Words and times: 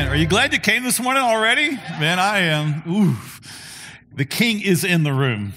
Amen. 0.00 0.12
Are 0.12 0.16
you 0.16 0.26
glad 0.26 0.54
you 0.54 0.58
came 0.58 0.82
this 0.82 0.98
morning 0.98 1.22
already? 1.22 1.72
Man, 1.72 2.18
I 2.18 2.38
am. 2.38 2.82
Ooh. 2.88 3.16
The 4.16 4.24
king 4.24 4.62
is 4.62 4.82
in 4.82 5.02
the 5.02 5.12
room. 5.12 5.52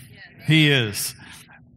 He 0.45 0.69
is. 0.69 1.15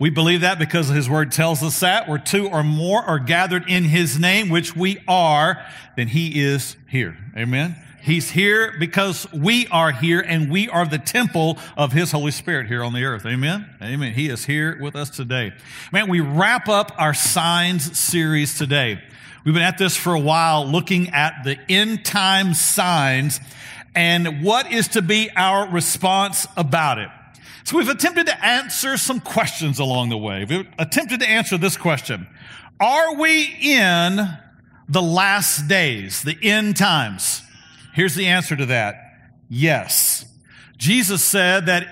We 0.01 0.11
believe 0.11 0.41
that 0.41 0.59
because 0.59 0.89
his 0.89 1.09
word 1.09 1.31
tells 1.31 1.63
us 1.63 1.79
that 1.79 2.09
where 2.09 2.19
two 2.19 2.49
or 2.49 2.65
more 2.65 3.05
are 3.05 3.21
gathered 3.21 3.71
in 3.71 3.85
his 3.85 4.19
name, 4.19 4.49
which 4.49 4.75
we 4.75 4.99
are, 5.07 5.65
then 5.97 6.09
he 6.09 6.43
is 6.43 6.77
here. 6.89 7.17
Amen. 7.37 7.77
He's 8.03 8.33
here 8.33 8.75
because 8.81 9.33
we 9.33 9.69
are 9.69 9.93
here 9.93 10.21
and 10.21 10.51
we 10.51 10.69
are 10.69 10.87
the 10.87 10.99
temple 10.99 11.59
of 11.77 11.93
His 11.93 12.11
Holy 12.11 12.31
Spirit 12.33 12.67
here 12.67 12.83
on 12.83 12.93
the 12.93 13.05
earth. 13.05 13.27
Amen? 13.27 13.69
Amen. 13.83 14.13
He 14.13 14.29
is 14.29 14.45
here 14.45 14.77
with 14.81 14.97
us 14.97 15.11
today. 15.11 15.53
Man, 15.93 16.09
we 16.09 16.21
wrap 16.21 16.69
up 16.69 16.93
our 16.99 17.15
signs 17.15 17.97
series 17.97 18.59
today. 18.59 19.03
We've 19.47 19.55
been 19.55 19.63
at 19.63 19.79
this 19.79 19.97
for 19.97 20.13
a 20.13 20.19
while 20.19 20.67
looking 20.67 21.11
at 21.11 21.45
the 21.45 21.57
end 21.69 22.05
time 22.05 22.53
signs 22.53 23.39
and 23.95 24.43
what 24.43 24.73
is 24.73 24.89
to 24.89 25.03
be 25.03 25.31
our 25.37 25.69
response 25.71 26.49
about 26.57 26.99
it. 26.99 27.09
So 27.63 27.77
we've 27.77 27.89
attempted 27.89 28.27
to 28.27 28.45
answer 28.45 28.97
some 28.97 29.21
questions 29.21 29.79
along 29.79 30.09
the 30.09 30.19
way. 30.19 30.45
We've 30.45 30.67
attempted 30.81 31.21
to 31.21 31.29
answer 31.29 31.59
this 31.59 31.77
question. 31.77 32.27
Are 32.81 33.15
we 33.15 33.45
in 33.45 34.19
the 34.89 35.03
last 35.03 35.69
days, 35.69 36.23
the 36.23 36.37
end 36.43 36.77
times? 36.77 37.41
Here's 37.95 38.17
the 38.17 38.27
answer 38.27 38.57
to 38.57 38.67
that. 38.67 38.97
Yes. 39.49 40.25
Jesus 40.77 41.23
said 41.23 41.67
that 41.67 41.87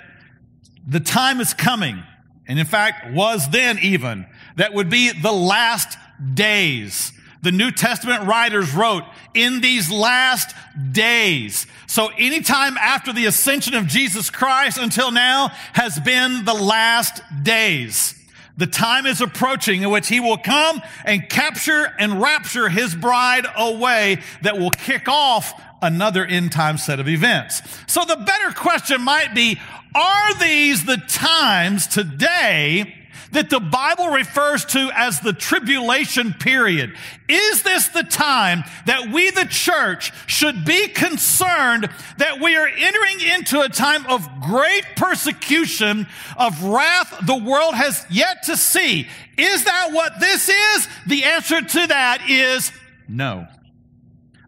the 0.85 0.99
time 0.99 1.41
is 1.41 1.55
coming, 1.55 2.03
and 2.49 2.59
in 2.59 2.67
fact 2.67 3.15
was 3.15 3.49
then 3.51 3.79
even, 3.79 4.27
that 4.57 4.75
would 4.75 4.91
be 4.91 5.13
the 5.13 5.33
last 5.33 5.97
days. 6.35 7.13
The 7.45 7.53
New 7.53 7.71
Testament 7.71 8.25
writers 8.25 8.75
wrote, 8.75 9.05
in 9.35 9.61
these 9.61 9.91
last 9.91 10.55
days. 10.93 11.67
So 11.87 12.09
anytime 12.19 12.79
after 12.79 13.13
the 13.13 13.27
ascension 13.27 13.75
of 13.75 13.87
Jesus 13.87 14.31
Christ 14.31 14.79
until 14.79 15.11
now 15.11 15.49
has 15.75 16.01
been 16.01 16.47
the 16.47 16.55
last 16.55 17.21
days. 17.43 18.19
The 18.57 18.67
time 18.67 19.05
is 19.05 19.21
approaching 19.21 19.83
in 19.83 19.91
which 19.91 20.09
he 20.09 20.21
will 20.21 20.39
come 20.39 20.81
and 21.05 21.29
capture 21.29 21.93
and 21.99 22.23
rapture 22.23 22.71
his 22.71 22.95
bride 22.95 23.47
away 23.59 24.23
that 24.41 24.57
will 24.57 24.71
kick 24.71 25.07
off 25.07 25.53
another 25.83 26.25
end 26.25 26.51
time 26.51 26.79
set 26.79 26.99
of 26.99 27.09
events. 27.09 27.61
So 27.87 28.07
the 28.07 28.17
better 28.17 28.53
question 28.53 29.03
might 29.03 29.35
be, 29.35 29.61
are 29.95 30.35
these 30.39 30.87
the 30.87 30.97
times 30.97 31.89
today 31.89 33.04
that 33.35 33.51
the 33.51 33.61
Bible 33.61 34.09
refers 34.09 34.65
to 34.65 34.91
as 34.95 35.21
the 35.21 35.33
tribulation 35.33 36.33
period. 36.33 36.95
Is 37.29 37.63
this 37.63 37.89
the 37.89 38.03
time 38.03 38.65
that 38.87 39.11
we, 39.13 39.31
the 39.31 39.45
church, 39.45 40.13
should 40.27 40.65
be 40.65 40.89
concerned 40.89 41.91
that 42.19 42.41
we 42.41 42.57
are 42.57 42.67
entering 42.67 43.21
into 43.35 43.61
a 43.61 43.69
time 43.69 44.07
of 44.07 44.27
great 44.41 44.85
persecution, 44.97 46.07
of 46.37 46.65
wrath 46.65 47.27
the 47.27 47.37
world 47.37 47.75
has 47.75 48.07
yet 48.11 48.45
to 48.45 48.57
see? 48.57 49.07
Is 49.37 49.65
that 49.65 49.91
what 49.93 50.21
this 50.21 50.49
is? 50.49 50.89
The 51.07 51.25
answer 51.25 51.61
to 51.61 51.87
that 51.89 52.29
is 52.29 52.73
no. 53.09 53.47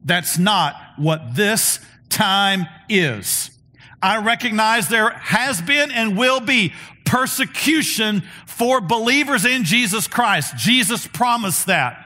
That's 0.04 0.38
not 0.38 0.76
what 0.96 1.34
this 1.34 1.80
time 2.08 2.66
is. 2.88 3.50
I 4.00 4.22
recognize 4.22 4.88
there 4.88 5.10
has 5.10 5.60
been 5.60 5.90
and 5.90 6.16
will 6.16 6.40
be 6.40 6.72
persecution 7.04 8.22
for 8.56 8.80
believers 8.80 9.44
in 9.44 9.64
Jesus 9.64 10.08
Christ. 10.08 10.56
Jesus 10.56 11.06
promised 11.06 11.66
that. 11.66 12.02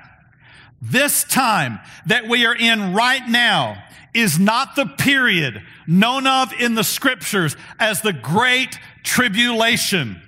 This 0.83 1.23
time 1.23 1.79
that 2.07 2.27
we 2.27 2.45
are 2.45 2.57
in 2.57 2.93
right 2.93 3.27
now 3.29 3.81
is 4.13 4.37
not 4.37 4.75
the 4.75 4.87
period 4.87 5.63
known 5.87 6.27
of 6.27 6.53
in 6.55 6.75
the 6.75 6.83
scriptures 6.83 7.57
as 7.79 8.03
the 8.03 8.13
great 8.13 8.77
tribulation. 9.05 10.21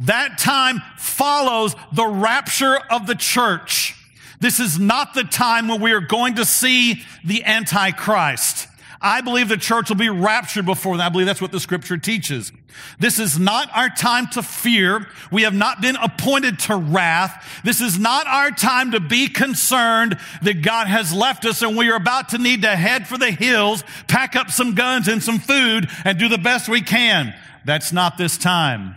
That 0.00 0.38
time 0.38 0.82
follows 0.96 1.76
the 1.92 2.06
rapture 2.06 2.76
of 2.90 3.06
the 3.06 3.14
church. 3.14 3.94
This 4.40 4.58
is 4.58 4.80
not 4.80 5.14
the 5.14 5.22
time 5.22 5.68
when 5.68 5.80
we 5.80 5.92
are 5.92 6.00
going 6.00 6.34
to 6.34 6.44
see 6.44 7.04
the 7.24 7.44
Antichrist. 7.44 8.66
I 9.04 9.20
believe 9.20 9.50
the 9.50 9.58
church 9.58 9.90
will 9.90 9.96
be 9.96 10.08
raptured 10.08 10.64
before 10.64 10.96
that. 10.96 11.04
I 11.04 11.08
believe 11.10 11.26
that's 11.26 11.42
what 11.42 11.52
the 11.52 11.60
scripture 11.60 11.98
teaches. 11.98 12.50
This 12.98 13.18
is 13.18 13.38
not 13.38 13.68
our 13.76 13.90
time 13.90 14.28
to 14.28 14.42
fear. 14.42 15.06
We 15.30 15.42
have 15.42 15.52
not 15.52 15.82
been 15.82 15.96
appointed 15.96 16.58
to 16.60 16.76
wrath. 16.76 17.60
This 17.62 17.82
is 17.82 17.98
not 17.98 18.26
our 18.26 18.50
time 18.50 18.92
to 18.92 19.00
be 19.00 19.28
concerned 19.28 20.18
that 20.40 20.62
God 20.62 20.86
has 20.86 21.12
left 21.12 21.44
us 21.44 21.60
and 21.60 21.76
we 21.76 21.90
are 21.90 21.96
about 21.96 22.30
to 22.30 22.38
need 22.38 22.62
to 22.62 22.74
head 22.74 23.06
for 23.06 23.18
the 23.18 23.30
hills, 23.30 23.84
pack 24.08 24.36
up 24.36 24.50
some 24.50 24.74
guns 24.74 25.06
and 25.06 25.22
some 25.22 25.38
food 25.38 25.86
and 26.06 26.18
do 26.18 26.30
the 26.30 26.38
best 26.38 26.70
we 26.70 26.80
can. 26.80 27.34
That's 27.66 27.92
not 27.92 28.16
this 28.16 28.38
time. 28.38 28.94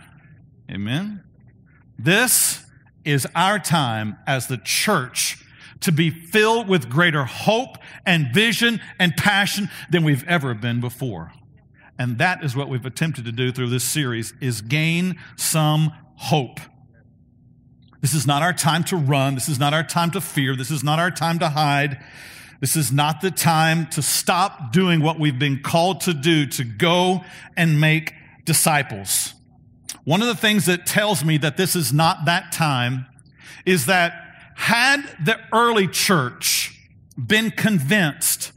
Amen. 0.70 1.22
This 1.98 2.64
is 3.04 3.26
our 3.34 3.58
time 3.58 4.16
as 4.26 4.46
the 4.46 4.56
church 4.56 5.44
to 5.80 5.92
be 5.92 6.10
filled 6.10 6.68
with 6.68 6.88
greater 6.88 7.24
hope 7.24 7.78
and 8.04 8.32
vision 8.32 8.80
and 8.98 9.16
passion 9.16 9.68
than 9.90 10.04
we've 10.04 10.26
ever 10.26 10.54
been 10.54 10.80
before. 10.80 11.32
And 11.98 12.18
that 12.18 12.44
is 12.44 12.54
what 12.54 12.68
we've 12.68 12.86
attempted 12.86 13.24
to 13.24 13.32
do 13.32 13.52
through 13.52 13.70
this 13.70 13.84
series 13.84 14.32
is 14.40 14.60
gain 14.60 15.18
some 15.36 15.92
hope. 16.16 16.60
This 18.00 18.14
is 18.14 18.26
not 18.26 18.42
our 18.42 18.52
time 18.52 18.84
to 18.84 18.96
run. 18.96 19.34
This 19.34 19.48
is 19.48 19.58
not 19.58 19.74
our 19.74 19.82
time 19.82 20.12
to 20.12 20.20
fear. 20.20 20.54
This 20.54 20.70
is 20.70 20.84
not 20.84 21.00
our 21.00 21.10
time 21.10 21.40
to 21.40 21.48
hide. 21.48 22.02
This 22.60 22.76
is 22.76 22.92
not 22.92 23.20
the 23.20 23.30
time 23.30 23.88
to 23.90 24.02
stop 24.02 24.72
doing 24.72 25.00
what 25.00 25.18
we've 25.18 25.38
been 25.38 25.62
called 25.62 26.00
to 26.02 26.14
do, 26.14 26.46
to 26.46 26.64
go 26.64 27.24
and 27.56 27.80
make 27.80 28.12
disciples. 28.44 29.34
One 30.04 30.22
of 30.22 30.28
the 30.28 30.34
things 30.34 30.66
that 30.66 30.86
tells 30.86 31.24
me 31.24 31.38
that 31.38 31.56
this 31.56 31.76
is 31.76 31.92
not 31.92 32.24
that 32.26 32.52
time 32.52 33.06
is 33.66 33.86
that 33.86 34.27
had 34.58 35.08
the 35.24 35.38
early 35.52 35.86
church 35.86 36.76
been 37.16 37.48
convinced 37.48 38.50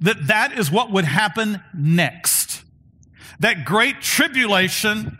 that 0.00 0.28
that 0.28 0.56
is 0.56 0.70
what 0.70 0.92
would 0.92 1.04
happen 1.04 1.60
next, 1.74 2.62
that 3.40 3.64
great 3.64 4.00
tribulation, 4.00 5.18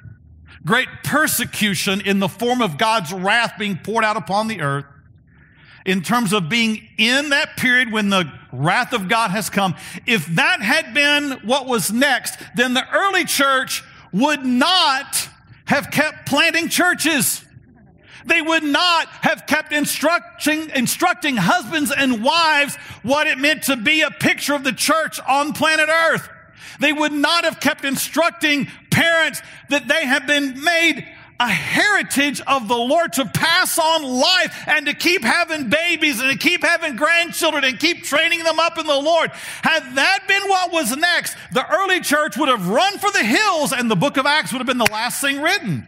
great 0.64 0.86
persecution 1.02 2.00
in 2.00 2.20
the 2.20 2.28
form 2.28 2.62
of 2.62 2.78
God's 2.78 3.12
wrath 3.12 3.54
being 3.58 3.76
poured 3.76 4.04
out 4.04 4.16
upon 4.16 4.46
the 4.46 4.60
earth, 4.60 4.84
in 5.84 6.02
terms 6.02 6.32
of 6.32 6.48
being 6.48 6.80
in 6.96 7.30
that 7.30 7.56
period 7.56 7.90
when 7.90 8.08
the 8.08 8.32
wrath 8.52 8.92
of 8.92 9.08
God 9.08 9.32
has 9.32 9.50
come, 9.50 9.74
if 10.06 10.26
that 10.36 10.62
had 10.62 10.94
been 10.94 11.40
what 11.44 11.66
was 11.66 11.90
next, 11.90 12.38
then 12.54 12.72
the 12.72 12.88
early 12.94 13.24
church 13.24 13.82
would 14.12 14.44
not 14.44 15.28
have 15.64 15.90
kept 15.90 16.28
planting 16.28 16.68
churches. 16.68 17.44
They 18.28 18.42
would 18.42 18.62
not 18.62 19.08
have 19.08 19.46
kept 19.46 19.72
instructing, 19.72 20.70
instructing 20.70 21.36
husbands 21.36 21.90
and 21.90 22.22
wives 22.22 22.76
what 23.02 23.26
it 23.26 23.38
meant 23.38 23.64
to 23.64 23.76
be 23.76 24.02
a 24.02 24.10
picture 24.10 24.54
of 24.54 24.64
the 24.64 24.72
church 24.72 25.18
on 25.26 25.52
planet 25.52 25.88
earth. 25.88 26.28
They 26.78 26.92
would 26.92 27.12
not 27.12 27.44
have 27.44 27.58
kept 27.58 27.84
instructing 27.84 28.68
parents 28.90 29.42
that 29.70 29.88
they 29.88 30.04
have 30.06 30.26
been 30.26 30.62
made 30.62 31.06
a 31.40 31.48
heritage 31.48 32.40
of 32.46 32.66
the 32.66 32.76
Lord 32.76 33.12
to 33.14 33.24
pass 33.24 33.78
on 33.78 34.02
life 34.02 34.64
and 34.66 34.86
to 34.86 34.94
keep 34.94 35.22
having 35.22 35.68
babies 35.68 36.20
and 36.20 36.32
to 36.32 36.36
keep 36.36 36.64
having 36.64 36.96
grandchildren 36.96 37.62
and 37.64 37.78
keep 37.78 38.02
training 38.02 38.42
them 38.42 38.58
up 38.58 38.76
in 38.76 38.86
the 38.86 38.94
Lord. 38.94 39.30
Had 39.62 39.94
that 39.94 40.24
been 40.26 40.42
what 40.48 40.72
was 40.72 40.96
next, 40.96 41.36
the 41.52 41.64
early 41.72 42.00
church 42.00 42.36
would 42.36 42.48
have 42.48 42.68
run 42.68 42.98
for 42.98 43.10
the 43.12 43.22
hills 43.22 43.72
and 43.72 43.90
the 43.90 43.96
book 43.96 44.16
of 44.16 44.26
Acts 44.26 44.52
would 44.52 44.58
have 44.58 44.66
been 44.66 44.78
the 44.78 44.90
last 44.90 45.20
thing 45.20 45.40
written. 45.40 45.86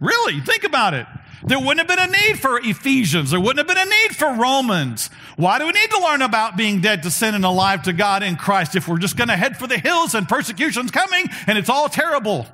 Really, 0.00 0.40
think 0.40 0.64
about 0.64 0.94
it. 0.94 1.06
There 1.44 1.58
wouldn't 1.58 1.78
have 1.78 1.88
been 1.88 2.08
a 2.08 2.10
need 2.10 2.40
for 2.40 2.58
Ephesians. 2.58 3.30
There 3.30 3.40
wouldn't 3.40 3.58
have 3.58 3.66
been 3.68 3.86
a 3.86 3.90
need 3.90 4.16
for 4.16 4.34
Romans. 4.34 5.08
Why 5.36 5.58
do 5.58 5.66
we 5.66 5.72
need 5.72 5.90
to 5.90 6.00
learn 6.00 6.22
about 6.22 6.56
being 6.56 6.80
dead 6.80 7.04
to 7.04 7.10
sin 7.10 7.34
and 7.34 7.44
alive 7.44 7.82
to 7.82 7.92
God 7.92 8.22
in 8.22 8.36
Christ 8.36 8.74
if 8.74 8.88
we're 8.88 8.98
just 8.98 9.16
going 9.16 9.28
to 9.28 9.36
head 9.36 9.56
for 9.56 9.66
the 9.66 9.78
hills 9.78 10.14
and 10.14 10.28
persecution's 10.28 10.90
coming 10.90 11.26
and 11.46 11.56
it's 11.56 11.68
all 11.68 11.88
terrible? 11.88 12.46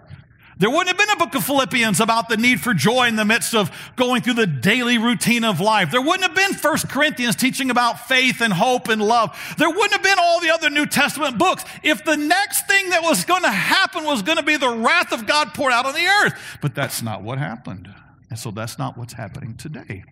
There 0.59 0.71
wouldn't 0.71 0.89
have 0.89 0.99
been 0.99 1.11
a 1.11 1.17
book 1.17 1.35
of 1.35 1.45
Philippians 1.45 2.01
about 2.01 2.29
the 2.29 2.37
need 2.37 2.61
for 2.61 2.75
joy 2.75 3.09
in 3.09 3.17
the 3.17 3.25
midst 3.25 3.55
of 3.55 3.71
going 3.97 4.23
through 4.23 4.35
the 4.35 4.47
daily 4.47 4.99
routine 4.99 5.45
of 5.45 5.61
life. 5.61 5.91
There 5.91 6.01
wouldn't 6.01 6.23
have 6.23 6.35
been 6.35 6.55
First 6.57 6.89
Corinthians 6.89 7.35
teaching 7.35 7.71
about 7.71 8.07
faith 8.07 8.41
and 8.41 8.53
hope 8.53 8.89
and 8.89 9.03
love. 9.03 9.37
There 9.59 9.69
wouldn't 9.69 9.93
have 9.93 10.03
been 10.03 10.19
all 10.19 10.41
the 10.41 10.51
other 10.51 10.71
New 10.71 10.87
Testament 10.87 11.39
books 11.39 11.65
if 11.83 12.05
the 12.05 12.17
next 12.17 12.67
thing 12.69 12.91
that 12.91 13.03
was 13.03 13.25
going 13.25 13.43
to 13.43 13.51
happen 13.51 14.05
was 14.05 14.23
going 14.23 14.39
to 14.39 14.45
be 14.45 14.57
the 14.57 14.71
wrath 14.71 15.13
of 15.13 15.27
God 15.27 15.55
poured 15.55 15.73
out 15.73 15.87
on 15.87 15.95
the 15.95 16.07
earth. 16.07 16.59
But 16.61 16.75
that's 16.75 17.03
not 17.03 17.23
what 17.23 17.39
happened. 17.39 17.93
And 18.31 18.39
so 18.39 18.51
that's 18.51 18.79
not 18.79 18.97
what's 18.97 19.15
happening 19.15 19.57
today. 19.57 20.05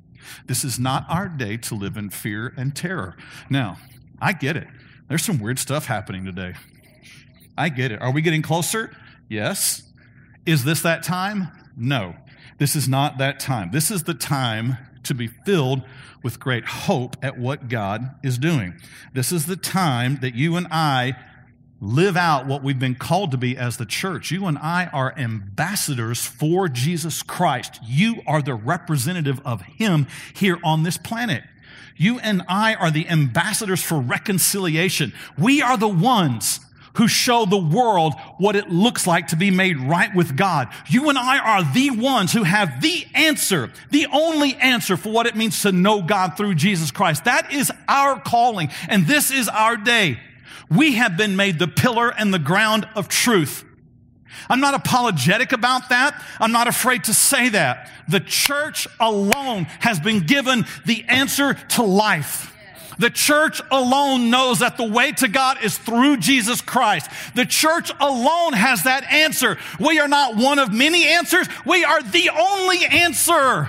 This 0.46 0.64
is 0.64 0.78
not 0.78 1.06
our 1.08 1.28
day 1.28 1.56
to 1.58 1.74
live 1.74 1.96
in 1.96 2.10
fear 2.10 2.52
and 2.56 2.74
terror. 2.74 3.16
Now, 3.50 3.78
I 4.20 4.32
get 4.32 4.56
it. 4.56 4.68
There's 5.08 5.24
some 5.24 5.38
weird 5.38 5.58
stuff 5.58 5.86
happening 5.86 6.24
today. 6.24 6.54
I 7.56 7.68
get 7.68 7.92
it. 7.92 8.00
Are 8.00 8.10
we 8.10 8.22
getting 8.22 8.42
closer? 8.42 8.96
Yes. 9.28 9.82
Is 10.46 10.64
this 10.64 10.82
that 10.82 11.02
time? 11.02 11.48
No. 11.76 12.16
This 12.58 12.76
is 12.76 12.88
not 12.88 13.18
that 13.18 13.40
time. 13.40 13.70
This 13.72 13.90
is 13.90 14.04
the 14.04 14.14
time 14.14 14.76
to 15.04 15.14
be 15.14 15.26
filled 15.26 15.82
with 16.22 16.38
great 16.38 16.64
hope 16.64 17.16
at 17.22 17.38
what 17.38 17.68
God 17.68 18.14
is 18.22 18.38
doing. 18.38 18.74
This 19.12 19.32
is 19.32 19.46
the 19.46 19.56
time 19.56 20.18
that 20.20 20.34
you 20.34 20.56
and 20.56 20.68
I 20.70 21.16
live 21.80 22.16
out 22.16 22.46
what 22.46 22.62
we've 22.62 22.78
been 22.78 22.94
called 22.94 23.32
to 23.32 23.36
be 23.36 23.56
as 23.56 23.76
the 23.76 23.84
church. 23.86 24.30
You 24.30 24.46
and 24.46 24.56
I 24.58 24.86
are 24.92 25.12
ambassadors 25.18 26.24
for 26.24 26.68
Jesus 26.68 27.22
Christ. 27.24 27.80
You 27.84 28.22
are 28.26 28.40
the 28.40 28.54
representative 28.54 29.40
of 29.44 29.62
Him 29.62 30.06
here 30.34 30.58
on 30.62 30.84
this 30.84 30.96
planet. 30.96 31.42
You 31.96 32.20
and 32.20 32.42
I 32.48 32.74
are 32.74 32.90
the 32.90 33.08
ambassadors 33.08 33.82
for 33.82 34.00
reconciliation. 34.00 35.12
We 35.36 35.60
are 35.60 35.76
the 35.76 35.88
ones 35.88 36.60
who 36.94 37.08
show 37.08 37.46
the 37.46 37.56
world 37.56 38.14
what 38.38 38.56
it 38.56 38.70
looks 38.70 39.06
like 39.06 39.28
to 39.28 39.36
be 39.36 39.50
made 39.50 39.78
right 39.78 40.14
with 40.14 40.36
God. 40.36 40.68
You 40.88 41.08
and 41.08 41.18
I 41.18 41.38
are 41.38 41.72
the 41.72 41.90
ones 41.90 42.32
who 42.32 42.42
have 42.42 42.80
the 42.82 43.06
answer, 43.14 43.70
the 43.90 44.06
only 44.12 44.54
answer 44.56 44.96
for 44.96 45.10
what 45.10 45.26
it 45.26 45.36
means 45.36 45.62
to 45.62 45.72
know 45.72 46.02
God 46.02 46.36
through 46.36 46.54
Jesus 46.54 46.90
Christ. 46.90 47.24
That 47.24 47.52
is 47.52 47.72
our 47.88 48.20
calling, 48.20 48.70
and 48.88 49.06
this 49.06 49.30
is 49.30 49.48
our 49.48 49.76
day. 49.76 50.20
We 50.70 50.94
have 50.94 51.16
been 51.16 51.36
made 51.36 51.58
the 51.58 51.68
pillar 51.68 52.10
and 52.10 52.32
the 52.32 52.38
ground 52.38 52.88
of 52.94 53.08
truth. 53.08 53.64
I'm 54.48 54.60
not 54.60 54.74
apologetic 54.74 55.52
about 55.52 55.90
that. 55.90 56.22
I'm 56.40 56.52
not 56.52 56.66
afraid 56.66 57.04
to 57.04 57.14
say 57.14 57.50
that. 57.50 57.90
The 58.08 58.20
church 58.20 58.88
alone 58.98 59.64
has 59.80 60.00
been 60.00 60.20
given 60.26 60.66
the 60.86 61.04
answer 61.08 61.54
to 61.54 61.82
life. 61.82 62.54
The 62.98 63.10
church 63.10 63.60
alone 63.70 64.30
knows 64.30 64.60
that 64.60 64.76
the 64.76 64.88
way 64.88 65.12
to 65.12 65.28
God 65.28 65.58
is 65.62 65.78
through 65.78 66.18
Jesus 66.18 66.60
Christ. 66.60 67.10
The 67.34 67.46
church 67.46 67.90
alone 68.00 68.52
has 68.52 68.84
that 68.84 69.04
answer. 69.04 69.58
We 69.80 69.98
are 70.00 70.08
not 70.08 70.36
one 70.36 70.58
of 70.58 70.72
many 70.72 71.06
answers. 71.06 71.48
We 71.64 71.84
are 71.84 72.02
the 72.02 72.30
only 72.30 72.84
answer. 72.84 73.68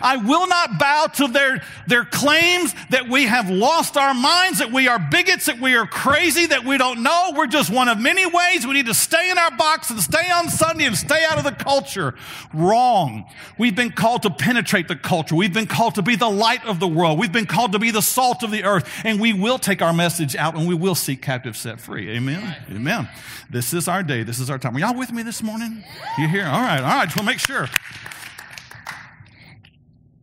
I 0.00 0.16
will 0.16 0.46
not 0.46 0.78
bow 0.78 1.06
to 1.14 1.28
their, 1.28 1.62
their 1.86 2.04
claims 2.04 2.74
that 2.90 3.08
we 3.08 3.26
have 3.26 3.50
lost 3.50 3.96
our 3.96 4.14
minds, 4.14 4.58
that 4.58 4.72
we 4.72 4.88
are 4.88 4.98
bigots, 4.98 5.46
that 5.46 5.60
we 5.60 5.76
are 5.76 5.86
crazy, 5.86 6.46
that 6.46 6.64
we 6.64 6.78
don't 6.78 7.02
know. 7.02 7.32
We're 7.34 7.46
just 7.46 7.70
one 7.70 7.88
of 7.88 7.98
many 7.98 8.26
ways. 8.26 8.66
We 8.66 8.74
need 8.74 8.86
to 8.86 8.94
stay 8.94 9.30
in 9.30 9.38
our 9.38 9.56
box 9.56 9.90
and 9.90 10.00
stay 10.00 10.30
on 10.30 10.48
Sunday 10.48 10.84
and 10.84 10.96
stay 10.96 11.24
out 11.24 11.38
of 11.38 11.44
the 11.44 11.52
culture. 11.52 12.14
Wrong. 12.52 13.24
We've 13.58 13.76
been 13.76 13.92
called 13.92 14.22
to 14.22 14.30
penetrate 14.30 14.88
the 14.88 14.96
culture. 14.96 15.34
We've 15.34 15.52
been 15.52 15.66
called 15.66 15.96
to 15.96 16.02
be 16.02 16.16
the 16.16 16.30
light 16.30 16.64
of 16.64 16.80
the 16.80 16.88
world. 16.88 17.18
We've 17.18 17.32
been 17.32 17.46
called 17.46 17.72
to 17.72 17.78
be 17.78 17.90
the 17.90 18.02
salt 18.02 18.42
of 18.42 18.50
the 18.50 18.64
earth. 18.64 18.88
And 19.04 19.20
we 19.20 19.32
will 19.32 19.58
take 19.58 19.82
our 19.82 19.92
message 19.92 20.36
out 20.36 20.56
and 20.56 20.68
we 20.68 20.74
will 20.74 20.94
seek 20.94 21.22
captives 21.22 21.58
set 21.58 21.80
free. 21.80 22.10
Amen. 22.10 22.56
Amen. 22.70 23.08
This 23.50 23.72
is 23.72 23.88
our 23.88 24.02
day. 24.02 24.22
This 24.22 24.38
is 24.38 24.50
our 24.50 24.58
time. 24.58 24.76
Are 24.76 24.80
y'all 24.80 24.94
with 24.94 25.12
me 25.12 25.22
this 25.22 25.42
morning? 25.42 25.84
You 26.18 26.28
here? 26.28 26.46
All 26.46 26.60
right. 26.60 26.80
All 26.80 26.86
right. 26.86 27.04
Just 27.04 27.16
want 27.16 27.28
to 27.28 27.32
make 27.32 27.38
sure. 27.38 27.68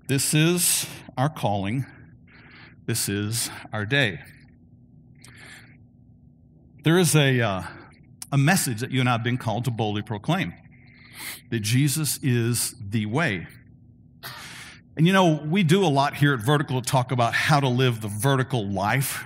This 0.05 0.33
is 0.33 0.85
our 1.17 1.29
calling. 1.29 1.85
This 2.85 3.07
is 3.07 3.49
our 3.71 3.85
day. 3.85 4.19
There 6.83 6.97
is 6.97 7.15
a, 7.15 7.39
uh, 7.39 7.63
a 8.29 8.37
message 8.37 8.81
that 8.81 8.91
you 8.91 8.99
and 8.99 9.07
I 9.07 9.13
have 9.13 9.23
been 9.23 9.37
called 9.37 9.63
to 9.63 9.71
boldly 9.71 10.01
proclaim 10.01 10.53
that 11.51 11.61
Jesus 11.61 12.19
is 12.21 12.75
the 12.81 13.05
way. 13.05 13.47
And 14.97 15.07
you 15.07 15.13
know, 15.13 15.41
we 15.45 15.63
do 15.63 15.85
a 15.85 15.87
lot 15.87 16.15
here 16.15 16.33
at 16.33 16.41
Vertical 16.41 16.81
to 16.81 16.85
talk 16.85 17.13
about 17.13 17.33
how 17.33 17.61
to 17.61 17.69
live 17.69 18.01
the 18.01 18.09
vertical 18.09 18.67
life. 18.67 19.23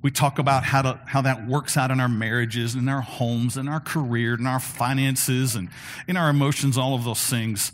We 0.00 0.12
talk 0.12 0.38
about 0.38 0.62
how, 0.62 0.82
to, 0.82 1.00
how 1.06 1.22
that 1.22 1.44
works 1.48 1.76
out 1.76 1.90
in 1.90 1.98
our 1.98 2.08
marriages, 2.08 2.76
in 2.76 2.88
our 2.88 3.00
homes, 3.00 3.56
in 3.56 3.66
our 3.66 3.80
career, 3.80 4.34
in 4.34 4.46
our 4.46 4.60
finances, 4.60 5.56
and 5.56 5.70
in 6.06 6.16
our 6.16 6.30
emotions, 6.30 6.78
all 6.78 6.94
of 6.94 7.02
those 7.02 7.26
things. 7.26 7.72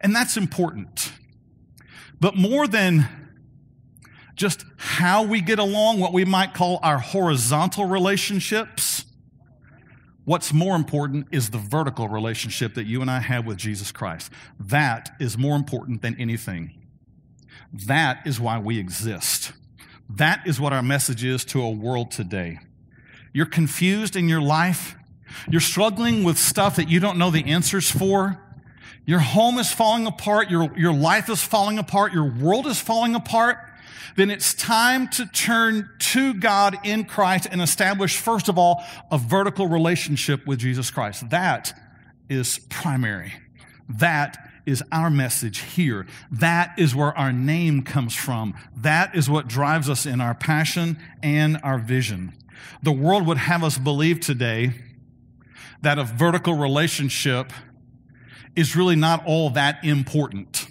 And 0.00 0.14
that's 0.14 0.36
important. 0.36 1.12
But 2.20 2.36
more 2.36 2.66
than 2.66 3.08
just 4.34 4.64
how 4.76 5.22
we 5.22 5.40
get 5.40 5.58
along, 5.58 6.00
what 6.00 6.12
we 6.12 6.24
might 6.24 6.54
call 6.54 6.78
our 6.82 6.98
horizontal 6.98 7.86
relationships, 7.86 9.04
what's 10.24 10.52
more 10.52 10.76
important 10.76 11.26
is 11.32 11.50
the 11.50 11.58
vertical 11.58 12.08
relationship 12.08 12.74
that 12.74 12.86
you 12.86 13.02
and 13.02 13.10
I 13.10 13.20
have 13.20 13.46
with 13.46 13.58
Jesus 13.58 13.90
Christ. 13.90 14.30
That 14.58 15.10
is 15.18 15.36
more 15.36 15.56
important 15.56 16.02
than 16.02 16.18
anything. 16.20 16.74
That 17.72 18.26
is 18.26 18.40
why 18.40 18.58
we 18.58 18.78
exist. 18.78 19.52
That 20.08 20.46
is 20.46 20.60
what 20.60 20.72
our 20.72 20.82
message 20.82 21.24
is 21.24 21.44
to 21.46 21.62
a 21.62 21.70
world 21.70 22.10
today. 22.10 22.58
You're 23.32 23.46
confused 23.46 24.16
in 24.16 24.28
your 24.28 24.42
life. 24.42 24.96
You're 25.48 25.60
struggling 25.60 26.24
with 26.24 26.36
stuff 26.36 26.76
that 26.76 26.88
you 26.88 26.98
don't 26.98 27.18
know 27.18 27.30
the 27.30 27.44
answers 27.44 27.90
for. 27.90 28.42
Your 29.10 29.18
home 29.18 29.58
is 29.58 29.72
falling 29.72 30.06
apart. 30.06 30.50
Your, 30.50 30.70
your 30.78 30.92
life 30.92 31.28
is 31.28 31.42
falling 31.42 31.80
apart. 31.80 32.12
Your 32.12 32.30
world 32.30 32.68
is 32.68 32.78
falling 32.78 33.16
apart. 33.16 33.58
Then 34.14 34.30
it's 34.30 34.54
time 34.54 35.08
to 35.08 35.26
turn 35.26 35.90
to 35.98 36.32
God 36.34 36.78
in 36.84 37.04
Christ 37.06 37.48
and 37.50 37.60
establish, 37.60 38.16
first 38.16 38.48
of 38.48 38.56
all, 38.56 38.84
a 39.10 39.18
vertical 39.18 39.66
relationship 39.66 40.46
with 40.46 40.60
Jesus 40.60 40.92
Christ. 40.92 41.28
That 41.30 41.76
is 42.28 42.60
primary. 42.68 43.32
That 43.88 44.38
is 44.64 44.80
our 44.92 45.10
message 45.10 45.58
here. 45.58 46.06
That 46.30 46.78
is 46.78 46.94
where 46.94 47.12
our 47.18 47.32
name 47.32 47.82
comes 47.82 48.14
from. 48.14 48.54
That 48.76 49.16
is 49.16 49.28
what 49.28 49.48
drives 49.48 49.90
us 49.90 50.06
in 50.06 50.20
our 50.20 50.36
passion 50.36 50.96
and 51.20 51.58
our 51.64 51.80
vision. 51.80 52.32
The 52.84 52.92
world 52.92 53.26
would 53.26 53.38
have 53.38 53.64
us 53.64 53.76
believe 53.76 54.20
today 54.20 54.70
that 55.82 55.98
a 55.98 56.04
vertical 56.04 56.54
relationship 56.54 57.52
is 58.56 58.76
really 58.76 58.96
not 58.96 59.24
all 59.26 59.50
that 59.50 59.84
important. 59.84 60.66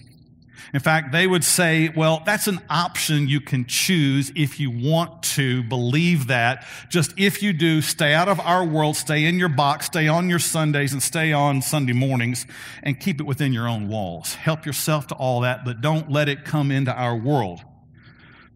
In 0.74 0.80
fact, 0.80 1.12
they 1.12 1.26
would 1.26 1.44
say, 1.44 1.90
well, 1.90 2.22
that's 2.26 2.48
an 2.48 2.60
option 2.70 3.28
you 3.28 3.42
can 3.42 3.66
choose 3.66 4.32
if 4.36 4.60
you 4.60 4.70
want 4.70 5.24
to 5.24 5.64
believe 5.64 6.28
that. 6.28 6.66
Just 6.90 7.14
if 7.18 7.42
you 7.42 7.54
do, 7.54 7.82
stay 7.82 8.14
out 8.14 8.28
of 8.28 8.40
our 8.40 8.64
world, 8.64 8.96
stay 8.96 9.26
in 9.26 9.40
your 9.40 9.50
box, 9.50 9.88
stay 9.88 10.08
on 10.08 10.30
your 10.30 10.40
Sundays, 10.40 10.94
and 10.94 11.02
stay 11.02 11.34
on 11.34 11.62
Sunday 11.62 11.94
mornings, 11.94 12.46
and 12.84 13.00
keep 13.00 13.20
it 13.20 13.24
within 13.24 13.52
your 13.52 13.68
own 13.68 13.88
walls. 13.88 14.36
Help 14.36 14.66
yourself 14.66 15.08
to 15.08 15.16
all 15.16 15.42
that, 15.42 15.66
but 15.66 15.82
don't 15.82 16.12
let 16.12 16.30
it 16.30 16.46
come 16.46 16.72
into 16.72 16.94
our 16.94 17.16
world. 17.16 17.62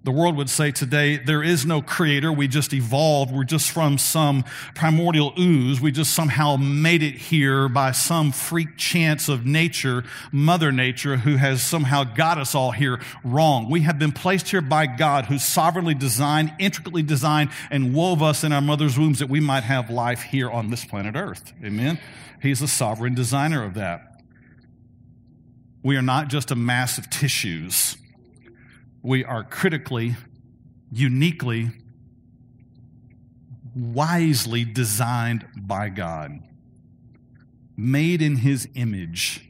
The 0.06 0.12
world 0.12 0.36
would 0.36 0.50
say 0.50 0.72
today, 0.72 1.16
there 1.16 1.42
is 1.42 1.66
no 1.66 1.82
creator. 1.82 2.30
We 2.32 2.50
just 2.50 2.74
evolved. 2.74 3.34
We're 3.34 3.46
just 3.46 3.72
from 3.72 3.98
some 3.98 4.44
primordial 4.76 5.34
ooze. 5.40 5.80
We 5.80 5.94
just 5.94 6.14
somehow 6.14 6.58
made 6.58 7.02
it 7.02 7.14
here 7.14 7.70
by 7.70 7.94
some 7.94 8.34
freak 8.34 8.76
chance 8.76 9.30
of 9.30 9.46
nature, 9.46 10.04
Mother 10.34 10.74
Nature, 10.74 11.16
who 11.18 11.38
has 11.38 11.64
somehow 11.64 12.04
got 12.04 12.38
us 12.38 12.54
all 12.54 12.72
here 12.72 13.00
wrong. 13.24 13.70
We 13.70 13.82
have 13.82 13.98
been 13.98 14.12
placed 14.12 14.50
here 14.50 14.62
by 14.62 14.88
God, 14.88 15.26
who 15.26 15.40
sovereignly 15.40 15.96
designed, 15.96 16.54
intricately 16.60 17.02
designed, 17.02 17.52
and 17.72 17.94
wove 17.94 18.22
us 18.22 18.44
in 18.44 18.52
our 18.52 18.62
mother's 18.62 19.00
wombs 19.00 19.20
that 19.20 19.30
we 19.30 19.40
might 19.40 19.64
have 19.64 19.90
life 19.90 20.24
here 20.24 20.52
on 20.52 20.70
this 20.70 20.84
planet 20.84 21.16
Earth. 21.16 21.54
Amen? 21.64 21.98
He's 22.42 22.60
the 22.60 22.68
sovereign 22.68 23.16
designer 23.16 23.64
of 23.64 23.76
that. 23.76 24.02
We 25.82 25.96
are 25.96 26.02
not 26.02 26.28
just 26.28 26.52
a 26.52 26.56
mass 26.56 26.98
of 26.98 27.10
tissues 27.10 27.96
we 29.04 29.24
are 29.26 29.44
critically, 29.44 30.16
uniquely, 30.92 31.72
wisely 33.76 34.64
designed 34.64 35.46
by 35.58 35.90
God, 35.90 36.40
made 37.76 38.22
in 38.22 38.38
His 38.38 38.68
image. 38.76 39.48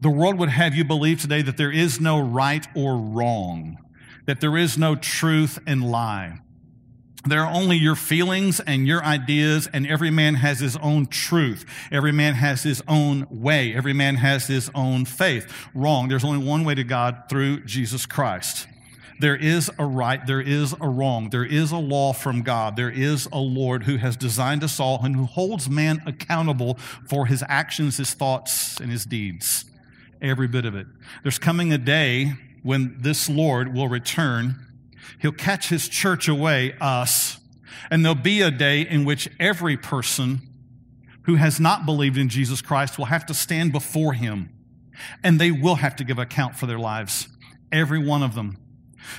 The 0.00 0.10
world 0.10 0.38
would 0.38 0.48
have 0.48 0.74
you 0.74 0.84
believe 0.84 1.20
today 1.20 1.42
that 1.42 1.56
there 1.56 1.72
is 1.72 2.00
no 2.00 2.20
right 2.20 2.66
or 2.76 2.96
wrong, 2.96 3.78
that 4.26 4.40
there 4.40 4.56
is 4.56 4.78
no 4.78 4.94
truth 4.94 5.58
and 5.66 5.90
lie. 5.90 6.41
There 7.24 7.44
are 7.44 7.52
only 7.52 7.76
your 7.76 7.94
feelings 7.94 8.58
and 8.58 8.86
your 8.86 9.04
ideas, 9.04 9.68
and 9.72 9.86
every 9.86 10.10
man 10.10 10.34
has 10.34 10.58
his 10.58 10.76
own 10.78 11.06
truth. 11.06 11.64
Every 11.92 12.10
man 12.10 12.34
has 12.34 12.64
his 12.64 12.82
own 12.88 13.28
way. 13.30 13.74
Every 13.74 13.92
man 13.92 14.16
has 14.16 14.48
his 14.48 14.70
own 14.74 15.04
faith. 15.04 15.52
Wrong. 15.72 16.08
There's 16.08 16.24
only 16.24 16.44
one 16.44 16.64
way 16.64 16.74
to 16.74 16.84
God 16.84 17.24
through 17.28 17.64
Jesus 17.64 18.06
Christ. 18.06 18.66
There 19.20 19.36
is 19.36 19.70
a 19.78 19.84
right, 19.84 20.26
there 20.26 20.40
is 20.40 20.74
a 20.80 20.88
wrong, 20.88 21.30
there 21.30 21.44
is 21.44 21.70
a 21.70 21.76
law 21.76 22.12
from 22.12 22.42
God, 22.42 22.74
there 22.74 22.90
is 22.90 23.28
a 23.30 23.38
Lord 23.38 23.84
who 23.84 23.98
has 23.98 24.16
designed 24.16 24.64
us 24.64 24.80
all 24.80 24.98
and 25.04 25.14
who 25.14 25.26
holds 25.26 25.70
man 25.70 26.02
accountable 26.06 26.74
for 27.06 27.26
his 27.26 27.44
actions, 27.48 27.98
his 27.98 28.14
thoughts, 28.14 28.80
and 28.80 28.90
his 28.90 29.04
deeds. 29.04 29.64
Every 30.20 30.48
bit 30.48 30.64
of 30.64 30.74
it. 30.74 30.88
There's 31.22 31.38
coming 31.38 31.72
a 31.72 31.78
day 31.78 32.32
when 32.64 32.96
this 32.98 33.28
Lord 33.28 33.72
will 33.72 33.88
return 33.88 34.66
He'll 35.20 35.32
catch 35.32 35.68
his 35.68 35.88
church 35.88 36.28
away, 36.28 36.74
us, 36.80 37.38
and 37.90 38.04
there'll 38.04 38.14
be 38.14 38.40
a 38.40 38.50
day 38.50 38.82
in 38.82 39.04
which 39.04 39.28
every 39.38 39.76
person 39.76 40.40
who 41.22 41.36
has 41.36 41.60
not 41.60 41.86
believed 41.86 42.16
in 42.16 42.28
Jesus 42.28 42.60
Christ 42.60 42.98
will 42.98 43.06
have 43.06 43.26
to 43.26 43.34
stand 43.34 43.72
before 43.72 44.12
him, 44.12 44.50
and 45.22 45.40
they 45.40 45.50
will 45.50 45.76
have 45.76 45.96
to 45.96 46.04
give 46.04 46.18
account 46.18 46.56
for 46.56 46.66
their 46.66 46.78
lives. 46.78 47.28
Every 47.70 48.04
one 48.04 48.22
of 48.22 48.34
them. 48.34 48.58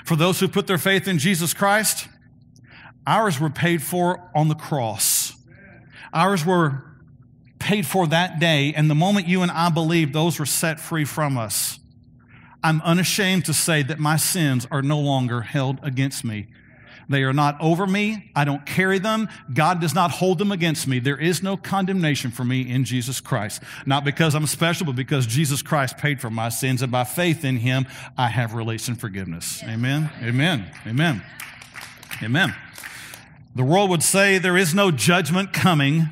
For 0.05 0.15
those 0.15 0.39
who 0.39 0.47
put 0.47 0.67
their 0.67 0.77
faith 0.77 1.07
in 1.07 1.17
Jesus 1.17 1.53
Christ, 1.53 2.07
ours 3.07 3.39
were 3.39 3.49
paid 3.49 3.81
for 3.81 4.31
on 4.35 4.47
the 4.47 4.55
cross. 4.55 5.33
Ours 6.13 6.45
were 6.45 6.83
paid 7.59 7.85
for 7.85 8.07
that 8.07 8.39
day, 8.39 8.73
and 8.73 8.89
the 8.89 8.95
moment 8.95 9.27
you 9.27 9.41
and 9.41 9.51
I 9.51 9.69
believed, 9.69 10.13
those 10.13 10.39
were 10.39 10.45
set 10.45 10.79
free 10.79 11.05
from 11.05 11.37
us. 11.37 11.79
I'm 12.63 12.81
unashamed 12.81 13.45
to 13.45 13.53
say 13.53 13.83
that 13.83 13.99
my 13.99 14.17
sins 14.17 14.67
are 14.71 14.81
no 14.81 14.99
longer 14.99 15.41
held 15.41 15.79
against 15.83 16.23
me. 16.23 16.47
They 17.09 17.23
are 17.23 17.33
not 17.33 17.57
over 17.59 17.85
me. 17.85 18.31
I 18.35 18.45
don't 18.45 18.65
carry 18.65 18.99
them. 18.99 19.27
God 19.53 19.81
does 19.81 19.93
not 19.93 20.11
hold 20.11 20.37
them 20.37 20.51
against 20.51 20.87
me. 20.87 20.99
There 20.99 21.19
is 21.19 21.43
no 21.43 21.57
condemnation 21.57 22.31
for 22.31 22.43
me 22.43 22.61
in 22.61 22.85
Jesus 22.85 23.19
Christ. 23.19 23.61
Not 23.85 24.05
because 24.05 24.35
I'm 24.35 24.47
special, 24.47 24.85
but 24.85 24.95
because 24.95 25.27
Jesus 25.27 25.61
Christ 25.61 25.97
paid 25.97 26.21
for 26.21 26.29
my 26.29 26.49
sins. 26.49 26.81
And 26.81 26.91
by 26.91 27.03
faith 27.03 27.43
in 27.43 27.57
him, 27.57 27.87
I 28.17 28.29
have 28.29 28.53
release 28.53 28.87
and 28.87 28.99
forgiveness. 28.99 29.61
Amen. 29.63 30.09
Amen. 30.21 30.65
Amen. 30.87 31.21
Amen. 32.21 32.55
The 33.55 33.63
world 33.63 33.89
would 33.89 34.03
say 34.03 34.37
there 34.37 34.57
is 34.57 34.73
no 34.73 34.89
judgment 34.89 35.53
coming. 35.53 36.09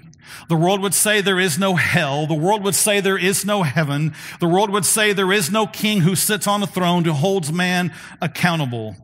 The 0.50 0.55
world 0.55 0.81
would 0.81 0.93
say 0.93 1.21
there 1.21 1.39
is 1.39 1.57
no 1.57 1.75
hell. 1.75 2.27
The 2.27 2.33
world 2.33 2.63
would 2.63 2.75
say 2.75 3.00
there 3.00 3.17
is 3.17 3.45
no 3.45 3.63
heaven. 3.63 4.13
The 4.39 4.47
world 4.47 4.69
would 4.69 4.85
say 4.85 5.13
there 5.13 5.31
is 5.31 5.51
no 5.51 5.67
king 5.67 6.01
who 6.01 6.15
sits 6.15 6.47
on 6.47 6.63
a 6.63 6.67
throne 6.67 7.05
who 7.05 7.13
holds 7.13 7.51
man 7.51 7.93
accountable. 8.21 8.95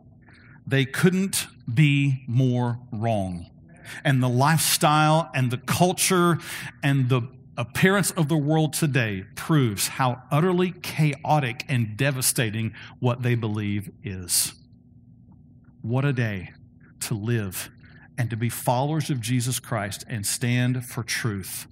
They 0.65 0.86
couldn't 0.86 1.48
be 1.72 2.24
more 2.27 2.79
wrong. 2.91 3.50
And 4.03 4.22
the 4.22 4.29
lifestyle 4.29 5.29
and 5.34 5.50
the 5.51 5.57
culture 5.57 6.39
and 6.84 7.10
the 7.10 7.22
appearance 7.57 8.12
of 8.12 8.27
the 8.27 8.38
world 8.38 8.74
today 8.74 9.24
proves 9.36 9.88
how 9.88 10.22
utterly 10.29 10.72
chaotic 10.72 11.65
and 11.67 11.98
devastating 11.98 12.74
what 13.00 13.24
they 13.24 13.36
believe 13.36 13.89
is. 14.03 14.53
What 15.81 16.05
a 16.05 16.13
day 16.13 16.53
to 17.01 17.13
live 17.13 17.72
and 18.17 18.29
to 18.29 18.38
be 18.38 18.50
followers 18.50 19.09
of 19.09 19.21
Jesus 19.21 19.59
Christ 19.59 20.05
and 20.09 20.25
stand 20.25 20.86
for 20.86 21.03
truth. 21.03 21.67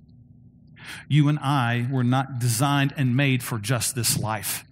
You 1.07 1.27
and 1.27 1.39
I 1.39 1.87
were 1.91 2.03
not 2.03 2.39
designed 2.39 2.93
and 2.97 3.15
made 3.15 3.43
for 3.43 3.57
just 3.57 3.95
this 3.95 4.17
life. 4.19 4.63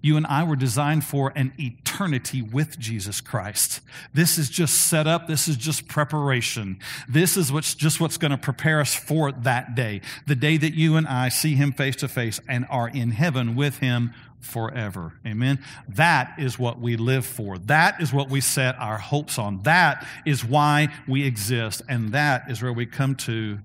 You 0.00 0.16
and 0.16 0.26
I 0.26 0.44
were 0.44 0.56
designed 0.56 1.04
for 1.04 1.32
an 1.36 1.52
eternity 1.58 2.42
with 2.42 2.78
Jesus 2.78 3.20
Christ. 3.20 3.80
This 4.14 4.38
is 4.38 4.48
just 4.48 4.74
set 4.74 5.06
up. 5.06 5.26
This 5.26 5.48
is 5.48 5.56
just 5.56 5.86
preparation. 5.86 6.78
This 7.08 7.36
is 7.36 7.52
what's 7.52 7.74
just 7.74 8.00
what's 8.00 8.16
going 8.16 8.30
to 8.30 8.38
prepare 8.38 8.80
us 8.80 8.94
for 8.94 9.32
that 9.32 9.74
day. 9.74 10.00
The 10.26 10.34
day 10.34 10.56
that 10.56 10.74
you 10.74 10.96
and 10.96 11.06
I 11.06 11.28
see 11.28 11.54
him 11.54 11.72
face 11.72 11.96
to 11.96 12.08
face 12.08 12.40
and 12.48 12.66
are 12.70 12.88
in 12.88 13.10
heaven 13.10 13.54
with 13.54 13.78
him 13.78 14.14
forever. 14.46 15.12
Amen. 15.26 15.58
That 15.88 16.38
is 16.38 16.58
what 16.58 16.78
we 16.80 16.96
live 16.96 17.26
for. 17.26 17.58
That 17.58 18.00
is 18.00 18.12
what 18.12 18.30
we 18.30 18.40
set 18.40 18.76
our 18.78 18.98
hopes 18.98 19.38
on. 19.38 19.62
That 19.64 20.06
is 20.24 20.44
why 20.44 20.88
we 21.06 21.26
exist. 21.26 21.82
And 21.88 22.12
that 22.12 22.50
is 22.50 22.62
where 22.62 22.72
we 22.72 22.86
come 22.86 23.16
to 23.16 23.58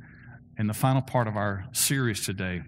in 0.58 0.68
the 0.68 0.74
final 0.74 1.02
part 1.02 1.28
of 1.28 1.38
our 1.38 1.66
series 1.72 2.26
today 2.26 2.64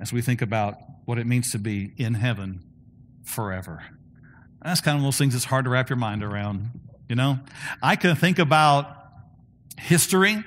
as 0.00 0.12
we 0.12 0.22
think 0.22 0.42
about 0.42 0.76
what 1.04 1.18
it 1.18 1.26
means 1.26 1.52
to 1.52 1.58
be 1.58 1.92
in 1.96 2.14
heaven 2.14 2.64
forever. 3.24 3.84
That's 4.62 4.80
kind 4.80 4.96
of 4.96 5.02
one 5.02 5.08
of 5.08 5.14
those 5.14 5.18
things 5.18 5.34
that's 5.34 5.44
hard 5.44 5.64
to 5.66 5.70
wrap 5.70 5.88
your 5.88 5.96
mind 5.96 6.24
around. 6.24 6.70
You 7.08 7.16
know, 7.16 7.38
I 7.82 7.96
can 7.96 8.16
think 8.16 8.38
about 8.38 8.86
history. 9.78 10.42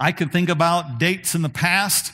I 0.00 0.12
can 0.12 0.28
think 0.28 0.48
about 0.48 0.98
dates 0.98 1.34
in 1.34 1.42
the 1.42 1.48
past. 1.48 2.12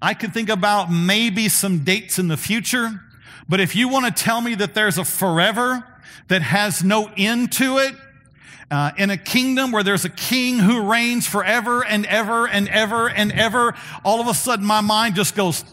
I 0.00 0.14
can 0.14 0.30
think 0.30 0.48
about 0.48 0.92
maybe 0.92 1.48
some 1.48 1.80
dates 1.80 2.18
in 2.18 2.28
the 2.28 2.36
future. 2.36 3.00
But 3.48 3.60
if 3.60 3.76
you 3.76 3.88
want 3.88 4.06
to 4.06 4.22
tell 4.24 4.40
me 4.40 4.54
that 4.56 4.74
there's 4.74 4.98
a 4.98 5.04
forever 5.04 5.84
that 6.28 6.42
has 6.42 6.82
no 6.82 7.10
end 7.16 7.52
to 7.52 7.78
it, 7.78 7.94
uh, 8.70 8.92
in 8.96 9.10
a 9.10 9.16
kingdom 9.16 9.72
where 9.72 9.82
there's 9.82 10.04
a 10.04 10.10
king 10.10 10.58
who 10.58 10.90
reigns 10.90 11.26
forever 11.26 11.84
and 11.84 12.06
ever 12.06 12.48
and 12.48 12.68
ever 12.68 13.08
and 13.08 13.30
ever, 13.32 13.74
all 14.04 14.20
of 14.20 14.26
a 14.26 14.34
sudden 14.34 14.64
my 14.64 14.80
mind 14.80 15.14
just 15.14 15.36
goes, 15.36 15.64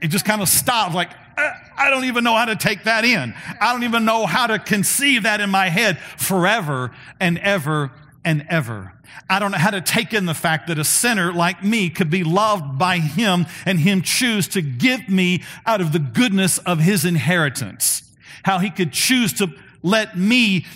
it 0.00 0.08
just 0.08 0.24
kind 0.24 0.42
of 0.42 0.48
stops 0.48 0.94
like, 0.94 1.10
uh, 1.36 1.52
I 1.76 1.90
don't 1.90 2.04
even 2.04 2.24
know 2.24 2.34
how 2.34 2.46
to 2.46 2.56
take 2.56 2.84
that 2.84 3.04
in. 3.04 3.34
I 3.60 3.72
don't 3.72 3.84
even 3.84 4.04
know 4.04 4.26
how 4.26 4.46
to 4.46 4.58
conceive 4.58 5.24
that 5.24 5.40
in 5.40 5.50
my 5.50 5.68
head 5.68 5.98
forever 6.16 6.92
and 7.20 7.38
ever 7.38 7.92
and 8.26 8.44
ever. 8.50 8.92
I 9.30 9.38
don't 9.38 9.52
know 9.52 9.58
how 9.58 9.70
to 9.70 9.80
take 9.80 10.12
in 10.12 10.26
the 10.26 10.34
fact 10.34 10.66
that 10.66 10.78
a 10.78 10.84
sinner 10.84 11.32
like 11.32 11.64
me 11.64 11.88
could 11.88 12.10
be 12.10 12.24
loved 12.24 12.76
by 12.76 12.98
him 12.98 13.46
and 13.64 13.78
him 13.78 14.02
choose 14.02 14.48
to 14.48 14.60
give 14.60 15.08
me 15.08 15.44
out 15.64 15.80
of 15.80 15.92
the 15.92 16.00
goodness 16.00 16.58
of 16.58 16.80
his 16.80 17.04
inheritance. 17.04 18.02
How 18.42 18.58
he 18.58 18.68
could 18.68 18.92
choose 18.92 19.32
to 19.34 19.48
let 19.82 20.18
me 20.18 20.66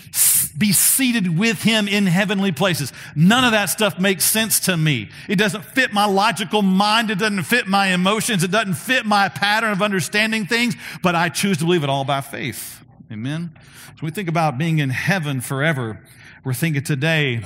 be 0.56 0.72
seated 0.72 1.38
with 1.38 1.62
him 1.62 1.88
in 1.88 2.06
heavenly 2.06 2.52
places. 2.52 2.92
None 3.16 3.44
of 3.44 3.50
that 3.52 3.66
stuff 3.66 3.98
makes 3.98 4.24
sense 4.24 4.60
to 4.60 4.76
me. 4.76 5.10
It 5.28 5.36
doesn't 5.36 5.64
fit 5.64 5.92
my 5.92 6.06
logical 6.06 6.62
mind. 6.62 7.10
It 7.10 7.18
doesn't 7.18 7.42
fit 7.44 7.66
my 7.66 7.88
emotions. 7.88 8.44
It 8.44 8.52
doesn't 8.52 8.74
fit 8.74 9.06
my 9.06 9.28
pattern 9.28 9.72
of 9.72 9.82
understanding 9.82 10.46
things, 10.46 10.76
but 11.02 11.16
I 11.16 11.28
choose 11.28 11.58
to 11.58 11.64
believe 11.64 11.82
it 11.82 11.90
all 11.90 12.04
by 12.04 12.20
faith. 12.20 12.84
Amen. 13.10 13.58
So 13.98 14.06
we 14.06 14.12
think 14.12 14.28
about 14.28 14.56
being 14.56 14.78
in 14.78 14.90
heaven 14.90 15.40
forever. 15.40 16.00
We're 16.42 16.54
thinking 16.54 16.82
today 16.82 17.42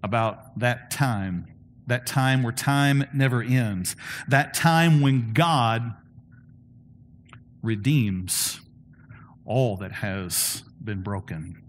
about 0.00 0.60
that 0.60 0.92
time, 0.92 1.48
that 1.88 2.06
time 2.06 2.44
where 2.44 2.52
time 2.52 3.04
never 3.12 3.42
ends, 3.42 3.96
that 4.28 4.54
time 4.54 5.00
when 5.00 5.32
God 5.32 5.94
redeems 7.62 8.60
all 9.44 9.76
that 9.78 9.90
has 9.90 10.62
been 10.82 11.02
broken. 11.02 11.60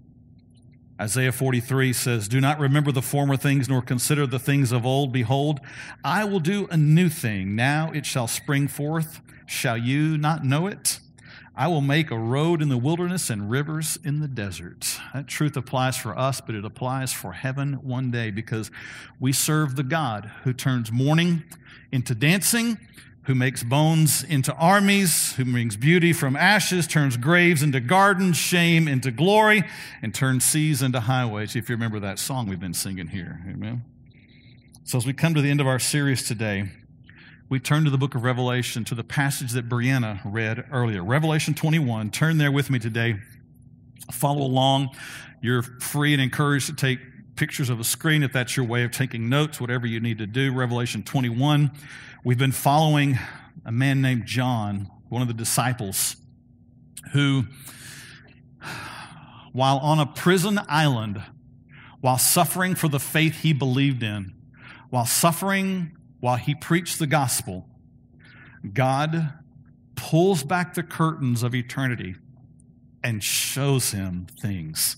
Isaiah 1.02 1.32
43 1.32 1.92
says, 1.92 2.28
Do 2.28 2.40
not 2.40 2.60
remember 2.60 2.92
the 2.92 3.02
former 3.02 3.36
things, 3.36 3.68
nor 3.68 3.82
consider 3.82 4.28
the 4.28 4.38
things 4.38 4.72
of 4.72 4.86
old. 4.86 5.12
Behold, 5.12 5.62
I 6.04 6.24
will 6.24 6.40
do 6.40 6.68
a 6.70 6.78
new 6.78 7.10
thing. 7.10 7.56
Now 7.56 7.92
it 7.96 8.06
shall 8.06 8.28
spring 8.28 8.68
forth. 8.68 9.22
Shall 9.48 9.78
you 9.78 10.20
not 10.20 10.44
know 10.44 10.68
it? 10.68 11.00
I 11.60 11.68
will 11.68 11.82
make 11.82 12.10
a 12.10 12.18
road 12.18 12.62
in 12.62 12.70
the 12.70 12.78
wilderness 12.78 13.30
and 13.30 13.52
rivers 13.52 14.00
in 14.02 14.22
the 14.22 14.30
desert. 14.30 14.98
That 15.14 15.28
truth 15.28 15.58
applies 15.58 15.98
for 15.98 16.18
us, 16.18 16.40
but 16.40 16.56
it 16.56 16.64
applies 16.64 17.12
for 17.12 17.34
heaven 17.34 17.74
one 17.84 18.12
day 18.12 18.32
because 18.32 18.72
we 19.20 19.34
serve 19.34 19.76
the 19.76 19.84
God 19.84 20.32
who 20.46 20.54
turns 20.54 20.90
mourning 20.90 21.44
into 21.92 22.16
dancing, 22.16 22.78
who 23.24 23.36
makes 23.36 23.62
bones 23.62 24.24
into 24.24 24.54
armies, 24.54 25.34
who 25.34 25.44
brings 25.44 25.76
beauty 25.76 26.14
from 26.14 26.38
ashes, 26.38 26.88
turns 26.88 27.18
graves 27.18 27.62
into 27.62 27.82
gardens, 27.82 28.38
shame 28.38 28.88
into 28.88 29.12
glory, 29.12 29.66
and 30.02 30.16
turns 30.16 30.46
seas 30.46 30.82
into 30.82 31.02
highways. 31.02 31.58
If 31.58 31.68
you 31.68 31.76
remember 31.76 32.00
that 32.00 32.20
song 32.20 32.48
we've 32.48 32.58
been 32.58 32.74
singing 32.74 33.08
here. 33.08 33.42
Amen. 33.46 33.84
So 34.86 34.98
as 34.98 35.06
we 35.06 35.12
come 35.12 35.34
to 35.34 35.42
the 35.42 35.50
end 35.50 35.60
of 35.60 35.68
our 35.68 35.78
series 35.78 36.26
today, 36.26 36.70
we 37.50 37.60
turn 37.60 37.84
to 37.84 37.90
the 37.90 37.98
book 37.98 38.14
of 38.14 38.24
Revelation, 38.24 38.86
to 38.86 38.96
the 38.96 39.04
passage 39.04 39.54
that 39.54 39.68
Brianna 39.68 40.22
read 40.24 40.66
earlier. 40.72 41.04
Revelation 41.04 41.56
21. 41.56 42.12
Turn 42.12 42.38
there 42.38 42.52
with 42.52 42.70
me 42.70 42.78
today. 42.78 43.16
Follow 44.14 44.44
along. 44.44 44.90
You're 45.42 45.64
free 45.64 46.14
and 46.14 46.22
encouraged 46.22 46.68
to 46.68 46.76
take 46.76 47.00
pictures 47.36 47.72
of 47.72 47.80
a 47.80 47.84
screen 47.84 48.22
if 48.22 48.32
that's 48.32 48.56
your 48.56 48.68
way 48.68 48.84
of 48.84 48.92
taking 48.92 49.30
notes, 49.30 49.60
whatever 49.60 49.88
you 49.88 50.00
need 50.00 50.20
to 50.20 50.28
do. 50.28 50.54
Revelation 50.54 51.02
21. 51.02 51.72
We've 52.24 52.38
been 52.38 52.52
following 52.52 53.18
a 53.66 53.72
man 53.72 54.00
named 54.00 54.28
John, 54.28 54.92
one 55.08 55.24
of 55.24 55.28
the 55.28 55.34
disciples, 55.34 56.18
who, 57.14 57.46
while 59.54 59.78
on 59.80 59.98
a 59.98 60.06
prison 60.06 60.60
island, 60.68 61.24
while 62.00 62.20
suffering 62.20 62.76
for 62.76 62.90
the 62.90 63.00
faith 63.00 63.40
he 63.40 63.54
believed 63.54 64.04
in, 64.04 64.36
while 64.92 65.08
suffering 65.08 65.96
while 66.20 66.38
he 66.38 66.56
preached 66.56 67.00
the 67.00 67.08
gospel, 67.08 67.68
God 68.74 69.34
pulls 69.96 70.44
back 70.44 70.74
the 70.74 70.84
curtains 70.84 71.44
of 71.44 71.56
eternity 71.56 72.16
and 73.04 73.24
shows 73.24 73.92
him 73.92 74.28
things 74.42 74.98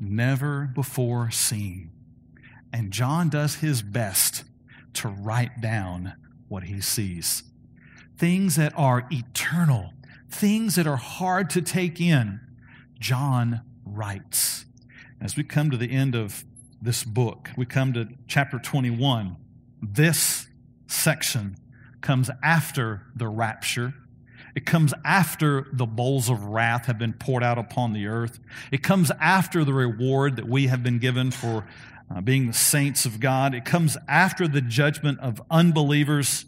never 0.00 0.70
before 0.74 1.30
seen. 1.30 1.90
And 2.72 2.92
John 2.92 3.28
does 3.28 3.56
his 3.56 3.82
best 3.82 4.44
to 4.94 5.08
write 5.08 5.60
down 5.60 6.14
what 6.48 6.64
he 6.64 6.80
sees. 6.80 7.42
Things 8.18 8.56
that 8.56 8.72
are 8.76 9.06
eternal, 9.10 9.92
things 10.30 10.74
that 10.76 10.86
are 10.86 10.96
hard 10.96 11.50
to 11.50 11.62
take 11.62 12.00
in, 12.00 12.40
John 12.98 13.62
writes. 13.84 14.64
As 15.20 15.36
we 15.36 15.44
come 15.44 15.70
to 15.70 15.76
the 15.76 15.90
end 15.90 16.14
of 16.14 16.44
this 16.80 17.04
book, 17.04 17.50
we 17.56 17.66
come 17.66 17.92
to 17.94 18.08
chapter 18.26 18.58
21. 18.58 19.36
This 19.92 20.48
section 20.86 21.56
comes 22.00 22.30
after 22.42 23.02
the 23.14 23.28
rapture. 23.28 23.94
It 24.54 24.64
comes 24.66 24.94
after 25.04 25.66
the 25.72 25.86
bowls 25.86 26.30
of 26.30 26.44
wrath 26.44 26.86
have 26.86 26.98
been 26.98 27.12
poured 27.12 27.42
out 27.42 27.58
upon 27.58 27.92
the 27.92 28.06
earth. 28.06 28.40
It 28.72 28.82
comes 28.82 29.10
after 29.20 29.64
the 29.64 29.74
reward 29.74 30.36
that 30.36 30.48
we 30.48 30.66
have 30.66 30.82
been 30.82 30.98
given 30.98 31.30
for 31.30 31.66
uh, 32.14 32.20
being 32.20 32.46
the 32.46 32.52
saints 32.52 33.04
of 33.04 33.20
God. 33.20 33.54
It 33.54 33.64
comes 33.64 33.96
after 34.08 34.48
the 34.48 34.60
judgment 34.60 35.20
of 35.20 35.42
unbelievers. 35.50 36.46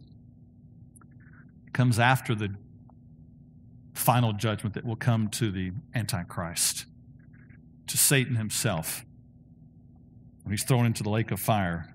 It 1.66 1.72
comes 1.72 1.98
after 1.98 2.34
the 2.34 2.54
final 3.94 4.32
judgment 4.32 4.74
that 4.74 4.84
will 4.84 4.96
come 4.96 5.28
to 5.28 5.50
the 5.50 5.72
Antichrist, 5.94 6.86
to 7.88 7.98
Satan 7.98 8.36
himself, 8.36 9.04
when 10.44 10.52
he's 10.52 10.64
thrown 10.64 10.86
into 10.86 11.02
the 11.02 11.10
lake 11.10 11.30
of 11.30 11.40
fire. 11.40 11.94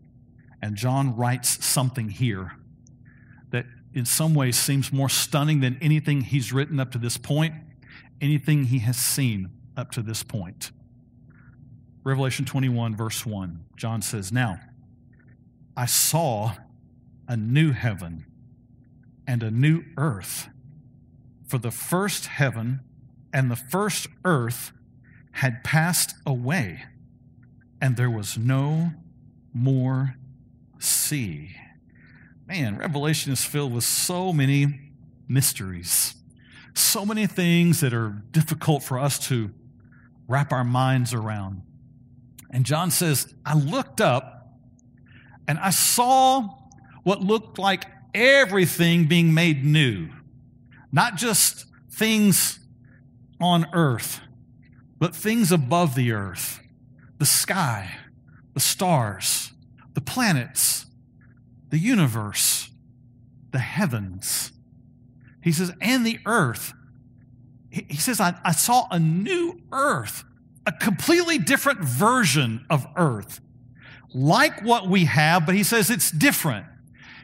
And 0.64 0.78
John 0.78 1.18
writes 1.18 1.66
something 1.66 2.08
here 2.08 2.54
that 3.50 3.66
in 3.94 4.06
some 4.06 4.34
ways 4.34 4.56
seems 4.58 4.94
more 4.94 5.10
stunning 5.10 5.60
than 5.60 5.78
anything 5.82 6.22
he's 6.22 6.54
written 6.54 6.80
up 6.80 6.90
to 6.94 6.98
this 6.98 7.18
point. 7.18 7.54
anything 8.22 8.64
he 8.64 8.80
has 8.80 8.96
seen 8.96 9.50
up 9.76 9.92
to 9.92 10.02
this 10.02 10.24
point. 10.24 10.72
Revelation 12.06 12.46
21, 12.46 12.96
verse 12.96 13.26
1, 13.26 13.66
John 13.76 14.02
says, 14.02 14.32
Now 14.32 14.62
I 15.76 15.86
saw 15.86 16.54
a 17.28 17.36
new 17.36 17.74
heaven 17.74 18.26
and 19.28 19.44
a 19.44 19.52
new 19.52 19.84
earth, 19.98 20.48
for 21.46 21.58
the 21.58 21.72
first 21.72 22.28
heaven 22.28 22.80
and 23.34 23.52
the 23.52 23.58
first 23.58 24.08
earth 24.24 24.72
had 25.34 25.66
passed 25.66 26.16
away, 26.26 26.86
and 27.82 27.98
there 27.98 28.10
was 28.10 28.38
no 28.38 28.92
more 29.54 30.16
sea. 30.80 31.56
Man, 32.48 32.78
Revelation 32.78 33.32
is 33.32 33.44
filled 33.44 33.74
with 33.74 33.84
so 33.84 34.34
many 34.34 34.92
mysteries, 35.28 36.16
so 36.74 37.06
many 37.06 37.26
things 37.28 37.80
that 37.82 37.94
are 37.94 38.24
difficult 38.32 38.84
for 38.84 39.00
us 39.00 39.20
to 39.28 39.52
wrap 40.28 40.52
our 40.52 40.64
minds 40.64 41.14
around. 41.14 41.62
And 42.50 42.66
John 42.66 42.92
says, 42.92 43.34
I 43.46 43.56
looked 43.56 44.02
up 44.02 44.48
and 45.48 45.58
I 45.60 45.72
saw 45.72 46.50
what 47.04 47.22
looked 47.22 47.58
like 47.58 47.86
everything 48.14 49.08
being 49.08 49.34
made 49.34 49.64
new. 49.66 50.10
Not 50.92 51.16
just 51.16 51.66
things 51.92 52.60
on 53.42 53.68
earth, 53.74 54.22
but 55.00 55.16
things 55.16 55.52
above 55.52 55.96
the 55.96 56.12
earth 56.12 56.60
the 57.20 57.26
sky, 57.28 57.90
the 58.54 58.60
stars, 58.60 59.53
the 59.94 60.02
planets, 60.02 60.86
the 61.70 61.78
universe, 61.78 62.70
the 63.52 63.60
heavens. 63.60 64.52
He 65.42 65.52
says, 65.52 65.72
and 65.82 66.06
the 66.06 66.20
earth. 66.26 66.74
He 67.70 67.98
says, 67.98 68.20
I, 68.20 68.36
I 68.46 68.52
saw 68.52 68.88
a 68.92 69.00
new 69.00 69.60
earth 69.72 70.24
a 70.66 70.72
completely 70.72 71.38
different 71.38 71.80
version 71.82 72.66
of 72.70 72.86
earth, 72.96 73.42
like 74.14 74.64
what 74.64 74.88
we 74.88 75.06
have, 75.06 75.46
but 75.46 75.56
he 75.56 75.64
says 75.64 75.90
it's 75.90 76.12
different. 76.12 76.66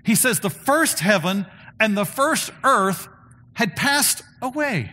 He 0.03 0.15
says 0.15 0.39
the 0.39 0.49
first 0.49 0.99
heaven 0.99 1.45
and 1.79 1.95
the 1.95 2.05
first 2.05 2.51
earth 2.63 3.07
had 3.53 3.75
passed 3.75 4.23
away. 4.41 4.91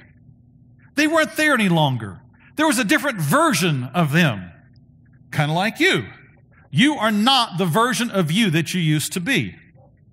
They 0.94 1.06
weren't 1.06 1.36
there 1.36 1.54
any 1.54 1.68
longer. 1.68 2.20
There 2.56 2.66
was 2.66 2.78
a 2.78 2.84
different 2.84 3.18
version 3.20 3.84
of 3.94 4.12
them, 4.12 4.50
kind 5.30 5.50
of 5.50 5.56
like 5.56 5.80
you. 5.80 6.04
You 6.76 6.96
are 6.96 7.10
not 7.10 7.56
the 7.56 7.64
version 7.64 8.10
of 8.10 8.30
you 8.30 8.50
that 8.50 8.74
you 8.74 8.82
used 8.82 9.14
to 9.14 9.20
be. 9.20 9.54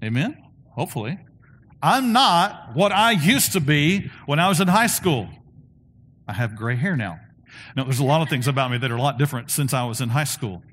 Amen? 0.02 0.42
Hopefully. 0.72 1.20
I'm 1.82 2.14
not 2.14 2.74
what 2.74 2.94
I 2.94 3.12
used 3.12 3.52
to 3.52 3.60
be 3.60 4.10
when 4.28 4.40
I 4.40 4.48
was 4.48 4.62
in 4.62 4.70
high 4.70 4.88
school. 4.88 5.28
I 6.26 6.32
have 6.32 6.56
gray 6.56 6.78
hair 6.78 6.96
now. 6.96 7.20
Now, 7.76 7.84
there's 7.84 8.00
a 8.00 8.06
lot 8.06 8.22
of 8.22 8.30
things 8.30 8.48
about 8.48 8.72
me 8.72 8.78
that 8.78 8.90
are 8.90 8.96
a 8.96 9.02
lot 9.02 9.18
different 9.18 9.52
since 9.52 9.74
I 9.74 9.84
was 9.84 10.00
in 10.00 10.08
high 10.08 10.24
school. 10.24 10.64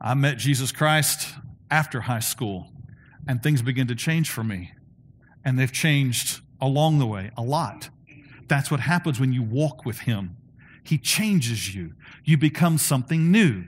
I 0.00 0.14
met 0.14 0.38
Jesus 0.38 0.72
Christ 0.72 1.34
after 1.70 2.00
high 2.00 2.18
school, 2.18 2.72
and 3.28 3.40
things 3.40 3.62
began 3.62 3.86
to 3.86 3.94
change 3.94 4.28
for 4.28 4.42
me. 4.42 4.72
And 5.44 5.56
they've 5.56 5.70
changed 5.70 6.40
along 6.60 6.98
the 6.98 7.06
way 7.06 7.30
a 7.36 7.42
lot. 7.42 7.90
That's 8.48 8.72
what 8.72 8.80
happens 8.80 9.20
when 9.20 9.32
you 9.32 9.44
walk 9.44 9.86
with 9.86 10.00
Him. 10.00 10.36
He 10.82 10.98
changes 10.98 11.74
you. 11.74 11.94
You 12.24 12.36
become 12.36 12.78
something 12.78 13.30
new. 13.30 13.64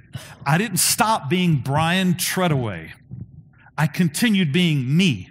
I 0.47 0.59
didn't 0.59 0.79
stop 0.79 1.29
being 1.29 1.57
Brian 1.57 2.15
Treadaway. 2.15 2.93
I 3.77 3.87
continued 3.87 4.53
being 4.53 4.97
me, 4.97 5.31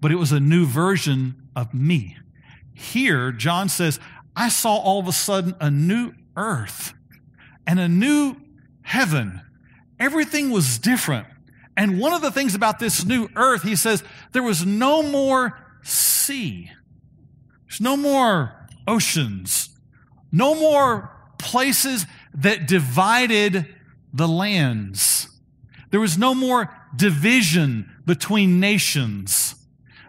but 0.00 0.10
it 0.10 0.16
was 0.16 0.32
a 0.32 0.40
new 0.40 0.66
version 0.66 1.48
of 1.54 1.74
me. 1.74 2.16
Here, 2.74 3.32
John 3.32 3.68
says, 3.68 4.00
I 4.34 4.48
saw 4.48 4.76
all 4.76 5.00
of 5.00 5.08
a 5.08 5.12
sudden 5.12 5.54
a 5.60 5.70
new 5.70 6.12
earth 6.36 6.92
and 7.66 7.80
a 7.80 7.88
new 7.88 8.36
heaven. 8.82 9.40
Everything 9.98 10.50
was 10.50 10.78
different. 10.78 11.26
And 11.76 11.98
one 11.98 12.12
of 12.12 12.22
the 12.22 12.30
things 12.30 12.54
about 12.54 12.78
this 12.78 13.04
new 13.04 13.28
earth, 13.36 13.62
he 13.62 13.76
says, 13.76 14.02
there 14.32 14.42
was 14.42 14.64
no 14.64 15.02
more 15.02 15.58
sea. 15.82 16.70
There's 17.68 17.80
no 17.80 17.96
more 17.96 18.68
oceans. 18.86 19.75
No 20.36 20.54
more 20.54 21.10
places 21.38 22.04
that 22.34 22.68
divided 22.68 23.74
the 24.12 24.28
lands. 24.28 25.28
There 25.90 25.98
was 25.98 26.18
no 26.18 26.34
more 26.34 26.68
division 26.94 27.90
between 28.04 28.60
nations. 28.60 29.54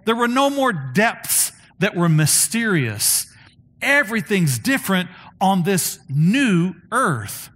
There 0.03 0.17
were 0.17 0.27
no 0.27 0.49
more 0.49 0.73
depths 0.73 1.53
that 1.79 1.95
were 1.95 2.09
mysterious. 2.09 3.33
Everything's 3.81 4.59
different 4.59 5.09
on 5.39 5.63
this 5.63 5.97
new 6.09 6.73
earth. 6.91 7.49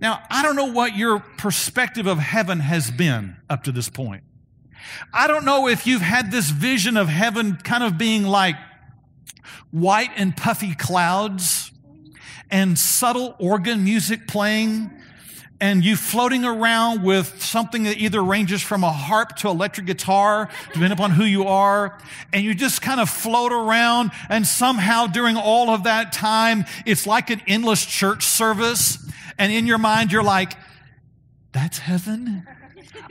Now, 0.00 0.22
I 0.30 0.44
don't 0.44 0.54
know 0.54 0.70
what 0.70 0.96
your 0.96 1.18
perspective 1.18 2.06
of 2.06 2.18
heaven 2.18 2.60
has 2.60 2.88
been 2.88 3.36
up 3.50 3.64
to 3.64 3.72
this 3.72 3.88
point. 3.88 4.22
I 5.12 5.26
don't 5.26 5.44
know 5.44 5.66
if 5.66 5.88
you've 5.88 6.02
had 6.02 6.30
this 6.30 6.50
vision 6.50 6.96
of 6.96 7.08
heaven 7.08 7.56
kind 7.56 7.82
of 7.82 7.98
being 7.98 8.22
like 8.22 8.54
white 9.72 10.10
and 10.14 10.36
puffy 10.36 10.76
clouds 10.76 11.65
and 12.50 12.78
subtle 12.78 13.34
organ 13.38 13.84
music 13.84 14.26
playing 14.26 14.90
and 15.60 15.84
you 15.84 15.96
floating 15.96 16.44
around 16.44 17.02
with 17.02 17.42
something 17.42 17.84
that 17.84 17.96
either 17.96 18.22
ranges 18.22 18.62
from 18.62 18.84
a 18.84 18.92
harp 18.92 19.36
to 19.36 19.48
electric 19.48 19.86
guitar, 19.86 20.48
depending 20.68 20.92
upon 20.92 21.10
who 21.12 21.24
you 21.24 21.44
are, 21.44 21.98
and 22.32 22.44
you 22.44 22.54
just 22.54 22.82
kind 22.82 23.00
of 23.00 23.08
float 23.08 23.52
around, 23.52 24.10
and 24.28 24.46
somehow 24.46 25.06
during 25.06 25.36
all 25.36 25.70
of 25.70 25.84
that 25.84 26.12
time, 26.12 26.64
it's 26.84 27.06
like 27.06 27.30
an 27.30 27.40
endless 27.46 27.84
church 27.86 28.24
service, 28.24 28.98
and 29.38 29.52
in 29.52 29.66
your 29.66 29.78
mind, 29.78 30.12
you're 30.12 30.22
like, 30.22 30.56
that's 31.52 31.78
heaven? 31.78 32.46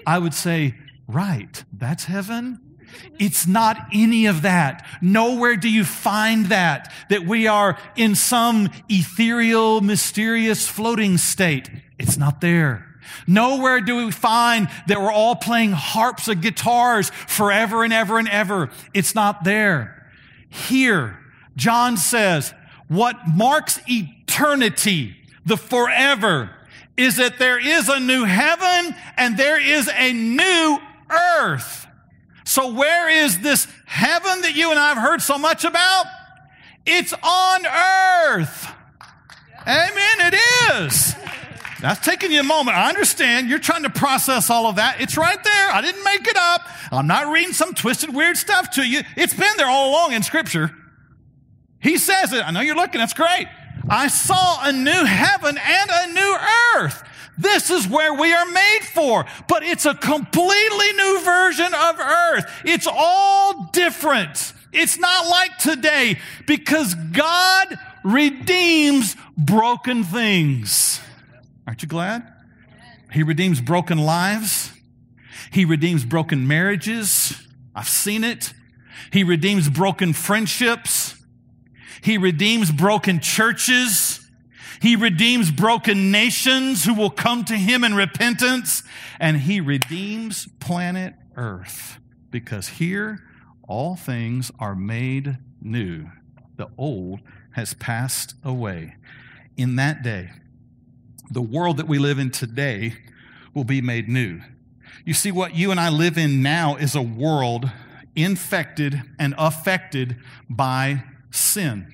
I 0.05 0.19
would 0.19 0.33
say, 0.33 0.75
right, 1.07 1.63
that's 1.73 2.05
heaven? 2.05 2.74
It's 3.19 3.47
not 3.47 3.77
any 3.93 4.25
of 4.25 4.41
that. 4.43 4.85
Nowhere 5.01 5.55
do 5.55 5.69
you 5.69 5.83
find 5.83 6.47
that, 6.47 6.93
that 7.09 7.25
we 7.25 7.47
are 7.47 7.77
in 7.95 8.15
some 8.15 8.69
ethereal, 8.89 9.81
mysterious 9.81 10.67
floating 10.67 11.17
state. 11.17 11.69
It's 11.97 12.17
not 12.17 12.41
there. 12.41 12.85
Nowhere 13.27 13.81
do 13.81 14.05
we 14.05 14.11
find 14.11 14.67
that 14.87 14.99
we're 14.99 15.11
all 15.11 15.35
playing 15.35 15.71
harps 15.71 16.27
and 16.27 16.41
guitars 16.41 17.09
forever 17.09 17.83
and 17.83 17.93
ever 17.93 18.19
and 18.19 18.27
ever. 18.29 18.69
It's 18.93 19.15
not 19.15 19.43
there. 19.43 20.11
Here, 20.49 21.17
John 21.55 21.97
says, 21.97 22.53
what 22.87 23.15
marks 23.27 23.79
eternity, 23.87 25.15
the 25.45 25.57
forever, 25.57 26.51
is 26.97 27.17
that 27.17 27.39
there 27.39 27.59
is 27.59 27.89
a 27.89 27.99
new 27.99 28.23
heaven 28.23 28.95
and 29.17 29.37
there 29.37 29.59
is 29.59 29.89
a 29.89 30.13
new 30.13 30.77
earth. 31.09 31.84
So 32.45 32.71
where 32.71 33.09
is 33.09 33.39
this 33.41 33.67
heaven 33.85 34.41
that 34.41 34.55
you 34.55 34.69
and 34.71 34.79
I 34.79 34.89
have 34.89 34.97
heard 34.97 35.21
so 35.21 35.37
much 35.37 35.65
about? 35.65 36.05
It's 36.85 37.13
on 37.13 37.65
earth. 37.65 38.71
Amen. 39.67 40.33
It 40.33 40.35
is. 40.83 41.15
That's 41.81 42.05
taking 42.05 42.31
you 42.31 42.39
a 42.39 42.43
moment. 42.43 42.77
I 42.77 42.87
understand 42.87 43.49
you're 43.49 43.59
trying 43.59 43.83
to 43.83 43.89
process 43.89 44.49
all 44.49 44.67
of 44.67 44.77
that. 44.77 45.01
It's 45.01 45.17
right 45.17 45.43
there. 45.43 45.71
I 45.71 45.81
didn't 45.81 46.03
make 46.03 46.27
it 46.27 46.37
up. 46.37 46.61
I'm 46.91 47.07
not 47.07 47.31
reading 47.31 47.53
some 47.53 47.73
twisted, 47.73 48.13
weird 48.13 48.37
stuff 48.37 48.71
to 48.71 48.87
you. 48.87 49.01
It's 49.17 49.33
been 49.33 49.57
there 49.57 49.67
all 49.67 49.89
along 49.89 50.13
in 50.13 50.23
Scripture. 50.23 50.71
He 51.79 51.97
says 51.97 52.31
it. 52.31 52.47
I 52.47 52.51
know 52.51 52.61
you're 52.61 52.75
looking. 52.75 52.99
That's 52.99 53.13
great. 53.13 53.47
I 53.89 54.07
saw 54.07 54.67
a 54.67 54.71
new 54.71 55.03
heaven 55.05 55.57
and 55.57 55.89
a 55.91 56.13
new 56.13 56.37
earth. 56.77 57.03
This 57.37 57.69
is 57.69 57.87
where 57.87 58.13
we 58.13 58.33
are 58.33 58.45
made 58.45 58.81
for, 58.93 59.25
but 59.47 59.63
it's 59.63 59.85
a 59.85 59.93
completely 59.93 60.93
new 60.93 61.21
version 61.23 61.73
of 61.73 61.99
earth. 61.99 62.61
It's 62.65 62.87
all 62.89 63.69
different. 63.73 64.53
It's 64.71 64.97
not 64.97 65.27
like 65.27 65.57
today 65.57 66.19
because 66.45 66.95
God 66.95 67.77
redeems 68.03 69.15
broken 69.37 70.03
things. 70.03 70.99
Aren't 71.65 71.81
you 71.81 71.87
glad? 71.87 72.31
He 73.11 73.23
redeems 73.23 73.61
broken 73.61 73.97
lives. 73.97 74.71
He 75.51 75.65
redeems 75.65 76.03
broken 76.03 76.47
marriages. 76.47 77.33
I've 77.73 77.89
seen 77.89 78.23
it. 78.23 78.53
He 79.11 79.23
redeems 79.23 79.69
broken 79.69 80.13
friendships. 80.13 81.15
He 82.01 82.17
redeems 82.17 82.71
broken 82.71 83.19
churches. 83.19 84.14
He 84.81 84.95
redeems 84.95 85.51
broken 85.51 86.11
nations 86.11 86.85
who 86.85 86.93
will 86.93 87.09
come 87.09 87.45
to 87.45 87.55
him 87.55 87.83
in 87.83 87.95
repentance. 87.95 88.83
And 89.19 89.37
he 89.37 89.61
redeems 89.61 90.47
planet 90.59 91.13
earth 91.35 91.99
because 92.31 92.67
here 92.67 93.23
all 93.67 93.95
things 93.95 94.51
are 94.59 94.75
made 94.75 95.37
new. 95.61 96.07
The 96.57 96.69
old 96.77 97.19
has 97.51 97.73
passed 97.73 98.35
away. 98.43 98.95
In 99.57 99.77
that 99.77 100.03
day, 100.03 100.31
the 101.31 101.41
world 101.41 101.77
that 101.77 101.87
we 101.87 101.97
live 101.97 102.19
in 102.19 102.29
today 102.29 102.95
will 103.53 103.63
be 103.63 103.81
made 103.81 104.07
new. 104.07 104.41
You 105.05 105.13
see, 105.13 105.31
what 105.31 105.55
you 105.55 105.71
and 105.71 105.79
I 105.79 105.89
live 105.89 106.17
in 106.17 106.41
now 106.41 106.75
is 106.75 106.95
a 106.95 107.01
world 107.01 107.69
infected 108.15 109.01
and 109.19 109.33
affected 109.37 110.17
by 110.49 111.03
sin. 111.31 111.91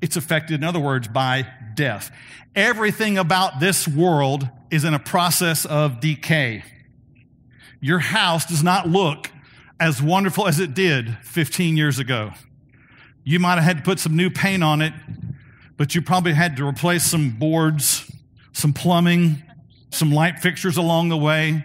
It's 0.00 0.16
affected, 0.16 0.54
in 0.54 0.64
other 0.64 0.80
words, 0.80 1.08
by 1.08 1.46
death. 1.74 2.10
Everything 2.54 3.18
about 3.18 3.60
this 3.60 3.88
world 3.88 4.48
is 4.70 4.84
in 4.84 4.94
a 4.94 4.98
process 4.98 5.64
of 5.64 6.00
decay. 6.00 6.64
Your 7.80 7.98
house 7.98 8.46
does 8.46 8.62
not 8.62 8.88
look 8.88 9.30
as 9.78 10.00
wonderful 10.00 10.46
as 10.46 10.60
it 10.60 10.74
did 10.74 11.18
15 11.22 11.76
years 11.76 11.98
ago. 11.98 12.30
You 13.24 13.38
might 13.38 13.56
have 13.56 13.64
had 13.64 13.76
to 13.78 13.82
put 13.82 13.98
some 13.98 14.16
new 14.16 14.30
paint 14.30 14.62
on 14.62 14.82
it, 14.82 14.92
but 15.76 15.94
you 15.94 16.02
probably 16.02 16.32
had 16.32 16.56
to 16.56 16.66
replace 16.66 17.04
some 17.04 17.30
boards, 17.30 18.10
some 18.52 18.72
plumbing, 18.72 19.42
some 19.90 20.12
light 20.12 20.38
fixtures 20.38 20.76
along 20.76 21.08
the 21.08 21.16
way. 21.16 21.64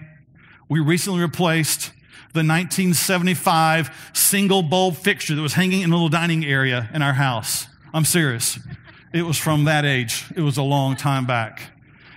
We 0.68 0.80
recently 0.80 1.22
replaced 1.22 1.92
the 2.34 2.40
1975 2.40 4.12
single 4.14 4.62
bulb 4.62 4.96
fixture 4.96 5.36
that 5.36 5.42
was 5.42 5.54
hanging 5.54 5.82
in 5.82 5.90
a 5.90 5.94
little 5.94 6.10
dining 6.10 6.46
area 6.46 6.90
in 6.94 7.02
our 7.02 7.14
house. 7.14 7.68
I'm 7.94 8.06
serious. 8.06 8.60
It 9.12 9.24
was 9.24 9.38
from 9.38 9.66
that 9.66 9.86
age. 9.86 10.26
It 10.36 10.42
was 10.42 10.58
a 10.58 10.64
long 10.64 10.96
time 10.96 11.26
back. 11.26 11.72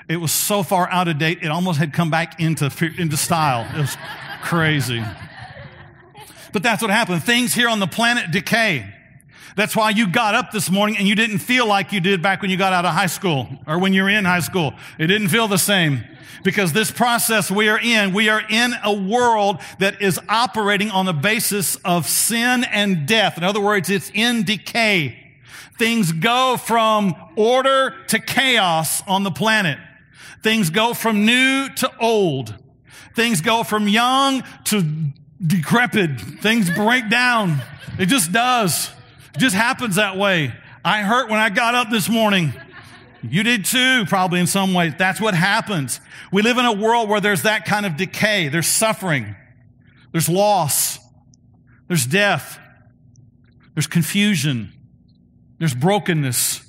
It 0.09 0.17
was 0.17 0.33
so 0.33 0.63
far 0.63 0.91
out 0.91 1.09
of 1.09 1.19
date, 1.19 1.39
it 1.43 1.49
almost 1.49 1.79
had 1.79 1.93
come 1.93 2.11
back 2.11 2.41
into, 2.41 2.71
into 2.99 3.17
style. 3.17 3.67
It 3.75 3.81
was 3.81 3.97
crazy. 4.43 5.03
But 6.53 6.63
that's 6.63 6.83
what 6.83 6.91
happened. 6.91 7.25
Things 7.25 7.55
here 7.55 7.69
on 7.69 7.81
the 7.81 7.87
planet 7.87 8.31
decay. 8.31 8.93
That's 9.57 9.77
why 9.77 9.91
you 9.91 10.11
got 10.11 10.35
up 10.35 10.51
this 10.51 10.71
morning 10.71 10.97
and 10.99 11.07
you 11.07 11.15
didn't 11.15 11.39
feel 11.39 11.67
like 11.67 11.93
you 11.93 12.01
did 12.01 12.23
back 12.23 12.43
when 12.43 12.51
you 12.51 12.57
got 12.57 12.73
out 12.73 12.85
of 12.85 12.93
high 12.93 13.07
school 13.07 13.49
or 13.67 13.79
when 13.79 13.93
you 13.93 14.03
were 14.03 14.09
in 14.09 14.25
high 14.25 14.41
school. 14.41 14.75
It 14.99 15.07
didn't 15.07 15.29
feel 15.29 15.49
the 15.49 15.59
same 15.59 16.05
because 16.43 16.73
this 16.73 16.91
process 16.91 17.51
we 17.51 17.69
are 17.69 17.79
in, 17.79 18.13
we 18.13 18.29
are 18.29 18.43
in 18.49 18.75
a 18.83 18.93
world 18.93 19.61
that 19.79 20.01
is 20.03 20.19
operating 20.29 20.91
on 20.91 21.07
the 21.07 21.13
basis 21.13 21.77
of 21.85 22.09
sin 22.09 22.65
and 22.65 23.07
death. 23.07 23.37
In 23.37 23.45
other 23.45 23.61
words, 23.61 23.91
it's 23.91 24.11
in 24.15 24.43
decay. 24.43 25.22
Things 25.79 26.13
go 26.13 26.57
from 26.57 27.15
order 27.37 27.95
to 28.09 28.19
chaos 28.19 29.03
on 29.07 29.25
the 29.25 29.31
planet. 29.31 29.79
Things 30.43 30.71
go 30.71 30.95
from 30.95 31.25
new 31.25 31.69
to 31.77 31.91
old. 31.99 32.55
Things 33.15 33.41
go 33.41 33.63
from 33.63 33.89
young 33.89 34.43
to 34.65 34.85
decrepit. 35.45 36.21
Things 36.21 36.71
break 36.71 37.09
down. 37.11 37.61
It 37.99 38.07
just 38.07 38.33
does. 38.33 38.91
It 39.35 39.39
just 39.39 39.55
happens 39.55 39.97
that 39.97 40.17
way. 40.17 40.55
I 40.85 41.03
hurt 41.03 41.31
when 41.31 41.39
I 41.39 41.49
got 41.49 41.75
up 41.75 41.91
this 41.91 42.09
morning. 42.09 42.53
You 43.23 43.43
did 43.45 43.65
too, 43.65 44.05
probably 44.07 44.41
in 44.41 44.47
some 44.47 44.75
ways. 44.75 44.95
That's 44.99 45.21
what 45.21 45.35
happens. 45.35 46.01
We 46.33 46.43
live 46.43 46.59
in 46.59 46.65
a 46.65 46.73
world 46.73 47.09
where 47.09 47.21
there's 47.21 47.43
that 47.43 47.65
kind 47.65 47.87
of 47.87 47.97
decay. 47.97 48.49
There's 48.49 48.67
suffering. 48.67 49.37
There's 50.11 50.29
loss. 50.29 50.99
There's 51.87 52.05
death. 52.05 52.59
There's 53.75 53.87
confusion. 53.87 54.73
There's 55.63 55.77
brokenness. 55.77 56.61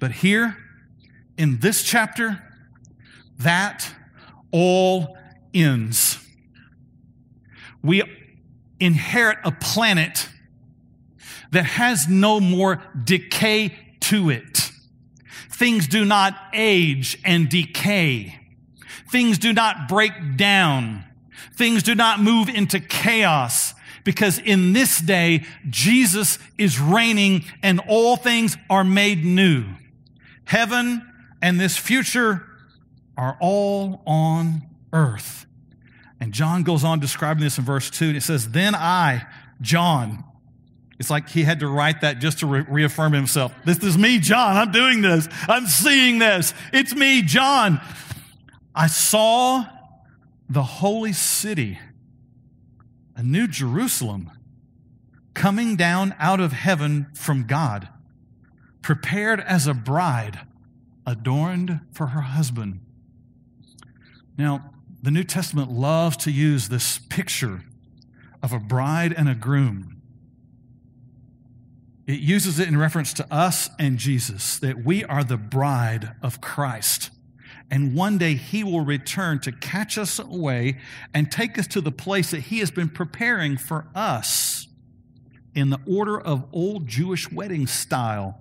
But 0.00 0.10
here 0.10 0.56
in 1.36 1.60
this 1.60 1.84
chapter, 1.84 2.42
that 3.38 3.88
all 4.50 5.16
ends. 5.54 6.18
We 7.84 8.02
inherit 8.80 9.38
a 9.44 9.52
planet 9.52 10.28
that 11.52 11.66
has 11.66 12.08
no 12.08 12.40
more 12.40 12.82
decay 13.04 13.78
to 14.00 14.30
it. 14.30 14.72
Things 15.52 15.86
do 15.86 16.04
not 16.04 16.34
age 16.52 17.16
and 17.24 17.48
decay. 17.48 18.40
Things 19.08 19.38
do 19.38 19.52
not 19.52 19.86
break 19.86 20.36
down. 20.36 21.04
Things 21.54 21.84
do 21.84 21.94
not 21.94 22.18
move 22.18 22.48
into 22.48 22.80
chaos 22.80 23.67
because 24.08 24.38
in 24.38 24.72
this 24.72 25.02
day, 25.02 25.44
Jesus 25.68 26.38
is 26.56 26.80
reigning 26.80 27.44
and 27.62 27.78
all 27.88 28.16
things 28.16 28.56
are 28.70 28.82
made 28.82 29.22
new. 29.22 29.66
Heaven 30.46 31.06
and 31.42 31.60
this 31.60 31.76
future 31.76 32.42
are 33.18 33.36
all 33.38 34.00
on 34.06 34.62
earth. 34.94 35.44
And 36.20 36.32
John 36.32 36.62
goes 36.62 36.84
on 36.84 37.00
describing 37.00 37.44
this 37.44 37.58
in 37.58 37.64
verse 37.64 37.90
2. 37.90 38.06
And 38.06 38.16
it 38.16 38.22
says, 38.22 38.48
Then 38.48 38.74
I, 38.74 39.26
John, 39.60 40.24
it's 40.98 41.10
like 41.10 41.28
he 41.28 41.42
had 41.42 41.60
to 41.60 41.68
write 41.68 42.00
that 42.00 42.18
just 42.18 42.38
to 42.38 42.46
re- 42.46 42.64
reaffirm 42.66 43.12
himself. 43.12 43.52
This 43.66 43.76
is 43.84 43.98
me, 43.98 44.20
John. 44.20 44.56
I'm 44.56 44.72
doing 44.72 45.02
this. 45.02 45.28
I'm 45.48 45.66
seeing 45.66 46.18
this. 46.18 46.54
It's 46.72 46.94
me, 46.94 47.20
John. 47.20 47.78
I 48.74 48.86
saw 48.86 49.66
the 50.48 50.62
holy 50.62 51.12
city, 51.12 51.78
a 53.18 53.22
new 53.22 53.46
Jerusalem, 53.46 54.30
coming 55.34 55.76
down 55.76 56.14
out 56.18 56.40
of 56.40 56.52
heaven 56.52 57.08
from 57.12 57.46
God, 57.46 57.88
prepared 58.80 59.40
as 59.40 59.66
a 59.66 59.74
bride, 59.74 60.40
adorned 61.06 61.80
for 61.92 62.06
her 62.06 62.22
husband. 62.22 62.80
Now, 64.38 64.70
the 65.02 65.10
New 65.10 65.24
Testament 65.24 65.70
loves 65.70 66.16
to 66.18 66.30
use 66.30 66.70
this 66.70 66.98
picture 66.98 67.64
of 68.42 68.54
a 68.54 68.58
bride 68.58 69.12
and 69.12 69.28
a 69.28 69.34
groom 69.34 69.98
it 72.08 72.20
uses 72.20 72.58
it 72.58 72.66
in 72.68 72.78
reference 72.78 73.12
to 73.12 73.32
us 73.32 73.68
and 73.78 73.98
Jesus, 73.98 74.58
that 74.60 74.82
we 74.82 75.04
are 75.04 75.22
the 75.22 75.36
bride 75.36 76.14
of 76.22 76.40
Christ. 76.40 77.10
And 77.70 77.94
one 77.94 78.16
day 78.18 78.34
he 78.34 78.64
will 78.64 78.80
return 78.80 79.40
to 79.40 79.52
catch 79.52 79.98
us 79.98 80.18
away 80.18 80.78
and 81.12 81.30
take 81.30 81.58
us 81.58 81.66
to 81.68 81.80
the 81.80 81.92
place 81.92 82.30
that 82.30 82.40
he 82.40 82.60
has 82.60 82.70
been 82.70 82.88
preparing 82.88 83.56
for 83.56 83.88
us 83.94 84.68
in 85.54 85.70
the 85.70 85.80
order 85.86 86.18
of 86.18 86.46
old 86.52 86.86
Jewish 86.86 87.30
wedding 87.30 87.66
style. 87.66 88.38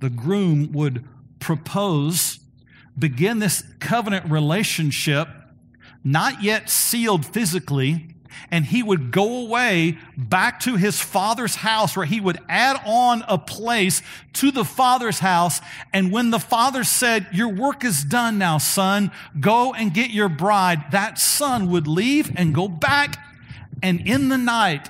The 0.00 0.10
groom 0.10 0.72
would 0.72 1.04
propose, 1.40 2.40
begin 2.98 3.38
this 3.38 3.62
covenant 3.78 4.30
relationship, 4.30 5.28
not 6.02 6.42
yet 6.42 6.68
sealed 6.68 7.26
physically, 7.26 8.14
and 8.50 8.64
he 8.64 8.82
would 8.82 9.10
go 9.10 9.46
away 9.46 9.98
back 10.16 10.60
to 10.60 10.76
his 10.76 11.00
father's 11.00 11.56
house 11.56 11.96
where 11.96 12.06
he 12.06 12.20
would 12.20 12.38
add 12.48 12.80
on 12.84 13.24
a 13.28 13.38
place 13.38 14.02
to 14.34 14.50
the 14.50 14.64
father's 14.64 15.18
house. 15.18 15.60
And 15.92 16.12
when 16.12 16.30
the 16.30 16.38
father 16.38 16.84
said, 16.84 17.26
your 17.32 17.48
work 17.48 17.84
is 17.84 18.04
done 18.04 18.38
now, 18.38 18.58
son, 18.58 19.10
go 19.38 19.74
and 19.74 19.92
get 19.92 20.10
your 20.10 20.28
bride, 20.28 20.92
that 20.92 21.18
son 21.18 21.70
would 21.70 21.86
leave 21.86 22.32
and 22.36 22.54
go 22.54 22.68
back. 22.68 23.16
And 23.82 24.06
in 24.06 24.28
the 24.28 24.38
night 24.38 24.88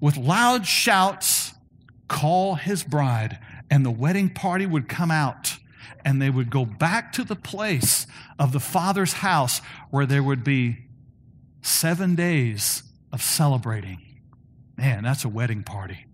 with 0.00 0.16
loud 0.16 0.66
shouts 0.66 1.54
call 2.08 2.56
his 2.56 2.84
bride. 2.84 3.38
And 3.70 3.84
the 3.84 3.90
wedding 3.90 4.28
party 4.28 4.66
would 4.66 4.88
come 4.88 5.10
out. 5.10 5.56
And 6.04 6.20
they 6.20 6.28
would 6.28 6.50
go 6.50 6.66
back 6.66 7.12
to 7.12 7.24
the 7.24 7.36
place 7.36 8.06
of 8.38 8.52
the 8.52 8.60
father's 8.60 9.14
house 9.14 9.60
where 9.90 10.04
there 10.04 10.22
would 10.22 10.44
be 10.44 10.83
Seven 11.64 12.14
days 12.14 12.82
of 13.10 13.22
celebrating. 13.22 13.98
Man, 14.76 15.02
that's 15.02 15.24
a 15.24 15.30
wedding 15.30 15.62
party. 15.62 16.04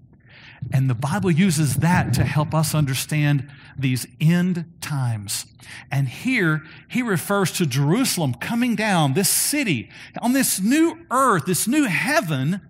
And 0.73 0.89
the 0.89 0.95
Bible 0.95 1.33
uses 1.33 1.77
that 1.79 2.15
to 2.15 2.23
help 2.23 2.55
us 2.55 2.73
understand 2.73 3.51
these 3.77 4.07
end 4.21 4.65
times. 4.81 5.47
And 5.91 6.07
here 6.07 6.63
he 6.89 7.03
refers 7.03 7.51
to 7.53 7.67
Jerusalem 7.67 8.35
coming 8.35 8.77
down, 8.77 9.15
this 9.15 9.29
city, 9.29 9.91
on 10.23 10.35
this 10.35 10.61
new 10.61 11.05
earth, 11.11 11.47
this 11.47 11.67
new 11.67 11.83
heaven. 11.83 12.61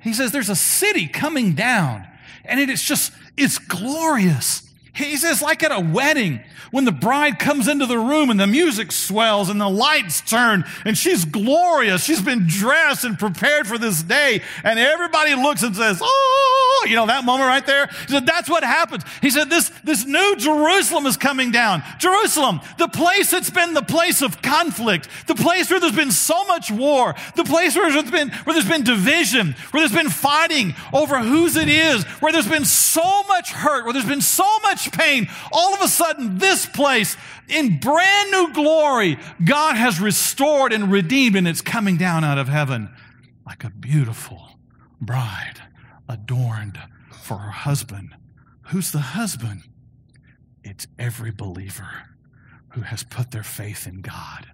He 0.00 0.12
says 0.12 0.32
there's 0.32 0.50
a 0.50 0.56
city 0.56 1.06
coming 1.06 1.52
down 1.52 2.04
and 2.44 2.58
it 2.58 2.68
is 2.68 2.82
just, 2.82 3.12
it's 3.36 3.60
glorious. 3.60 4.63
He 4.94 5.16
says, 5.16 5.42
like 5.42 5.62
at 5.62 5.72
a 5.72 5.80
wedding, 5.80 6.40
when 6.70 6.84
the 6.84 6.92
bride 6.92 7.38
comes 7.38 7.68
into 7.68 7.86
the 7.86 7.98
room 7.98 8.30
and 8.30 8.40
the 8.40 8.48
music 8.48 8.90
swells 8.90 9.48
and 9.48 9.60
the 9.60 9.68
lights 9.68 10.20
turn 10.20 10.64
and 10.84 10.98
she's 10.98 11.24
glorious. 11.24 12.02
She's 12.02 12.20
been 12.20 12.46
dressed 12.48 13.04
and 13.04 13.16
prepared 13.16 13.68
for 13.68 13.78
this 13.78 14.02
day. 14.02 14.42
And 14.64 14.78
everybody 14.78 15.36
looks 15.36 15.62
and 15.62 15.76
says, 15.76 16.00
Oh, 16.02 16.84
you 16.88 16.96
know, 16.96 17.06
that 17.06 17.24
moment 17.24 17.46
right 17.46 17.64
there. 17.64 17.86
He 17.86 18.08
said, 18.08 18.26
that's 18.26 18.48
what 18.48 18.64
happens. 18.64 19.04
He 19.22 19.30
said, 19.30 19.50
this, 19.50 19.70
this 19.84 20.04
new 20.04 20.36
Jerusalem 20.36 21.06
is 21.06 21.16
coming 21.16 21.50
down. 21.50 21.82
Jerusalem, 21.98 22.60
the 22.78 22.88
place 22.88 23.30
that's 23.30 23.50
been 23.50 23.74
the 23.74 23.82
place 23.82 24.22
of 24.22 24.42
conflict, 24.42 25.08
the 25.26 25.34
place 25.34 25.70
where 25.70 25.80
there's 25.80 25.94
been 25.94 26.10
so 26.10 26.44
much 26.44 26.70
war, 26.70 27.14
the 27.36 27.44
place 27.44 27.76
where 27.76 27.90
there's 27.90 28.10
been, 28.10 28.30
where 28.30 28.54
there's 28.54 28.68
been 28.68 28.84
division, 28.84 29.54
where 29.70 29.80
there's 29.80 29.92
been 29.92 30.10
fighting 30.10 30.74
over 30.92 31.20
whose 31.20 31.56
it 31.56 31.68
is, 31.68 32.04
where 32.20 32.32
there's 32.32 32.48
been 32.48 32.64
so 32.64 33.22
much 33.24 33.52
hurt, 33.52 33.84
where 33.84 33.92
there's 33.92 34.04
been 34.04 34.20
so 34.20 34.58
much 34.60 34.83
pain. 34.90 35.28
All 35.52 35.74
of 35.74 35.80
a 35.82 35.88
sudden, 35.88 36.38
this 36.38 36.66
place 36.66 37.16
in 37.48 37.78
brand 37.78 38.30
new 38.30 38.52
glory, 38.52 39.18
God 39.44 39.76
has 39.76 40.00
restored 40.00 40.72
and 40.72 40.90
redeemed, 40.90 41.36
and 41.36 41.46
it's 41.48 41.60
coming 41.60 41.96
down 41.96 42.24
out 42.24 42.38
of 42.38 42.48
heaven 42.48 42.94
like 43.46 43.64
a 43.64 43.70
beautiful 43.70 44.58
bride 45.00 45.60
adorned 46.08 46.80
for 47.22 47.38
her 47.38 47.50
husband. 47.50 48.14
Who's 48.68 48.92
the 48.92 48.98
husband? 48.98 49.62
It's 50.62 50.86
every 50.98 51.30
believer 51.30 52.08
who 52.70 52.80
has 52.82 53.02
put 53.02 53.30
their 53.30 53.42
faith 53.42 53.86
in 53.86 54.00
God. 54.00 54.48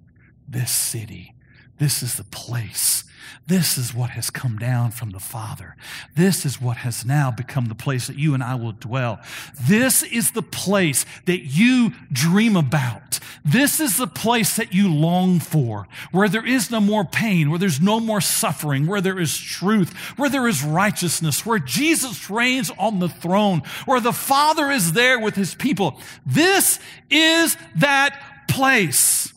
This 0.48 0.70
city, 0.70 1.34
This 1.78 2.02
is 2.02 2.16
the 2.16 2.24
place. 2.24 3.04
This 3.46 3.76
is 3.76 3.94
what 3.94 4.10
has 4.10 4.30
come 4.30 4.58
down 4.58 4.90
from 4.90 5.10
the 5.10 5.20
Father. 5.20 5.76
This 6.16 6.44
is 6.44 6.60
what 6.60 6.78
has 6.78 7.04
now 7.04 7.30
become 7.30 7.66
the 7.66 7.74
place 7.74 8.06
that 8.06 8.18
you 8.18 8.34
and 8.34 8.42
I 8.42 8.54
will 8.54 8.72
dwell. 8.72 9.20
This 9.60 10.02
is 10.02 10.32
the 10.32 10.42
place 10.42 11.04
that 11.26 11.40
you 11.40 11.92
dream 12.12 12.56
about. 12.56 13.18
This 13.44 13.80
is 13.80 13.96
the 13.96 14.06
place 14.06 14.56
that 14.56 14.74
you 14.74 14.92
long 14.92 15.40
for, 15.40 15.88
where 16.12 16.28
there 16.28 16.46
is 16.46 16.70
no 16.70 16.80
more 16.80 17.04
pain, 17.04 17.50
where 17.50 17.58
there's 17.58 17.80
no 17.80 18.00
more 18.00 18.20
suffering, 18.20 18.86
where 18.86 19.00
there 19.00 19.18
is 19.18 19.36
truth, 19.36 19.92
where 20.16 20.30
there 20.30 20.46
is 20.46 20.62
righteousness, 20.62 21.44
where 21.46 21.58
Jesus 21.58 22.30
reigns 22.30 22.70
on 22.78 22.98
the 22.98 23.08
throne, 23.08 23.62
where 23.86 24.00
the 24.00 24.12
Father 24.12 24.70
is 24.70 24.92
there 24.92 25.18
with 25.18 25.34
his 25.34 25.54
people. 25.54 26.00
This 26.26 26.78
is 27.10 27.56
that 27.76 28.20
place. 28.48 29.32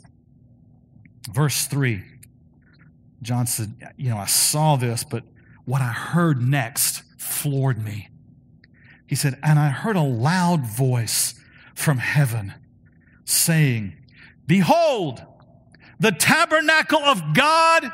Verse 1.31 1.65
3. 1.65 2.03
John 3.23 3.47
said, 3.47 3.93
You 3.97 4.09
know, 4.09 4.17
I 4.17 4.25
saw 4.25 4.75
this, 4.75 5.03
but 5.03 5.23
what 5.65 5.81
I 5.81 5.91
heard 5.91 6.41
next 6.41 7.03
floored 7.17 7.83
me. 7.83 8.09
He 9.07 9.15
said, 9.15 9.39
And 9.43 9.59
I 9.59 9.69
heard 9.69 9.95
a 9.95 10.01
loud 10.01 10.65
voice 10.65 11.35
from 11.73 11.97
heaven 11.97 12.53
saying, 13.25 13.93
Behold, 14.45 15.23
the 15.99 16.11
tabernacle 16.11 16.99
of 16.99 17.33
God 17.33 17.91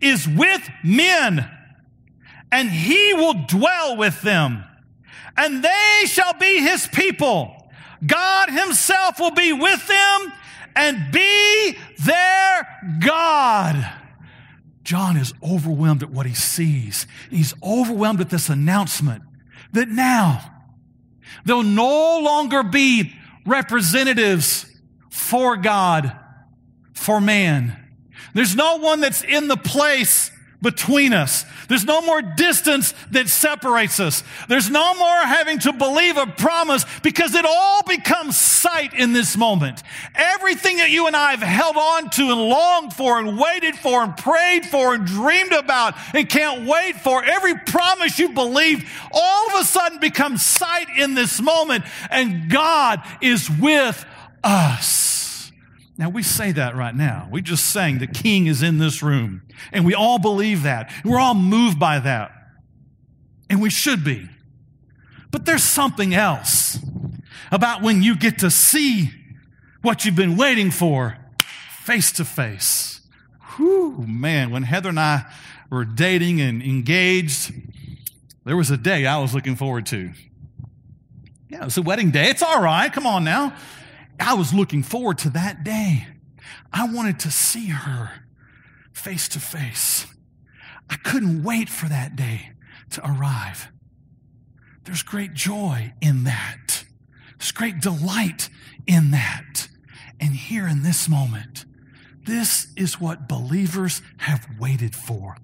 is 0.00 0.26
with 0.26 0.68
men, 0.82 1.50
and 2.50 2.70
he 2.70 3.14
will 3.14 3.34
dwell 3.46 3.96
with 3.96 4.22
them, 4.22 4.64
and 5.36 5.62
they 5.62 6.06
shall 6.06 6.34
be 6.34 6.60
his 6.60 6.86
people. 6.86 7.52
God 8.06 8.50
himself 8.50 9.18
will 9.18 9.32
be 9.32 9.52
with 9.52 9.86
them 9.86 10.32
and 10.74 11.12
be 11.12 11.76
their 12.04 12.68
God. 13.00 13.92
John 14.86 15.16
is 15.16 15.34
overwhelmed 15.42 16.04
at 16.04 16.10
what 16.10 16.26
he 16.26 16.34
sees. 16.34 17.08
He's 17.28 17.54
overwhelmed 17.60 18.20
at 18.20 18.30
this 18.30 18.48
announcement 18.48 19.24
that 19.72 19.88
now 19.88 20.62
there'll 21.44 21.64
no 21.64 22.20
longer 22.20 22.62
be 22.62 23.12
representatives 23.44 24.64
for 25.10 25.56
God, 25.56 26.16
for 26.94 27.20
man. 27.20 27.76
There's 28.32 28.54
no 28.54 28.76
one 28.76 29.00
that's 29.00 29.24
in 29.24 29.48
the 29.48 29.56
place 29.56 30.30
between 30.66 31.12
us. 31.12 31.44
There's 31.68 31.84
no 31.84 32.00
more 32.00 32.20
distance 32.20 32.92
that 33.12 33.28
separates 33.28 34.00
us. 34.00 34.24
There's 34.48 34.68
no 34.68 34.96
more 34.96 35.18
having 35.18 35.60
to 35.60 35.72
believe 35.72 36.16
a 36.16 36.26
promise 36.26 36.84
because 37.04 37.36
it 37.36 37.44
all 37.44 37.84
becomes 37.84 38.36
sight 38.36 38.92
in 38.92 39.12
this 39.12 39.36
moment. 39.36 39.84
Everything 40.16 40.78
that 40.78 40.90
you 40.90 41.06
and 41.06 41.14
I 41.14 41.30
have 41.30 41.40
held 41.40 41.76
on 41.76 42.10
to 42.10 42.32
and 42.32 42.48
longed 42.48 42.94
for 42.94 43.20
and 43.20 43.38
waited 43.38 43.76
for 43.76 44.02
and 44.02 44.16
prayed 44.16 44.66
for 44.66 44.92
and 44.92 45.06
dreamed 45.06 45.52
about 45.52 45.94
and 46.12 46.28
can't 46.28 46.66
wait 46.66 46.96
for, 46.96 47.24
every 47.24 47.56
promise 47.58 48.18
you 48.18 48.30
believed, 48.30 48.88
all 49.12 49.46
of 49.46 49.60
a 49.60 49.64
sudden 49.64 50.00
becomes 50.00 50.44
sight 50.44 50.88
in 50.98 51.14
this 51.14 51.40
moment 51.40 51.84
and 52.10 52.50
God 52.50 53.04
is 53.20 53.48
with 53.48 54.04
us. 54.42 55.15
Now, 55.98 56.10
we 56.10 56.22
say 56.22 56.52
that 56.52 56.76
right 56.76 56.94
now. 56.94 57.28
We 57.30 57.40
just 57.40 57.66
sang 57.66 57.98
the 57.98 58.06
king 58.06 58.46
is 58.46 58.62
in 58.62 58.78
this 58.78 59.02
room. 59.02 59.42
And 59.72 59.84
we 59.84 59.94
all 59.94 60.18
believe 60.18 60.62
that. 60.64 60.92
We're 61.04 61.18
all 61.18 61.34
moved 61.34 61.78
by 61.78 61.98
that. 62.00 62.32
And 63.48 63.62
we 63.62 63.70
should 63.70 64.04
be. 64.04 64.28
But 65.30 65.46
there's 65.46 65.64
something 65.64 66.14
else 66.14 66.78
about 67.50 67.82
when 67.82 68.02
you 68.02 68.16
get 68.16 68.38
to 68.40 68.50
see 68.50 69.10
what 69.82 70.04
you've 70.04 70.16
been 70.16 70.36
waiting 70.36 70.70
for 70.70 71.16
face 71.84 72.12
to 72.12 72.24
face. 72.24 73.00
Whew, 73.56 74.04
man, 74.06 74.50
when 74.50 74.64
Heather 74.64 74.90
and 74.90 75.00
I 75.00 75.24
were 75.70 75.84
dating 75.84 76.40
and 76.40 76.62
engaged, 76.62 77.52
there 78.44 78.56
was 78.56 78.70
a 78.70 78.76
day 78.76 79.06
I 79.06 79.18
was 79.18 79.34
looking 79.34 79.56
forward 79.56 79.86
to. 79.86 80.12
Yeah, 81.48 81.66
it's 81.66 81.76
a 81.76 81.82
wedding 81.82 82.10
day. 82.10 82.28
It's 82.28 82.42
all 82.42 82.60
right. 82.60 82.92
Come 82.92 83.06
on 83.06 83.24
now. 83.24 83.56
I 84.18 84.34
was 84.34 84.52
looking 84.54 84.82
forward 84.82 85.18
to 85.18 85.30
that 85.30 85.64
day. 85.64 86.06
I 86.72 86.92
wanted 86.92 87.20
to 87.20 87.30
see 87.30 87.68
her 87.68 88.10
face 88.92 89.28
to 89.28 89.40
face. 89.40 90.06
I 90.88 90.96
couldn't 90.96 91.42
wait 91.42 91.68
for 91.68 91.88
that 91.88 92.16
day 92.16 92.52
to 92.90 93.06
arrive. 93.06 93.68
There's 94.84 95.02
great 95.02 95.34
joy 95.34 95.92
in 96.00 96.24
that. 96.24 96.84
There's 97.38 97.52
great 97.52 97.80
delight 97.80 98.48
in 98.86 99.10
that. 99.10 99.68
And 100.20 100.34
here 100.34 100.66
in 100.66 100.82
this 100.82 101.08
moment, 101.08 101.64
this 102.24 102.68
is 102.76 103.00
what 103.00 103.28
believers 103.28 104.00
have 104.18 104.46
waited 104.58 104.94
for. 104.94 105.36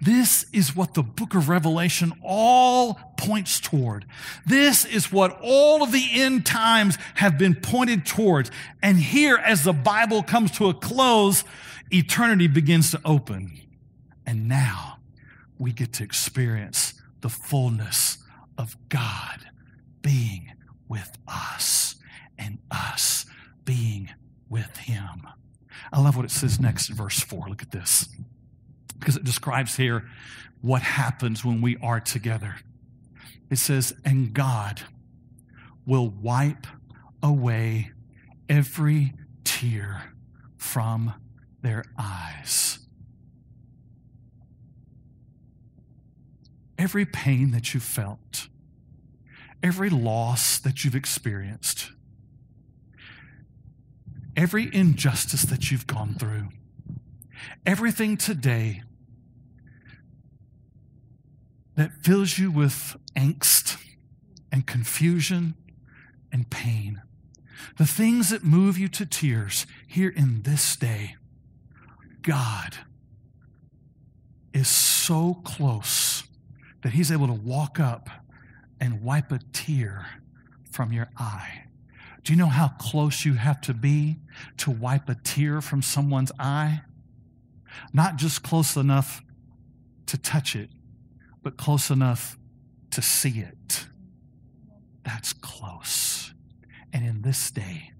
This 0.00 0.46
is 0.52 0.74
what 0.74 0.94
the 0.94 1.02
book 1.02 1.34
of 1.34 1.48
Revelation 1.48 2.12
all 2.22 2.94
points 3.16 3.60
toward. 3.60 4.06
This 4.46 4.84
is 4.84 5.12
what 5.12 5.38
all 5.42 5.82
of 5.82 5.92
the 5.92 6.08
end 6.12 6.46
times 6.46 6.96
have 7.14 7.38
been 7.38 7.54
pointed 7.54 8.06
towards. 8.06 8.50
And 8.82 8.98
here, 8.98 9.36
as 9.36 9.64
the 9.64 9.72
Bible 9.72 10.22
comes 10.22 10.50
to 10.52 10.68
a 10.68 10.74
close, 10.74 11.44
eternity 11.90 12.46
begins 12.46 12.90
to 12.92 13.00
open. 13.04 13.60
And 14.26 14.48
now 14.48 14.98
we 15.58 15.72
get 15.72 15.92
to 15.94 16.04
experience 16.04 16.94
the 17.20 17.28
fullness 17.28 18.18
of 18.56 18.76
God 18.88 19.46
being 20.02 20.52
with 20.88 21.16
us 21.26 21.96
and 22.38 22.58
us 22.70 23.26
being 23.64 24.10
with 24.48 24.76
Him. 24.76 25.26
I 25.92 26.00
love 26.00 26.16
what 26.16 26.24
it 26.24 26.30
says 26.30 26.60
next 26.60 26.90
in 26.90 26.96
verse 26.96 27.20
4. 27.20 27.48
Look 27.48 27.62
at 27.62 27.70
this 27.70 28.08
because 28.98 29.16
it 29.16 29.24
describes 29.24 29.76
here 29.76 30.08
what 30.60 30.82
happens 30.82 31.44
when 31.44 31.60
we 31.60 31.76
are 31.78 32.00
together. 32.00 32.56
It 33.50 33.56
says, 33.56 33.94
and 34.04 34.32
God 34.32 34.82
will 35.86 36.08
wipe 36.08 36.66
away 37.22 37.92
every 38.48 39.14
tear 39.44 40.12
from 40.56 41.14
their 41.62 41.84
eyes. 41.98 42.78
Every 46.76 47.06
pain 47.06 47.50
that 47.52 47.74
you 47.74 47.80
felt, 47.80 48.48
every 49.62 49.90
loss 49.90 50.58
that 50.58 50.84
you've 50.84 50.94
experienced, 50.94 51.90
every 54.36 54.72
injustice 54.72 55.42
that 55.42 55.70
you've 55.70 55.86
gone 55.86 56.14
through, 56.14 56.48
everything 57.66 58.16
today 58.16 58.82
that 61.78 61.92
fills 62.02 62.40
you 62.40 62.50
with 62.50 62.96
angst 63.14 63.80
and 64.50 64.66
confusion 64.66 65.54
and 66.32 66.50
pain. 66.50 67.00
The 67.76 67.86
things 67.86 68.30
that 68.30 68.42
move 68.42 68.76
you 68.76 68.88
to 68.88 69.06
tears 69.06 69.64
here 69.86 70.08
in 70.08 70.42
this 70.42 70.74
day. 70.74 71.14
God 72.20 72.78
is 74.52 74.66
so 74.66 75.34
close 75.44 76.24
that 76.82 76.94
He's 76.94 77.12
able 77.12 77.28
to 77.28 77.32
walk 77.32 77.78
up 77.78 78.10
and 78.80 79.00
wipe 79.04 79.30
a 79.30 79.38
tear 79.52 80.04
from 80.72 80.92
your 80.92 81.08
eye. 81.16 81.62
Do 82.24 82.32
you 82.32 82.36
know 82.36 82.46
how 82.46 82.72
close 82.80 83.24
you 83.24 83.34
have 83.34 83.60
to 83.62 83.72
be 83.72 84.16
to 84.56 84.72
wipe 84.72 85.08
a 85.08 85.14
tear 85.14 85.60
from 85.60 85.82
someone's 85.82 86.32
eye? 86.40 86.80
Not 87.92 88.16
just 88.16 88.42
close 88.42 88.74
enough 88.74 89.22
to 90.06 90.18
touch 90.18 90.56
it, 90.56 90.70
but 91.42 91.56
close 91.56 91.90
enough 91.90 92.38
to 92.90 93.02
see 93.02 93.40
it. 93.40 93.86
That's 95.04 95.32
close. 95.32 96.32
And 96.92 97.06
in 97.06 97.22
this 97.22 97.50
day, 97.50 97.92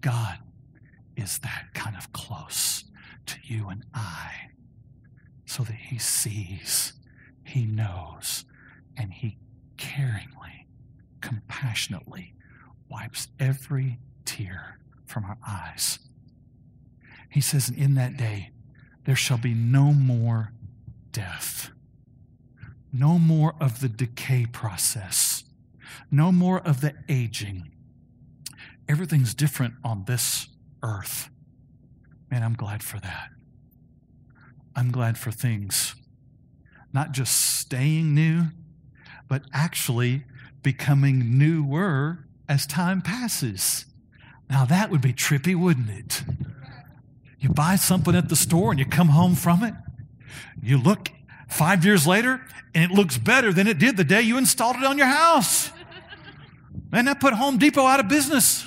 God 0.00 0.38
is 1.16 1.38
that 1.40 1.66
kind 1.74 1.96
of 1.96 2.12
close 2.12 2.84
to 3.26 3.36
you 3.42 3.68
and 3.68 3.84
I 3.94 4.32
so 5.46 5.62
that 5.64 5.74
He 5.74 5.98
sees, 5.98 6.94
He 7.44 7.64
knows, 7.64 8.44
and 8.96 9.12
He 9.12 9.38
caringly, 9.76 10.66
compassionately 11.20 12.34
wipes 12.90 13.28
every 13.38 13.98
tear 14.24 14.78
from 15.06 15.24
our 15.24 15.38
eyes. 15.46 15.98
He 17.30 17.40
says, 17.40 17.68
In 17.68 17.94
that 17.94 18.16
day, 18.16 18.50
there 19.04 19.16
shall 19.16 19.38
be 19.38 19.54
no 19.54 19.92
more 19.92 20.52
death 21.12 21.70
no 22.92 23.18
more 23.18 23.54
of 23.60 23.80
the 23.80 23.88
decay 23.88 24.46
process, 24.46 25.44
no 26.10 26.32
more 26.32 26.60
of 26.60 26.80
the 26.80 26.94
aging. 27.08 27.70
Everything's 28.88 29.34
different 29.34 29.74
on 29.84 30.04
this 30.06 30.48
earth. 30.82 31.30
Man, 32.30 32.42
I'm 32.42 32.54
glad 32.54 32.82
for 32.82 32.98
that. 33.00 33.28
I'm 34.74 34.90
glad 34.90 35.18
for 35.18 35.30
things 35.30 35.94
not 36.92 37.12
just 37.12 37.58
staying 37.58 38.14
new, 38.14 38.46
but 39.28 39.42
actually 39.52 40.24
becoming 40.62 41.38
newer 41.38 42.26
as 42.48 42.66
time 42.66 43.00
passes. 43.00 43.86
Now, 44.48 44.64
that 44.64 44.90
would 44.90 45.00
be 45.00 45.12
trippy, 45.12 45.54
wouldn't 45.54 45.90
it? 45.90 46.24
You 47.38 47.48
buy 47.48 47.76
something 47.76 48.14
at 48.14 48.28
the 48.28 48.36
store 48.36 48.70
and 48.70 48.78
you 48.78 48.86
come 48.86 49.08
home 49.08 49.34
from 49.34 49.62
it. 49.62 49.74
You 50.60 50.78
look 50.78 51.10
five 51.50 51.84
years 51.84 52.06
later 52.06 52.40
and 52.74 52.90
it 52.90 52.94
looks 52.94 53.18
better 53.18 53.52
than 53.52 53.66
it 53.66 53.78
did 53.78 53.96
the 53.96 54.04
day 54.04 54.22
you 54.22 54.38
installed 54.38 54.76
it 54.76 54.84
on 54.84 54.96
your 54.96 55.06
house. 55.06 55.70
Man, 56.90 57.04
that 57.04 57.20
put 57.20 57.34
Home 57.34 57.58
Depot 57.58 57.84
out 57.84 58.00
of 58.00 58.08
business. 58.08 58.66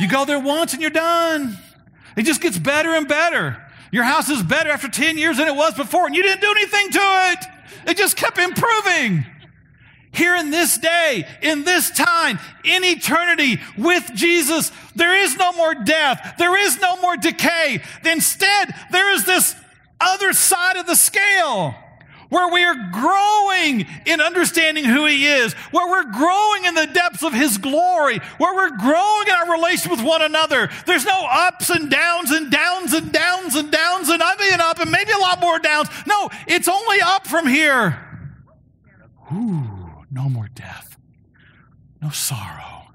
You 0.00 0.08
go 0.08 0.24
there 0.24 0.40
once 0.40 0.72
and 0.72 0.82
you're 0.82 0.90
done. 0.90 1.56
It 2.16 2.24
just 2.24 2.40
gets 2.40 2.58
better 2.58 2.94
and 2.94 3.06
better. 3.06 3.60
Your 3.92 4.04
house 4.04 4.28
is 4.28 4.42
better 4.42 4.70
after 4.70 4.88
10 4.88 5.18
years 5.18 5.36
than 5.36 5.46
it 5.46 5.54
was 5.54 5.74
before, 5.74 6.06
and 6.06 6.16
you 6.16 6.22
didn't 6.22 6.40
do 6.40 6.50
anything 6.50 6.90
to 6.90 7.00
it. 7.00 7.38
It 7.86 7.96
just 7.96 8.16
kept 8.16 8.38
improving. 8.38 9.24
Here 10.12 10.36
in 10.36 10.50
this 10.50 10.78
day, 10.78 11.26
in 11.42 11.64
this 11.64 11.90
time, 11.90 12.38
in 12.64 12.84
eternity 12.84 13.60
with 13.76 14.10
Jesus, 14.14 14.70
there 14.94 15.16
is 15.16 15.36
no 15.36 15.52
more 15.52 15.74
death. 15.74 16.34
There 16.38 16.56
is 16.56 16.80
no 16.80 17.00
more 17.00 17.16
decay. 17.16 17.82
Instead, 18.04 18.74
there 18.90 19.12
is 19.12 19.24
this 19.26 19.54
other 20.00 20.32
side 20.32 20.76
of 20.76 20.86
the 20.86 20.96
scale 20.96 21.74
where 22.28 22.52
we 22.52 22.64
are 22.64 22.90
growing 22.90 23.86
in 24.06 24.20
understanding 24.20 24.84
who 24.84 25.06
He 25.06 25.26
is, 25.26 25.52
where 25.70 25.88
we're 25.88 26.10
growing 26.12 26.64
in 26.64 26.74
the 26.74 26.86
depths 26.86 27.22
of 27.22 27.32
His 27.32 27.58
glory, 27.58 28.18
where 28.38 28.54
we're 28.54 28.76
growing 28.76 29.28
in 29.28 29.34
our 29.34 29.52
relation 29.52 29.90
with 29.90 30.02
one 30.02 30.22
another. 30.22 30.70
There's 30.86 31.04
no 31.04 31.26
ups 31.30 31.70
and 31.70 31.90
downs 31.90 32.30
and 32.30 32.50
downs 32.50 32.92
and 32.92 33.12
downs 33.12 33.54
and 33.54 33.70
downs 33.70 34.08
and 34.08 34.22
I 34.22 34.36
mean 34.36 34.60
up 34.60 34.80
and 34.80 34.90
maybe 34.90 35.12
a 35.12 35.18
lot 35.18 35.40
more 35.40 35.58
downs. 35.58 35.88
No, 36.06 36.30
it's 36.46 36.68
only 36.68 36.98
up 37.00 37.26
from 37.26 37.46
here. 37.46 38.00
Ooh, 39.32 40.04
no 40.10 40.28
more 40.28 40.48
death, 40.54 40.96
no 42.02 42.10
sorrow, 42.10 42.88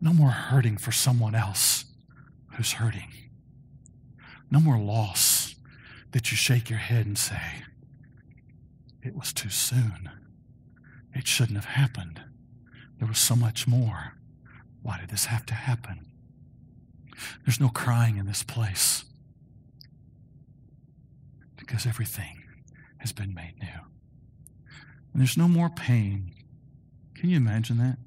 no 0.00 0.12
more 0.12 0.30
hurting 0.30 0.76
for 0.76 0.92
someone 0.92 1.34
else 1.34 1.86
who's 2.54 2.72
hurting, 2.72 3.12
no 4.50 4.60
more 4.60 4.78
loss 4.78 5.45
that 6.16 6.30
you 6.30 6.36
shake 6.38 6.70
your 6.70 6.78
head 6.78 7.04
and 7.04 7.18
say, 7.18 7.62
It 9.02 9.14
was 9.14 9.34
too 9.34 9.50
soon. 9.50 10.08
It 11.14 11.28
shouldn't 11.28 11.58
have 11.58 11.76
happened. 11.76 12.22
There 12.98 13.06
was 13.06 13.18
so 13.18 13.36
much 13.36 13.68
more. 13.68 14.14
Why 14.80 14.98
did 14.98 15.10
this 15.10 15.26
have 15.26 15.44
to 15.44 15.52
happen? 15.52 16.06
There's 17.44 17.60
no 17.60 17.68
crying 17.68 18.16
in 18.16 18.24
this 18.24 18.42
place 18.42 19.04
because 21.54 21.84
everything 21.84 22.44
has 22.96 23.12
been 23.12 23.34
made 23.34 23.52
new. 23.60 23.68
And 25.12 25.20
there's 25.20 25.36
no 25.36 25.48
more 25.48 25.68
pain. 25.68 26.32
Can 27.14 27.28
you 27.28 27.36
imagine 27.36 27.76
that? 27.76 27.98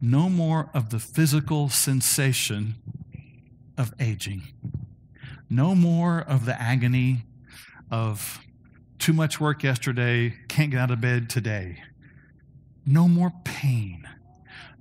No 0.00 0.30
more 0.30 0.70
of 0.72 0.88
the 0.88 0.98
physical 0.98 1.68
sensation 1.68 2.76
of 3.76 3.92
aging. 4.00 4.44
No 5.50 5.74
more 5.74 6.22
of 6.22 6.46
the 6.46 6.58
agony 6.58 7.26
of 7.90 8.40
too 8.98 9.12
much 9.12 9.40
work 9.40 9.62
yesterday, 9.62 10.34
can't 10.48 10.70
get 10.70 10.80
out 10.80 10.90
of 10.90 11.00
bed 11.00 11.28
today. 11.28 11.82
No 12.86 13.08
more 13.08 13.32
pain, 13.44 14.08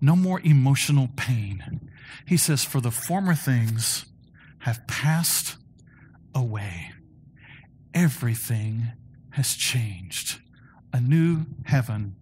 no 0.02 0.16
more 0.16 0.42
emotional 0.42 1.10
pain. 1.16 1.89
He 2.26 2.38
says, 2.38 2.63
For 2.63 2.82
the 2.82 2.92
former 2.92 3.36
things 3.36 4.06
have 4.60 4.86
passed 4.88 5.58
away. 6.34 6.92
Everything 7.94 8.92
has 9.32 9.56
changed. 9.56 10.39
A 10.92 11.00
new 11.00 11.46
heaven 11.66 12.16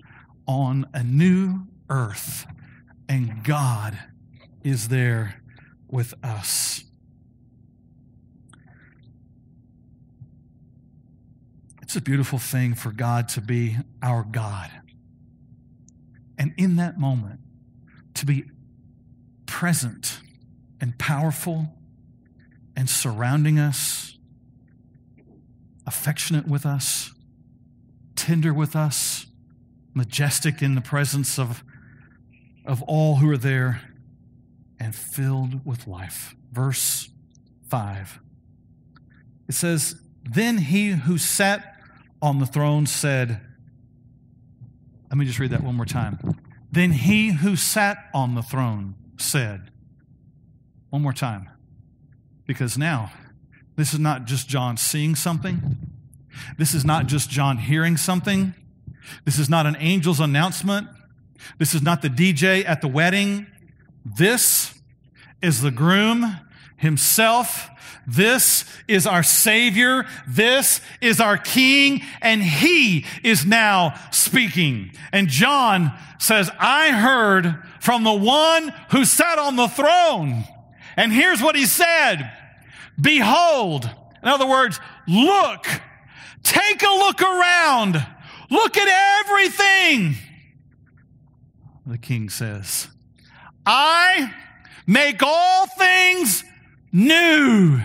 on 0.48 0.88
a 0.94 1.04
new 1.04 1.68
earth, 1.90 2.46
and 3.08 3.44
God 3.44 3.98
is 4.64 4.88
there 4.88 5.42
with 5.90 6.14
us. 6.24 6.84
It's 11.92 11.98
a 11.98 12.02
beautiful 12.02 12.40
thing 12.40 12.74
for 12.74 12.90
God 12.94 13.28
to 13.28 13.42
be 13.42 13.76
our 14.02 14.24
God. 14.24 14.72
And 16.38 16.54
in 16.56 16.78
that 16.78 16.98
moment, 16.98 17.42
to 18.14 18.26
be 18.26 18.46
present 19.46 20.22
and 20.80 20.98
powerful 20.98 21.68
and 22.78 22.90
surrounding 22.90 23.60
us, 23.60 24.18
affectionate 25.86 26.48
with 26.48 26.66
us, 26.66 27.12
tender 28.16 28.54
with 28.54 28.74
us, 28.74 29.26
majestic 29.94 30.62
in 30.62 30.76
the 30.76 30.82
presence 30.82 31.38
of, 31.38 31.62
of 32.66 32.82
all 32.84 33.18
who 33.18 33.30
are 33.30 33.38
there, 33.38 33.82
and 34.80 34.96
filled 34.96 35.66
with 35.66 35.88
life. 35.88 36.36
Verse 36.54 37.10
5. 37.68 38.22
It 39.50 39.56
says, 39.56 40.02
Then 40.24 40.58
he 40.58 40.92
who 40.92 41.18
sat 41.18 41.71
on 42.22 42.40
the 42.40 42.46
throne 42.46 42.86
said, 42.86 43.42
Let 45.10 45.18
me 45.18 45.26
just 45.26 45.40
read 45.40 45.52
that 45.52 45.64
one 45.64 45.76
more 45.76 45.86
time. 45.86 46.20
Then 46.72 46.92
he 46.92 47.30
who 47.30 47.56
sat 47.56 47.98
on 48.14 48.36
the 48.36 48.42
throne 48.42 48.96
said, 49.18 49.72
One 50.90 51.02
more 51.02 51.14
time. 51.14 51.50
Because 52.46 52.78
now, 52.78 53.12
this 53.76 53.94
is 53.94 54.00
not 54.00 54.26
just 54.26 54.48
John 54.48 54.78
seeing 54.78 55.16
something. 55.16 55.78
This 56.58 56.74
is 56.74 56.86
not 56.86 57.08
just 57.08 57.30
John 57.30 57.58
hearing 57.58 57.98
something. 57.98 58.54
This 59.26 59.40
is 59.40 59.50
not 59.50 59.66
an 59.66 59.76
angel's 59.78 60.20
announcement. 60.20 60.88
This 61.58 61.74
is 61.74 61.82
not 61.82 62.02
the 62.02 62.10
DJ 62.10 62.66
at 62.66 62.82
the 62.82 62.88
wedding. 62.88 63.48
This 64.06 64.74
is 65.42 65.62
the 65.62 65.72
groom 65.72 66.38
himself 66.82 67.72
this 68.08 68.66
is 68.88 69.06
our 69.06 69.24
Savior. 69.24 70.06
This 70.28 70.82
is 71.02 71.20
our 71.20 71.38
King. 71.38 72.02
And 72.22 72.42
He 72.42 73.06
is 73.24 73.46
now 73.46 73.96
speaking. 74.12 74.92
And 75.12 75.28
John 75.28 75.94
says, 76.20 76.50
I 76.60 76.92
heard 76.92 77.64
from 77.80 78.04
the 78.04 78.14
one 78.14 78.74
who 78.90 79.06
sat 79.06 79.38
on 79.38 79.56
the 79.56 79.68
throne. 79.68 80.44
And 80.98 81.12
here's 81.12 81.42
what 81.42 81.56
he 81.56 81.66
said. 81.66 82.32
Behold. 83.00 83.90
In 84.22 84.30
other 84.30 84.48
words, 84.48 84.80
look. 85.08 85.66
Take 86.44 86.82
a 86.84 86.88
look 86.88 87.22
around. 87.22 88.06
Look 88.50 88.78
at 88.78 89.24
everything. 89.26 90.16
The 91.86 91.98
king 91.98 92.30
says, 92.30 92.88
I 93.66 94.34
make 94.86 95.24
all 95.24 95.68
things 95.68 96.44
new. 96.92 97.82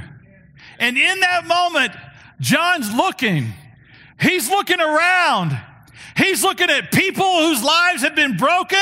And 0.78 0.98
in 0.98 1.20
that 1.20 1.46
moment, 1.46 1.92
John's 2.40 2.92
looking. 2.94 3.52
He's 4.20 4.48
looking 4.48 4.80
around. 4.80 5.58
He's 6.16 6.42
looking 6.42 6.70
at 6.70 6.92
people 6.92 7.24
whose 7.24 7.62
lives 7.62 8.02
have 8.02 8.14
been 8.14 8.36
broken. 8.36 8.78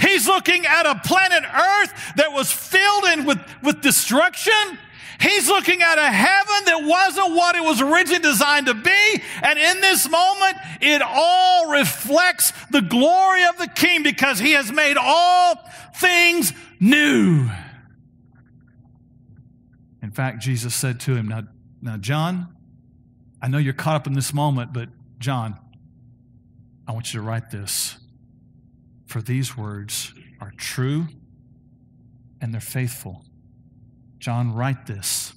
He's 0.00 0.26
looking 0.26 0.66
at 0.66 0.84
a 0.86 0.96
planet 1.04 1.44
Earth 1.44 2.12
that 2.16 2.32
was 2.32 2.50
filled 2.50 3.04
in 3.04 3.24
with, 3.24 3.38
with 3.62 3.80
destruction. 3.82 4.78
He's 5.20 5.48
looking 5.48 5.80
at 5.80 5.98
a 5.98 6.10
heaven 6.10 6.64
that 6.66 6.84
wasn't 6.84 7.34
what 7.34 7.56
it 7.56 7.62
was 7.62 7.80
originally 7.80 8.20
designed 8.20 8.66
to 8.66 8.74
be. 8.74 9.22
And 9.42 9.58
in 9.58 9.80
this 9.80 10.08
moment, 10.08 10.56
it 10.80 11.00
all 11.02 11.70
reflects 11.70 12.52
the 12.70 12.82
glory 12.82 13.44
of 13.44 13.56
the 13.56 13.68
King 13.68 14.02
because 14.02 14.38
he 14.38 14.52
has 14.52 14.70
made 14.70 14.96
all 14.98 15.54
things 15.94 16.52
new. 16.80 17.48
Fact, 20.16 20.38
Jesus 20.38 20.74
said 20.74 20.98
to 21.00 21.14
him, 21.14 21.28
Now, 21.28 21.42
now 21.82 21.98
John, 21.98 22.56
I 23.42 23.48
know 23.48 23.58
you're 23.58 23.74
caught 23.74 23.96
up 23.96 24.06
in 24.06 24.14
this 24.14 24.32
moment, 24.32 24.72
but 24.72 24.88
John, 25.18 25.58
I 26.88 26.92
want 26.92 27.12
you 27.12 27.20
to 27.20 27.26
write 27.26 27.50
this. 27.50 27.98
For 29.04 29.20
these 29.20 29.58
words 29.58 30.14
are 30.40 30.52
true 30.56 31.08
and 32.40 32.54
they're 32.54 32.62
faithful. 32.62 33.26
John, 34.18 34.54
write 34.54 34.86
this. 34.86 35.34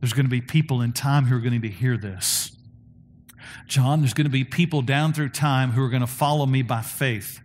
There's 0.00 0.12
going 0.12 0.26
to 0.26 0.30
be 0.30 0.40
people 0.40 0.82
in 0.82 0.92
time 0.92 1.26
who 1.26 1.36
are 1.36 1.40
going 1.40 1.62
to 1.62 1.68
hear 1.68 1.96
this. 1.96 2.50
John, 3.68 4.00
there's 4.00 4.12
going 4.12 4.24
to 4.24 4.28
be 4.30 4.42
people 4.42 4.82
down 4.82 5.12
through 5.12 5.28
time 5.28 5.70
who 5.70 5.84
are 5.84 5.88
going 5.88 6.00
to 6.00 6.08
follow 6.08 6.46
me 6.46 6.62
by 6.62 6.82
faith. 6.82 7.38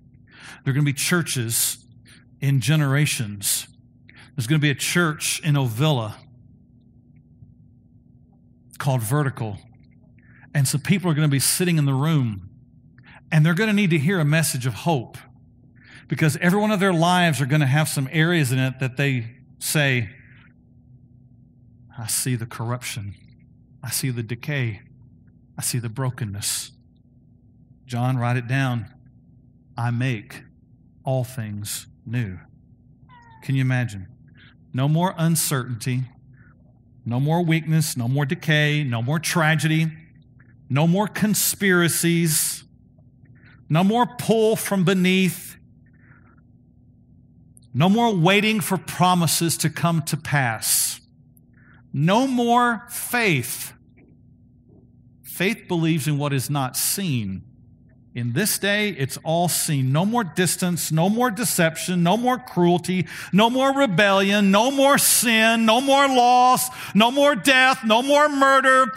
There 0.64 0.72
are 0.72 0.74
going 0.74 0.84
to 0.84 0.91
be 0.91 0.97
churches 0.97 1.86
in 2.41 2.60
generations 2.60 3.68
there's 4.36 4.47
going 4.47 4.60
to 4.60 4.64
be 4.64 4.72
a 4.72 4.76
church 4.76 5.41
in 5.43 5.55
Ovilla 5.55 6.16
called 8.84 9.01
Vertical. 9.01 9.57
And 10.53 10.67
so 10.67 10.77
people 10.77 11.09
are 11.09 11.13
going 11.13 11.27
to 11.27 11.31
be 11.31 11.39
sitting 11.39 11.77
in 11.77 11.86
the 11.86 11.93
room 11.93 12.49
and 13.31 13.45
they're 13.45 13.53
going 13.53 13.69
to 13.69 13.73
need 13.73 13.91
to 13.91 13.97
hear 13.97 14.19
a 14.19 14.25
message 14.25 14.65
of 14.65 14.73
hope 14.73 15.17
because 16.09 16.36
every 16.41 16.59
one 16.59 16.69
of 16.69 16.81
their 16.81 16.91
lives 16.91 17.39
are 17.39 17.45
going 17.45 17.61
to 17.61 17.65
have 17.65 17.88
some 17.88 18.09
areas 18.11 18.51
in 18.51 18.59
it 18.59 18.79
that 18.81 18.97
they 18.97 19.38
say, 19.57 20.09
I 21.97 22.07
see 22.07 22.36
the 22.36 22.45
corruption. 22.45 23.15
I 23.81 23.89
see 23.89 24.09
the 24.09 24.21
decay. 24.21 24.81
I 25.57 25.61
see 25.61 25.79
the 25.79 25.88
brokenness. 25.88 26.71
John, 27.86 28.17
write 28.17 28.36
it 28.36 28.47
down. 28.47 28.93
I 29.77 29.91
make 29.91 30.43
all 31.05 31.23
things 31.23 31.88
new. 32.05 32.38
Can 33.43 33.55
you 33.55 33.61
imagine? 33.61 34.09
No 34.73 34.89
more 34.89 35.15
uncertainty. 35.17 36.03
No 37.06 37.20
more 37.20 37.43
weakness, 37.43 37.97
no 37.97 38.08
more 38.08 38.26
decay, 38.26 38.84
no 38.84 39.01
more 39.01 39.20
tragedy, 39.20 39.91
no 40.70 40.88
more 40.88 41.08
conspiracies, 41.08 42.64
no 43.70 43.84
more 43.84 44.06
pull 44.06 44.56
from 44.56 44.84
beneath, 44.84 45.58
no 47.74 47.89
more 47.89 48.14
waiting 48.14 48.60
for 48.62 48.78
promises 48.78 49.58
to 49.58 49.70
come 49.70 50.01
to 50.04 50.16
pass, 50.16 51.01
no 51.91 52.28
more 52.28 52.86
faith. 52.89 53.74
Faith 55.24 55.68
believes 55.68 56.08
in 56.08 56.18
what 56.18 56.32
is 56.32 56.49
not 56.49 56.78
seen. 56.78 57.43
In 58.16 58.34
this 58.34 58.59
day, 58.59 58.89
it's 58.89 59.18
all 59.24 59.49
seen. 59.49 59.91
No 59.91 60.05
more 60.05 60.24
distance, 60.24 60.91
no 60.91 61.09
more 61.09 61.32
deception, 61.32 62.03
no 62.03 62.16
more 62.16 62.38
cruelty, 62.38 63.07
no 63.32 63.49
more 63.49 63.74
rebellion, 63.74 64.51
no 64.51 64.70
more 64.70 64.99
sin, 64.99 65.66
no 65.66 65.82
more 65.82 66.07
loss, 66.07 66.70
no 66.93 67.09
more 67.09 67.36
death, 67.36 67.84
no 67.84 68.03
more 68.03 68.30
murder, 68.30 68.91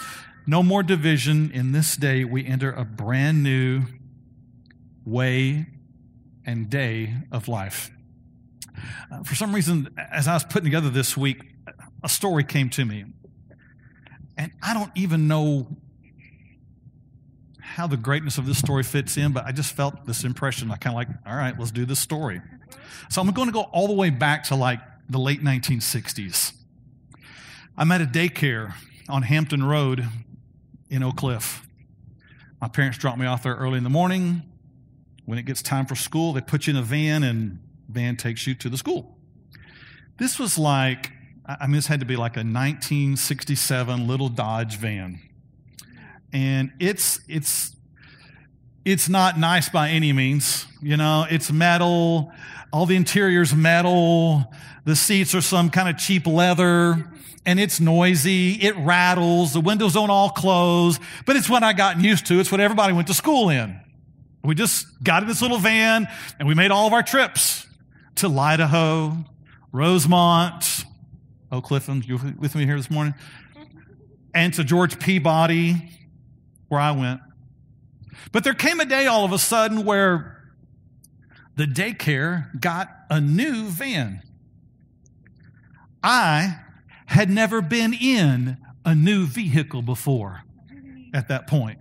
no 0.46 0.62
more 0.62 0.82
division. 0.82 1.50
In 1.52 1.72
this 1.72 1.96
day, 1.96 2.24
we 2.24 2.44
enter 2.44 2.70
a 2.70 2.84
brand 2.84 3.42
new 3.42 3.84
way 5.06 5.66
and 6.44 6.68
day 6.68 7.14
of 7.32 7.48
life. 7.48 7.90
Uh, 9.10 9.22
for 9.22 9.34
some 9.34 9.54
reason, 9.54 9.88
as 10.12 10.28
I 10.28 10.34
was 10.34 10.44
putting 10.44 10.64
together 10.64 10.90
this 10.90 11.16
week, 11.16 11.42
a 12.04 12.08
story 12.08 12.44
came 12.44 12.68
to 12.70 12.84
me. 12.84 13.06
And 14.36 14.52
I 14.62 14.74
don't 14.74 14.92
even 14.94 15.26
know 15.26 15.68
how 17.76 17.86
the 17.86 17.96
greatness 17.98 18.38
of 18.38 18.46
this 18.46 18.56
story 18.56 18.82
fits 18.82 19.18
in, 19.18 19.32
but 19.32 19.44
I 19.44 19.52
just 19.52 19.76
felt 19.76 20.06
this 20.06 20.24
impression. 20.24 20.70
I 20.70 20.76
kind 20.76 20.94
of 20.94 20.96
like, 20.96 21.08
all 21.26 21.36
right, 21.36 21.54
let's 21.58 21.70
do 21.70 21.84
this 21.84 22.00
story. 22.00 22.40
So 23.10 23.20
I'm 23.20 23.30
going 23.32 23.48
to 23.48 23.52
go 23.52 23.64
all 23.64 23.86
the 23.86 23.92
way 23.92 24.08
back 24.08 24.44
to 24.44 24.56
like 24.56 24.80
the 25.10 25.18
late 25.18 25.42
1960s. 25.42 26.54
I'm 27.76 27.92
at 27.92 28.00
a 28.00 28.06
daycare 28.06 28.72
on 29.10 29.24
Hampton 29.24 29.62
Road 29.62 30.08
in 30.88 31.02
Oak 31.02 31.16
Cliff. 31.16 31.66
My 32.62 32.68
parents 32.68 32.96
drop 32.96 33.18
me 33.18 33.26
off 33.26 33.42
there 33.42 33.56
early 33.56 33.76
in 33.76 33.84
the 33.84 33.90
morning. 33.90 34.40
When 35.26 35.36
it 35.36 35.42
gets 35.42 35.60
time 35.60 35.84
for 35.84 35.96
school, 35.96 36.32
they 36.32 36.40
put 36.40 36.66
you 36.66 36.70
in 36.70 36.78
a 36.78 36.82
van 36.82 37.22
and 37.22 37.58
van 37.90 38.16
takes 38.16 38.46
you 38.46 38.54
to 38.54 38.70
the 38.70 38.78
school. 38.78 39.18
This 40.16 40.38
was 40.38 40.56
like, 40.56 41.12
I 41.46 41.66
mean, 41.66 41.76
this 41.76 41.88
had 41.88 42.00
to 42.00 42.06
be 42.06 42.16
like 42.16 42.36
a 42.36 42.40
1967 42.40 44.08
little 44.08 44.30
Dodge 44.30 44.78
van 44.78 45.20
and 46.32 46.72
it's 46.80 47.20
it's 47.28 47.74
it's 48.84 49.08
not 49.08 49.38
nice 49.38 49.68
by 49.68 49.90
any 49.90 50.12
means. 50.12 50.66
You 50.80 50.96
know, 50.96 51.26
it's 51.28 51.50
metal. 51.50 52.32
All 52.72 52.86
the 52.86 52.96
interior's 52.96 53.54
metal. 53.54 54.52
The 54.84 54.94
seats 54.94 55.34
are 55.34 55.40
some 55.40 55.70
kind 55.70 55.88
of 55.88 55.98
cheap 55.98 56.26
leather 56.26 57.10
and 57.46 57.60
it's 57.60 57.80
noisy. 57.80 58.52
It 58.54 58.76
rattles. 58.76 59.52
The 59.52 59.60
windows 59.60 59.94
don't 59.94 60.10
all 60.10 60.30
close, 60.30 60.98
but 61.24 61.36
it's 61.36 61.48
what 61.48 61.62
I 61.62 61.72
gotten 61.72 62.02
used 62.02 62.26
to. 62.26 62.38
It's 62.40 62.50
what 62.50 62.60
everybody 62.60 62.92
went 62.92 63.06
to 63.06 63.14
school 63.14 63.48
in. 63.48 63.80
We 64.44 64.54
just 64.54 64.86
got 65.02 65.22
in 65.22 65.28
this 65.28 65.42
little 65.42 65.58
van 65.58 66.08
and 66.38 66.46
we 66.46 66.54
made 66.54 66.70
all 66.70 66.86
of 66.86 66.92
our 66.92 67.02
trips 67.02 67.66
to 68.16 68.38
Idaho, 68.38 69.24
Rosemont, 69.72 70.84
Oak 71.50 71.64
Cliff, 71.64 71.88
you 71.88 72.18
with 72.38 72.54
me 72.54 72.64
here 72.64 72.76
this 72.76 72.90
morning? 72.90 73.14
And 74.34 74.52
to 74.54 74.64
George 74.64 74.98
Peabody, 74.98 75.90
where 76.68 76.80
I 76.80 76.92
went. 76.92 77.20
But 78.32 78.44
there 78.44 78.54
came 78.54 78.80
a 78.80 78.84
day 78.84 79.06
all 79.06 79.24
of 79.24 79.32
a 79.32 79.38
sudden 79.38 79.84
where 79.84 80.42
the 81.56 81.64
daycare 81.64 82.60
got 82.60 82.88
a 83.10 83.20
new 83.20 83.66
van. 83.68 84.22
I 86.02 86.60
had 87.06 87.30
never 87.30 87.62
been 87.62 87.94
in 87.94 88.58
a 88.84 88.94
new 88.94 89.26
vehicle 89.26 89.82
before 89.82 90.42
at 91.12 91.28
that 91.28 91.46
point. 91.46 91.78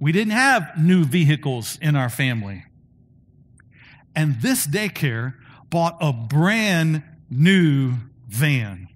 We 0.00 0.12
didn't 0.12 0.32
have 0.32 0.78
new 0.78 1.04
vehicles 1.04 1.78
in 1.82 1.96
our 1.96 2.08
family. 2.08 2.64
And 4.14 4.40
this 4.40 4.66
daycare 4.66 5.34
bought 5.70 5.96
a 6.00 6.12
brand 6.12 7.02
new 7.30 7.94
van. 8.28 8.88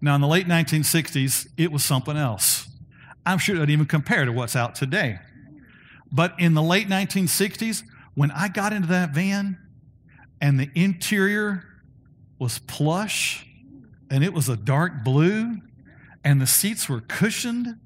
Now, 0.00 0.14
in 0.14 0.20
the 0.20 0.26
late 0.26 0.46
1960s, 0.46 1.46
it 1.56 1.72
was 1.72 1.84
something 1.84 2.16
else. 2.16 2.59
I'm 3.24 3.38
sure 3.38 3.56
it 3.56 3.58
doesn't 3.58 3.70
even 3.70 3.86
compare 3.86 4.24
to 4.24 4.32
what's 4.32 4.56
out 4.56 4.74
today. 4.74 5.18
But 6.12 6.34
in 6.38 6.54
the 6.54 6.62
late 6.62 6.88
1960s, 6.88 7.84
when 8.14 8.30
I 8.30 8.48
got 8.48 8.72
into 8.72 8.88
that 8.88 9.10
van 9.10 9.58
and 10.40 10.58
the 10.58 10.70
interior 10.74 11.64
was 12.38 12.58
plush 12.60 13.46
and 14.10 14.24
it 14.24 14.32
was 14.32 14.48
a 14.48 14.56
dark 14.56 15.04
blue 15.04 15.56
and 16.24 16.40
the 16.40 16.46
seats 16.46 16.88
were 16.88 17.00
cushioned 17.00 17.76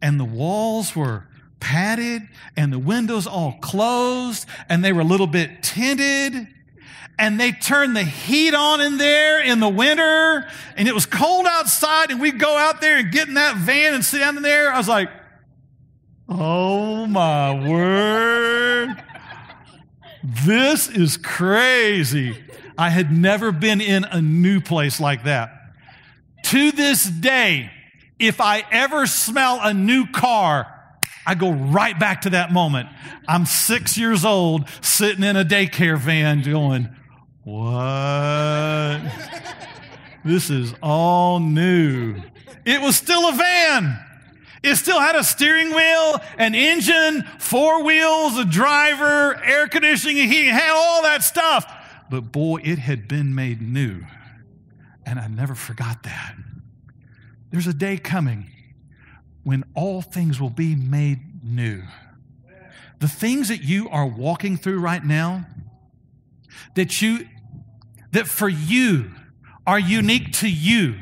and 0.00 0.20
the 0.20 0.24
walls 0.24 0.94
were 0.94 1.28
padded 1.58 2.22
and 2.56 2.72
the 2.72 2.78
windows 2.78 3.26
all 3.26 3.58
closed 3.60 4.46
and 4.68 4.84
they 4.84 4.92
were 4.92 5.00
a 5.00 5.04
little 5.04 5.26
bit 5.26 5.62
tinted 5.62 6.48
and 7.18 7.38
they 7.38 7.52
turned 7.52 7.96
the 7.96 8.04
heat 8.04 8.54
on 8.54 8.80
in 8.80 8.98
there 8.98 9.40
in 9.42 9.60
the 9.60 9.68
winter 9.68 10.48
and 10.76 10.88
it 10.88 10.94
was 10.94 11.06
cold 11.06 11.46
outside 11.46 12.10
and 12.10 12.20
we'd 12.20 12.38
go 12.38 12.56
out 12.56 12.80
there 12.80 12.98
and 12.98 13.12
get 13.12 13.28
in 13.28 13.34
that 13.34 13.56
van 13.56 13.94
and 13.94 14.04
sit 14.04 14.18
down 14.18 14.36
in 14.36 14.42
there. 14.42 14.72
I 14.72 14.78
was 14.78 14.88
like, 14.88 15.10
oh 16.28 17.06
my 17.06 17.68
word. 17.68 19.02
This 20.24 20.88
is 20.88 21.16
crazy. 21.16 22.42
I 22.78 22.90
had 22.90 23.12
never 23.12 23.52
been 23.52 23.80
in 23.80 24.04
a 24.04 24.20
new 24.20 24.60
place 24.60 25.00
like 25.00 25.24
that. 25.24 25.50
To 26.44 26.72
this 26.72 27.04
day, 27.04 27.70
if 28.18 28.40
I 28.40 28.64
ever 28.70 29.06
smell 29.06 29.58
a 29.62 29.74
new 29.74 30.06
car, 30.06 30.66
I 31.26 31.34
go 31.34 31.52
right 31.52 31.98
back 31.98 32.22
to 32.22 32.30
that 32.30 32.52
moment. 32.52 32.88
I'm 33.28 33.46
six 33.46 33.96
years 33.96 34.24
old, 34.24 34.68
sitting 34.80 35.24
in 35.24 35.36
a 35.36 35.44
daycare 35.44 35.98
van 35.98 36.42
going, 36.42 36.88
what? 37.44 39.00
this 40.24 40.50
is 40.50 40.74
all 40.82 41.40
new. 41.40 42.20
It 42.64 42.80
was 42.80 42.96
still 42.96 43.28
a 43.28 43.32
van. 43.32 43.98
It 44.62 44.76
still 44.76 45.00
had 45.00 45.16
a 45.16 45.24
steering 45.24 45.74
wheel, 45.74 46.20
an 46.38 46.54
engine, 46.54 47.24
four 47.38 47.82
wheels, 47.82 48.38
a 48.38 48.44
driver, 48.44 49.34
air 49.42 49.66
conditioning, 49.66 50.20
and 50.20 50.32
heating, 50.32 50.54
had 50.54 50.70
all 50.70 51.02
that 51.02 51.24
stuff. 51.24 51.66
But 52.08 52.30
boy, 52.30 52.60
it 52.62 52.78
had 52.78 53.08
been 53.08 53.34
made 53.34 53.60
new. 53.60 54.02
And 55.04 55.18
I 55.18 55.26
never 55.26 55.56
forgot 55.56 56.04
that. 56.04 56.36
There's 57.50 57.66
a 57.66 57.74
day 57.74 57.96
coming 57.96 58.50
when 59.42 59.64
all 59.74 60.00
things 60.00 60.40
will 60.40 60.50
be 60.50 60.76
made 60.76 61.44
new. 61.44 61.82
The 63.00 63.08
things 63.08 63.48
that 63.48 63.62
you 63.62 63.88
are 63.88 64.06
walking 64.06 64.56
through 64.56 64.78
right 64.78 65.04
now, 65.04 65.44
that 66.76 67.02
you 67.02 67.26
that 68.12 68.28
for 68.28 68.48
you 68.48 69.10
are 69.66 69.78
unique 69.78 70.32
to 70.34 70.48
you. 70.48 70.96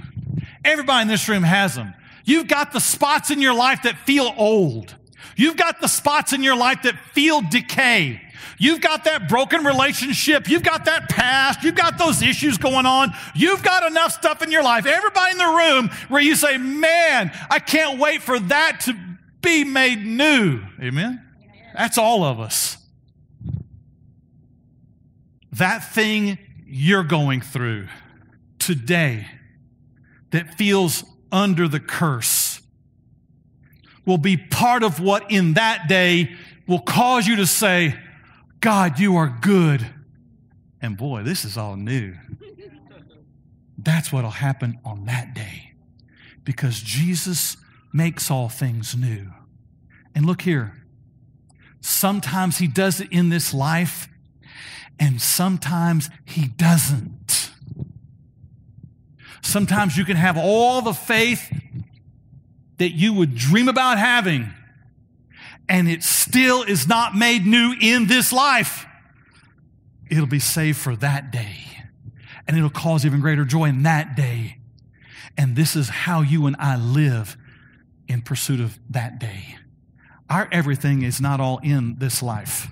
Everybody 0.65 1.03
in 1.03 1.09
this 1.09 1.29
room 1.29 1.43
has 1.43 1.75
them. 1.75 1.95
You've 2.25 2.49
got 2.49 2.73
the 2.73 2.81
spots 2.81 3.31
in 3.31 3.41
your 3.41 3.55
life 3.55 3.83
that 3.83 3.99
feel 4.07 4.33
old. 4.37 4.95
You've 5.37 5.57
got 5.57 5.81
the 5.81 5.89
spots 5.89 6.33
in 6.33 6.43
your 6.43 6.57
life 6.57 6.83
that 6.83 6.99
feel 7.13 7.41
decay. 7.41 8.21
You've 8.59 8.83
got 8.83 9.05
that 9.05 9.29
broken 9.29 9.65
relationship. 9.65 10.49
You've 10.49 10.63
got 10.63 10.85
that 10.85 11.09
past. 11.09 11.63
You've 11.63 11.75
got 11.75 11.97
those 11.97 12.23
issues 12.23 12.59
going 12.59 12.85
on. 12.85 13.13
You've 13.35 13.63
got 13.63 13.91
enough 13.91 14.13
stuff 14.13 14.43
in 14.43 14.51
your 14.51 14.63
life. 14.63 14.85
Everybody 14.85 15.33
in 15.33 15.39
the 15.39 15.45
room 15.45 15.91
where 16.09 16.21
you 16.21 16.37
say, 16.37 16.59
man, 16.59 17.33
I 17.49 17.59
can't 17.59 17.99
wait 17.99 18.21
for 18.21 18.39
that 18.39 18.81
to 18.85 18.95
be 19.41 19.65
made 19.65 20.05
new. 20.05 20.61
Amen. 20.79 21.25
That's 21.75 21.97
all 21.97 22.23
of 22.23 22.39
us. 22.39 22.77
That 25.53 25.93
thing 25.93 26.39
you're 26.71 27.03
going 27.03 27.41
through 27.41 27.89
today 28.59 29.27
that 30.31 30.55
feels 30.55 31.05
under 31.33 31.67
the 31.67 31.81
curse 31.81 32.61
will 34.07 34.19
be 34.19 34.37
part 34.37 34.83
of 34.83 35.01
what 35.01 35.31
in 35.31 35.55
that 35.55 35.89
day 35.89 36.31
will 36.67 36.81
cause 36.81 37.27
you 37.27 37.37
to 37.37 37.47
say, 37.47 37.95
God, 38.61 38.99
you 38.99 39.17
are 39.17 39.37
good. 39.41 39.85
And 40.81 40.97
boy, 40.97 41.23
this 41.23 41.45
is 41.45 41.57
all 41.57 41.77
new. 41.77 42.15
That's 43.77 44.13
what 44.13 44.23
will 44.23 44.31
happen 44.31 44.79
on 44.85 45.07
that 45.07 45.35
day 45.35 45.73
because 46.45 46.81
Jesus 46.81 47.57
makes 47.93 48.31
all 48.31 48.49
things 48.49 48.95
new. 48.97 49.33
And 50.15 50.25
look 50.25 50.43
here. 50.43 50.77
Sometimes 51.81 52.59
he 52.59 52.67
does 52.69 53.01
it 53.01 53.09
in 53.11 53.29
this 53.29 53.53
life 53.53 54.09
and 55.01 55.21
sometimes 55.21 56.11
he 56.27 56.47
doesn't. 56.47 57.51
Sometimes 59.43 59.97
you 59.97 60.05
can 60.05 60.17
have 60.17 60.37
all 60.37 60.83
the 60.83 60.93
faith 60.93 61.51
that 62.77 62.91
you 62.91 63.15
would 63.15 63.35
dream 63.35 63.69
about 63.69 63.99
having, 63.99 64.53
and 65.69 65.89
it 65.89 66.03
still 66.03 66.63
is 66.63 66.87
not 66.87 67.17
made 67.17 67.47
new 67.47 67.75
in 67.81 68.07
this 68.07 68.33
life. 68.33 68.87
It'll 70.11 70.27
be 70.27 70.39
saved 70.39 70.79
for 70.79 70.95
that 70.97 71.31
day, 71.31 71.57
and 72.47 72.57
it'll 72.57 72.69
cause 72.69 73.07
even 73.07 73.21
greater 73.21 73.47
joy 73.47 73.65
in 73.65 73.83
that 73.85 74.15
day. 74.15 74.59
And 75.39 75.57
this 75.57 75.75
is 75.75 75.89
how 75.89 76.21
you 76.21 76.47
and 76.47 76.57
I 76.59 76.77
live 76.77 77.39
in 78.07 78.21
pursuit 78.21 78.61
of 78.61 78.79
that 78.91 79.19
day. 79.19 79.57
Our 80.29 80.49
everything 80.53 81.03
is 81.03 81.21
not 81.21 81.41
all 81.41 81.59
in 81.63 81.97
this 81.99 82.23
life. 82.23 82.69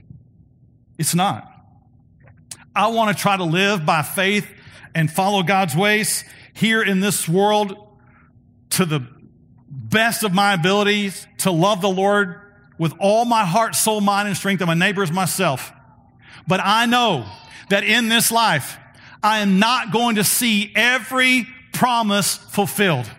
It's 0.98 1.14
not. 1.14 1.57
I 2.78 2.86
want 2.88 3.14
to 3.14 3.20
try 3.20 3.36
to 3.36 3.42
live 3.42 3.84
by 3.84 4.02
faith 4.02 4.48
and 4.94 5.10
follow 5.10 5.42
God's 5.42 5.74
ways 5.74 6.22
here 6.54 6.80
in 6.80 7.00
this 7.00 7.28
world 7.28 7.76
to 8.70 8.84
the 8.84 9.04
best 9.68 10.22
of 10.22 10.32
my 10.32 10.54
abilities 10.54 11.26
to 11.38 11.50
love 11.50 11.80
the 11.80 11.88
Lord 11.88 12.40
with 12.78 12.94
all 13.00 13.24
my 13.24 13.44
heart, 13.44 13.74
soul, 13.74 14.00
mind, 14.00 14.28
and 14.28 14.36
strength, 14.36 14.60
and 14.60 14.68
my 14.68 14.74
neighbors 14.74 15.10
myself. 15.10 15.72
But 16.46 16.60
I 16.62 16.86
know 16.86 17.26
that 17.68 17.82
in 17.82 18.08
this 18.08 18.30
life, 18.30 18.78
I 19.24 19.40
am 19.40 19.58
not 19.58 19.92
going 19.92 20.14
to 20.14 20.22
see 20.22 20.72
every 20.76 21.48
promise 21.72 22.36
fulfilled. 22.36 23.10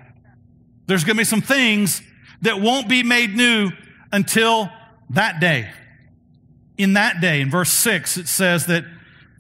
There's 0.86 1.04
going 1.04 1.18
to 1.18 1.20
be 1.20 1.26
some 1.26 1.42
things 1.42 2.02
that 2.44 2.62
won't 2.62 2.88
be 2.88 3.04
made 3.04 3.36
new 3.36 3.72
until 4.10 4.70
that 5.10 5.42
day. 5.42 5.70
In 6.78 6.94
that 6.94 7.20
day, 7.20 7.42
in 7.42 7.50
verse 7.50 7.74
6, 7.74 8.16
it 8.16 8.30
says 8.30 8.68
that, 8.68 8.86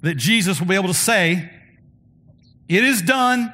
that 0.02 0.16
Jesus 0.16 0.60
will 0.60 0.68
be 0.68 0.76
able 0.76 0.88
to 0.88 0.94
say, 0.94 1.50
It 2.68 2.84
is 2.84 3.02
done. 3.02 3.54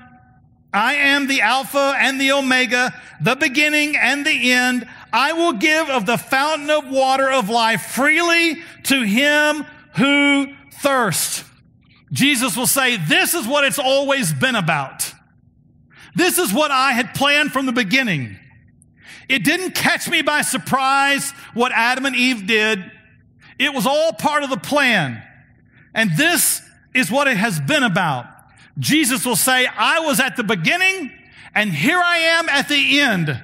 I 0.74 0.96
am 0.96 1.28
the 1.28 1.40
Alpha 1.40 1.96
and 1.98 2.20
the 2.20 2.34
Omega, 2.34 2.94
the 3.22 3.38
beginning 3.38 3.96
and 3.96 4.26
the 4.26 4.52
end. 4.52 4.86
I 5.14 5.32
will 5.32 5.54
give 5.54 5.90
of 5.90 6.06
the 6.06 6.18
fountain 6.18 6.70
of 6.70 6.90
water 6.90 7.32
of 7.32 7.50
life 7.50 7.82
freely 7.84 8.62
to 8.84 9.02
him 9.02 9.66
who 9.96 10.54
thirsts. 10.82 11.46
Jesus 12.12 12.58
will 12.58 12.68
say, 12.68 12.98
This 12.98 13.34
is 13.34 13.48
what 13.48 13.64
it's 13.64 13.80
always 13.80 14.34
been 14.34 14.56
about. 14.56 15.14
This 16.16 16.38
is 16.38 16.54
what 16.54 16.72
I 16.72 16.94
had 16.94 17.14
planned 17.14 17.52
from 17.52 17.66
the 17.66 17.72
beginning. 17.72 18.38
It 19.28 19.44
didn't 19.44 19.72
catch 19.72 20.10
me 20.10 20.22
by 20.22 20.42
surprise 20.42 21.32
what 21.54 21.72
Adam 21.74 22.06
and 22.06 22.16
Eve 22.16 22.46
did. 22.48 22.92
It 23.58 23.74
was 23.74 23.86
all 23.86 24.14
part 24.14 24.44
of 24.44 24.50
the 24.50 24.58
plan. 24.58 25.24
And 25.96 26.16
this 26.16 26.62
is 26.94 27.10
what 27.10 27.28
it 27.28 27.38
has 27.38 27.60
been 27.60 27.82
about. 27.82 28.28
Jesus 28.78 29.26
will 29.26 29.38
say, 29.38 29.66
I 29.66 30.02
was 30.02 30.20
at 30.20 30.36
the 30.36 30.44
beginning 30.44 31.12
and 31.56 31.72
here 31.72 31.98
I 31.98 32.18
am 32.18 32.50
at 32.50 32.68
the 32.68 33.00
end. 33.00 33.42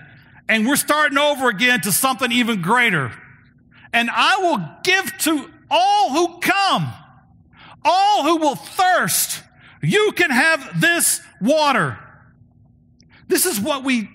And 0.49 0.67
we're 0.67 0.75
starting 0.75 1.17
over 1.17 1.47
again 1.47 1.79
to 1.81 1.93
something 1.93 2.29
even 2.31 2.61
greater. 2.61 3.13
And 3.93 4.09
I 4.11 4.37
will 4.37 4.69
give 4.83 5.17
to 5.19 5.49
all 5.69 6.09
who 6.11 6.39
come, 6.39 6.91
all 7.85 8.23
who 8.23 8.37
will 8.37 8.55
thirst. 8.55 9.41
You 9.81 10.11
can 10.11 10.29
have 10.29 10.81
this 10.81 11.21
water. 11.39 11.97
This 13.29 13.45
is 13.45 13.61
what 13.61 13.85
we 13.85 14.09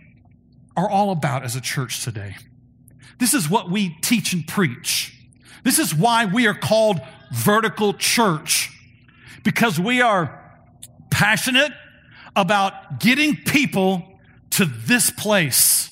are 0.77 0.89
all 0.89 1.11
about 1.11 1.43
as 1.43 1.57
a 1.57 1.61
church 1.63 2.05
today. 2.05 2.37
This 3.19 3.33
is 3.33 3.49
what 3.49 3.71
we 3.71 3.97
teach 4.03 4.35
and 4.35 4.47
preach. 4.47 5.15
This 5.65 5.79
is 5.79 5.95
why 5.95 6.27
we 6.27 6.47
are 6.47 6.55
called 6.55 7.01
vertical 7.33 7.95
church 7.95 8.71
because 9.43 9.79
we 9.79 10.01
are 10.01 10.43
passionate 11.11 11.73
about 12.35 13.01
getting 13.01 13.37
people 13.37 14.21
to 14.51 14.65
this 14.65 15.11
place. 15.11 15.91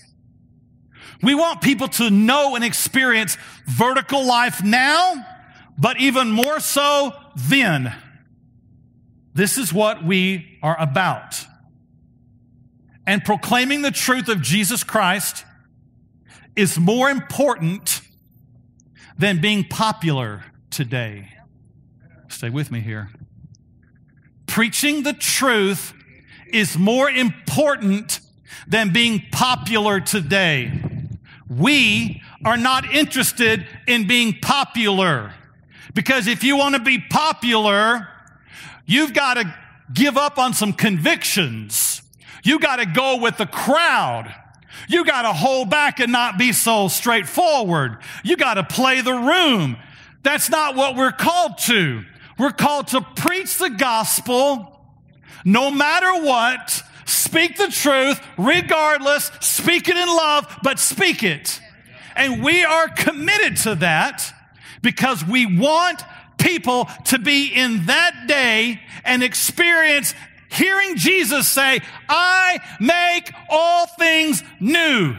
We 1.22 1.34
want 1.34 1.62
people 1.62 1.88
to 1.88 2.10
know 2.10 2.54
and 2.54 2.64
experience 2.64 3.38
vertical 3.66 4.26
life 4.26 4.62
now, 4.62 5.24
but 5.78 6.00
even 6.00 6.30
more 6.30 6.60
so 6.60 7.12
then. 7.36 7.94
This 9.32 9.58
is 9.58 9.72
what 9.72 10.04
we 10.04 10.58
are 10.62 10.78
about 10.78 11.44
and 13.06 13.24
proclaiming 13.24 13.82
the 13.82 13.90
truth 13.90 14.28
of 14.28 14.40
Jesus 14.40 14.82
Christ 14.82 15.44
is 16.56 16.78
more 16.78 17.10
important 17.10 18.00
than 19.18 19.40
being 19.40 19.64
popular 19.64 20.44
today. 20.74 21.28
Stay 22.28 22.50
with 22.50 22.72
me 22.72 22.80
here. 22.80 23.10
Preaching 24.46 25.04
the 25.04 25.12
truth 25.12 25.94
is 26.52 26.76
more 26.76 27.08
important 27.08 28.20
than 28.66 28.92
being 28.92 29.22
popular 29.30 30.00
today. 30.00 30.72
We 31.48 32.22
are 32.44 32.56
not 32.56 32.92
interested 32.92 33.66
in 33.86 34.08
being 34.08 34.38
popular 34.42 35.32
because 35.94 36.26
if 36.26 36.42
you 36.42 36.56
want 36.56 36.74
to 36.74 36.80
be 36.80 36.98
popular, 36.98 38.08
you've 38.84 39.14
got 39.14 39.34
to 39.34 39.54
give 39.92 40.16
up 40.16 40.38
on 40.38 40.54
some 40.54 40.72
convictions. 40.72 42.02
You 42.42 42.58
got 42.58 42.76
to 42.76 42.86
go 42.86 43.18
with 43.18 43.36
the 43.36 43.46
crowd. 43.46 44.34
You 44.88 45.04
got 45.04 45.22
to 45.22 45.32
hold 45.32 45.70
back 45.70 46.00
and 46.00 46.10
not 46.10 46.36
be 46.36 46.52
so 46.52 46.88
straightforward. 46.88 47.98
You 48.24 48.36
got 48.36 48.54
to 48.54 48.64
play 48.64 49.00
the 49.02 49.14
room. 49.14 49.76
That's 50.24 50.50
not 50.50 50.74
what 50.74 50.96
we're 50.96 51.12
called 51.12 51.58
to. 51.66 52.02
We're 52.38 52.50
called 52.50 52.88
to 52.88 53.00
preach 53.00 53.58
the 53.58 53.70
gospel 53.70 54.74
no 55.44 55.70
matter 55.70 56.24
what, 56.24 56.82
speak 57.04 57.58
the 57.58 57.68
truth 57.68 58.20
regardless, 58.38 59.30
speak 59.40 59.88
it 59.88 59.96
in 59.96 60.08
love, 60.08 60.46
but 60.62 60.78
speak 60.78 61.22
it. 61.22 61.60
And 62.16 62.42
we 62.42 62.64
are 62.64 62.88
committed 62.88 63.58
to 63.58 63.74
that 63.76 64.32
because 64.82 65.24
we 65.24 65.44
want 65.44 66.02
people 66.38 66.88
to 67.06 67.18
be 67.18 67.48
in 67.48 67.86
that 67.86 68.24
day 68.26 68.80
and 69.04 69.22
experience 69.22 70.14
hearing 70.50 70.96
Jesus 70.96 71.48
say, 71.48 71.80
I 72.08 72.60
make 72.80 73.30
all 73.50 73.86
things 73.86 74.42
new. 74.60 75.16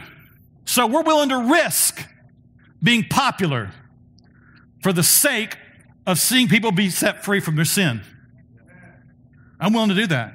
So 0.64 0.86
we're 0.86 1.02
willing 1.02 1.28
to 1.28 1.52
risk 1.52 2.04
being 2.82 3.04
popular 3.04 3.70
for 4.82 4.92
the 4.92 5.02
sake 5.02 5.56
of 6.06 6.18
seeing 6.18 6.48
people 6.48 6.72
be 6.72 6.90
set 6.90 7.24
free 7.24 7.40
from 7.40 7.56
their 7.56 7.64
sin. 7.64 8.00
I'm 9.58 9.72
willing 9.72 9.88
to 9.88 9.94
do 9.94 10.06
that. 10.08 10.34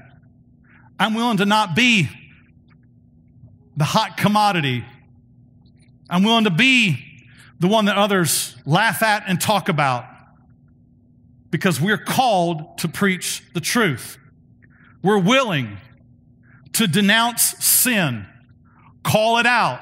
I'm 1.00 1.14
willing 1.14 1.38
to 1.38 1.46
not 1.46 1.76
be 1.76 2.10
the 3.78 3.84
hot 3.84 4.18
commodity. 4.18 4.86
I'm 6.10 6.24
willing 6.24 6.44
to 6.44 6.52
be 6.52 7.04
the 7.60 7.68
one 7.68 7.86
that 7.86 7.98
others 7.98 8.56
laugh 8.66 9.02
at 9.02 9.24
and 9.28 9.40
talk 9.40 9.70
about 9.70 10.06
because 11.52 11.80
we're 11.80 11.98
called 11.98 12.80
to 12.80 12.88
preach 12.88 13.44
the 13.54 13.60
truth. 13.60 14.18
We're 15.04 15.20
willing 15.20 15.78
to 16.74 16.88
denounce 16.88 17.42
sin, 17.64 18.26
call 19.04 19.38
it 19.38 19.46
out, 19.46 19.82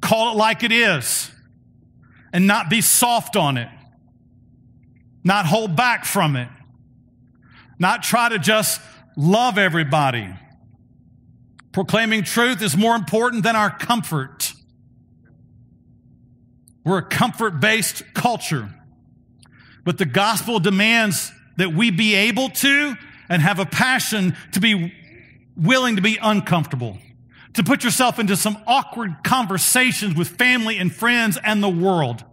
call 0.00 0.32
it 0.32 0.36
like 0.36 0.62
it 0.62 0.72
is, 0.72 1.30
and 2.32 2.46
not 2.46 2.70
be 2.70 2.80
soft 2.80 3.36
on 3.36 3.56
it, 3.56 3.68
not 5.22 5.46
hold 5.46 5.76
back 5.76 6.04
from 6.04 6.36
it, 6.36 6.48
not 7.78 8.02
try 8.02 8.28
to 8.28 8.38
just 8.38 8.80
love 9.16 9.58
everybody. 9.58 10.28
Proclaiming 11.72 12.24
truth 12.24 12.62
is 12.62 12.76
more 12.76 12.96
important 12.96 13.42
than 13.42 13.54
our 13.56 13.70
comfort. 13.70 14.52
We're 16.84 16.98
a 16.98 17.08
comfort 17.08 17.60
based 17.60 18.02
culture, 18.14 18.68
but 19.84 19.98
the 19.98 20.06
gospel 20.06 20.58
demands 20.60 21.32
that 21.56 21.72
we 21.72 21.90
be 21.90 22.14
able 22.14 22.48
to 22.48 22.96
and 23.28 23.42
have 23.42 23.58
a 23.58 23.66
passion 23.66 24.36
to 24.52 24.60
be 24.60 24.92
willing 25.56 25.96
to 25.96 26.02
be 26.02 26.18
uncomfortable, 26.20 26.98
to 27.54 27.62
put 27.62 27.84
yourself 27.84 28.18
into 28.18 28.36
some 28.36 28.56
awkward 28.66 29.22
conversations 29.22 30.16
with 30.16 30.28
family 30.28 30.78
and 30.78 30.92
friends 30.92 31.38
and 31.44 31.62
the 31.62 31.68
world, 31.68 32.24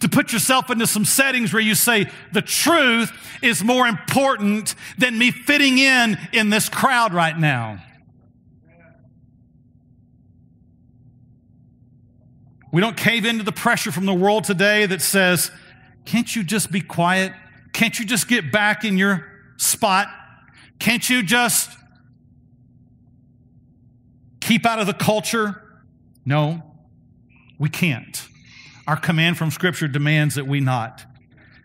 to 0.00 0.08
put 0.08 0.32
yourself 0.32 0.70
into 0.70 0.86
some 0.86 1.04
settings 1.04 1.52
where 1.52 1.62
you 1.62 1.74
say, 1.74 2.10
the 2.32 2.42
truth 2.42 3.12
is 3.42 3.64
more 3.64 3.86
important 3.86 4.74
than 4.96 5.18
me 5.18 5.30
fitting 5.30 5.78
in 5.78 6.18
in 6.32 6.50
this 6.50 6.68
crowd 6.68 7.12
right 7.12 7.36
now. 7.36 7.82
We 12.70 12.80
don't 12.80 12.96
cave 12.96 13.24
into 13.24 13.44
the 13.44 13.52
pressure 13.52 13.90
from 13.90 14.06
the 14.06 14.14
world 14.14 14.44
today 14.44 14.86
that 14.86 15.00
says, 15.00 15.50
can't 16.04 16.34
you 16.36 16.44
just 16.44 16.70
be 16.70 16.80
quiet? 16.80 17.32
Can't 17.72 17.98
you 17.98 18.04
just 18.04 18.28
get 18.28 18.52
back 18.52 18.84
in 18.84 18.98
your 18.98 19.26
spot? 19.56 20.08
Can't 20.78 21.08
you 21.08 21.22
just 21.22 21.70
keep 24.40 24.66
out 24.66 24.78
of 24.78 24.86
the 24.86 24.94
culture? 24.94 25.62
No, 26.24 26.62
we 27.58 27.68
can't. 27.68 28.28
Our 28.88 28.96
command 28.96 29.36
from 29.36 29.50
Scripture 29.50 29.86
demands 29.86 30.36
that 30.36 30.46
we 30.46 30.60
not. 30.60 31.04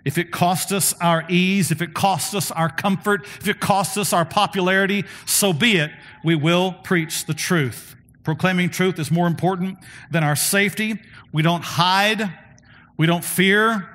If 0.03 0.17
it 0.17 0.29
costs 0.29 0.73
us 0.73 0.93
our 0.99 1.23
ease, 1.29 1.71
if 1.71 1.81
it 1.81 1.93
costs 1.93 2.35
us 2.35 2.51
our 2.51 2.67
comfort, 2.69 3.23
if 3.23 3.47
it 3.47 3.61
costs 3.61 3.95
us 3.95 4.11
our 4.11 4.25
popularity, 4.25 5.05
so 5.25 5.53
be 5.53 5.77
it. 5.77 5.89
We 6.25 6.35
will 6.35 6.73
preach 6.73 7.25
the 7.25 7.33
truth. 7.33 7.95
Proclaiming 8.25 8.71
truth 8.71 8.99
is 8.99 9.09
more 9.09 9.25
important 9.25 9.77
than 10.11 10.21
our 10.21 10.35
safety. 10.35 10.99
We 11.31 11.43
don't 11.43 11.63
hide. 11.63 12.29
We 12.97 13.07
don't 13.07 13.23
fear. 13.23 13.89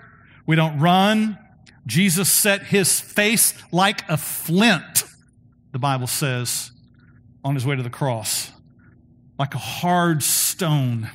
We 0.47 0.57
don't 0.57 0.79
run. 0.79 1.39
Jesus 1.87 2.33
set 2.33 2.63
his 2.63 2.99
face 2.99 3.53
like 3.71 4.09
a 4.09 4.17
flint, 4.17 5.05
the 5.73 5.79
Bible 5.79 6.07
says, 6.07 6.73
on 7.45 7.55
his 7.55 7.67
way 7.67 7.77
to 7.77 7.83
the 7.83 7.91
cross, 7.91 8.53
like 9.39 9.55
a 9.55 9.59
hard 9.59 10.23
stone. 10.23 11.11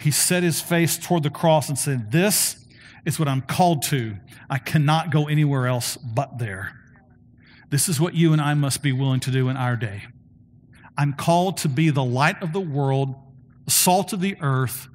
He 0.00 0.10
set 0.10 0.42
his 0.42 0.60
face 0.60 0.96
toward 0.96 1.22
the 1.22 1.30
cross 1.30 1.68
and 1.68 1.78
said, 1.78 2.10
This 2.10 2.64
is 3.04 3.18
what 3.18 3.28
I'm 3.28 3.42
called 3.42 3.82
to. 3.84 4.16
I 4.48 4.58
cannot 4.58 5.10
go 5.10 5.28
anywhere 5.28 5.66
else 5.66 5.96
but 5.96 6.38
there. 6.38 6.76
This 7.68 7.88
is 7.88 8.00
what 8.00 8.14
you 8.14 8.32
and 8.32 8.40
I 8.40 8.54
must 8.54 8.82
be 8.82 8.92
willing 8.92 9.20
to 9.20 9.30
do 9.30 9.48
in 9.48 9.56
our 9.56 9.76
day. 9.76 10.04
I'm 10.96 11.12
called 11.12 11.58
to 11.58 11.68
be 11.68 11.90
the 11.90 12.04
light 12.04 12.42
of 12.42 12.52
the 12.52 12.60
world, 12.60 13.14
salt 13.68 14.12
of 14.12 14.20
the 14.20 14.36
earth, 14.40 14.88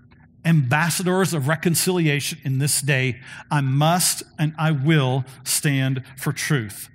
ambassadors 0.44 1.34
of 1.34 1.48
reconciliation 1.48 2.40
in 2.44 2.60
this 2.60 2.82
day. 2.82 3.22
I 3.50 3.62
must 3.62 4.24
and 4.38 4.54
I 4.58 4.72
will 4.72 5.24
stand 5.44 6.04
for 6.18 6.34
truth. 6.34 6.90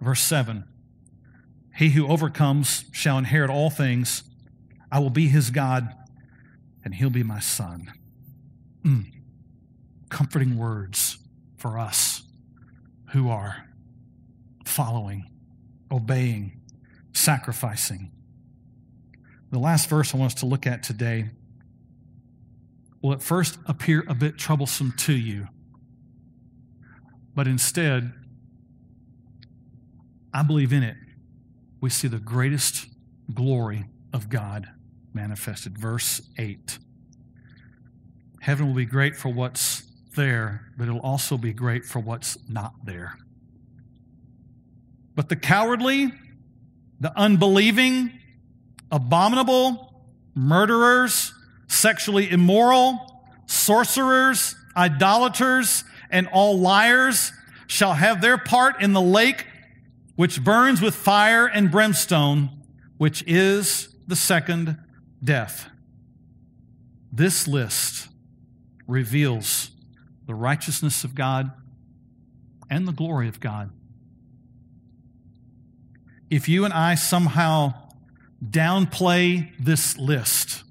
Verse 0.00 0.20
7 0.20 0.64
He 1.76 1.90
who 1.90 2.08
overcomes 2.08 2.84
shall 2.92 3.18
inherit 3.18 3.50
all 3.50 3.70
things. 3.70 4.24
I 4.92 4.98
will 4.98 5.10
be 5.10 5.26
his 5.26 5.48
God, 5.48 5.88
and 6.84 6.94
he'll 6.94 7.08
be 7.08 7.22
my 7.22 7.40
son. 7.40 7.90
Mm. 8.84 9.06
Comforting 10.10 10.58
words 10.58 11.16
for 11.56 11.78
us 11.78 12.22
who 13.12 13.30
are 13.30 13.68
following, 14.66 15.30
obeying, 15.90 16.60
sacrificing. 17.14 18.12
The 19.50 19.58
last 19.58 19.88
verse 19.88 20.14
I 20.14 20.18
want 20.18 20.34
us 20.34 20.40
to 20.40 20.46
look 20.46 20.66
at 20.66 20.82
today 20.82 21.30
will 23.00 23.14
at 23.14 23.22
first 23.22 23.58
appear 23.64 24.04
a 24.08 24.14
bit 24.14 24.36
troublesome 24.36 24.92
to 24.98 25.14
you, 25.14 25.48
but 27.34 27.48
instead, 27.48 28.12
I 30.34 30.42
believe 30.42 30.72
in 30.72 30.82
it, 30.82 30.96
we 31.80 31.88
see 31.88 32.08
the 32.08 32.18
greatest 32.18 32.86
glory 33.32 33.86
of 34.12 34.28
God 34.28 34.68
manifested. 35.14 35.78
Verse 35.78 36.22
8 36.38 36.78
Heaven 38.40 38.66
will 38.66 38.74
be 38.74 38.84
great 38.84 39.16
for 39.16 39.28
what's 39.28 39.84
there, 40.16 40.72
but 40.76 40.88
it'll 40.88 41.00
also 41.00 41.38
be 41.38 41.52
great 41.52 41.84
for 41.84 42.00
what's 42.00 42.36
not 42.48 42.74
there. 42.84 43.16
But 45.14 45.28
the 45.28 45.36
cowardly, 45.36 46.12
the 47.00 47.12
unbelieving, 47.16 48.12
abominable, 48.90 50.02
murderers, 50.34 51.32
sexually 51.68 52.30
immoral, 52.30 53.24
sorcerers, 53.46 54.56
idolaters, 54.76 55.84
and 56.10 56.28
all 56.32 56.58
liars 56.58 57.32
shall 57.66 57.94
have 57.94 58.20
their 58.20 58.38
part 58.38 58.82
in 58.82 58.92
the 58.92 59.00
lake 59.00 59.46
which 60.16 60.42
burns 60.44 60.80
with 60.80 60.94
fire 60.94 61.46
and 61.46 61.70
brimstone, 61.70 62.50
which 62.98 63.24
is 63.26 63.88
the 64.06 64.16
second 64.16 64.76
death. 65.22 65.68
This 67.12 67.46
list 67.46 68.08
reveals 68.86 69.70
the 70.26 70.34
righteousness 70.34 71.04
of 71.04 71.14
God 71.14 71.50
and 72.70 72.88
the 72.88 72.92
glory 72.92 73.28
of 73.28 73.40
God. 73.40 73.70
If 76.30 76.48
you 76.48 76.64
and 76.64 76.72
I 76.72 76.94
somehow 76.94 77.74
downplay 78.42 79.52
this 79.58 79.98
list, 79.98 80.64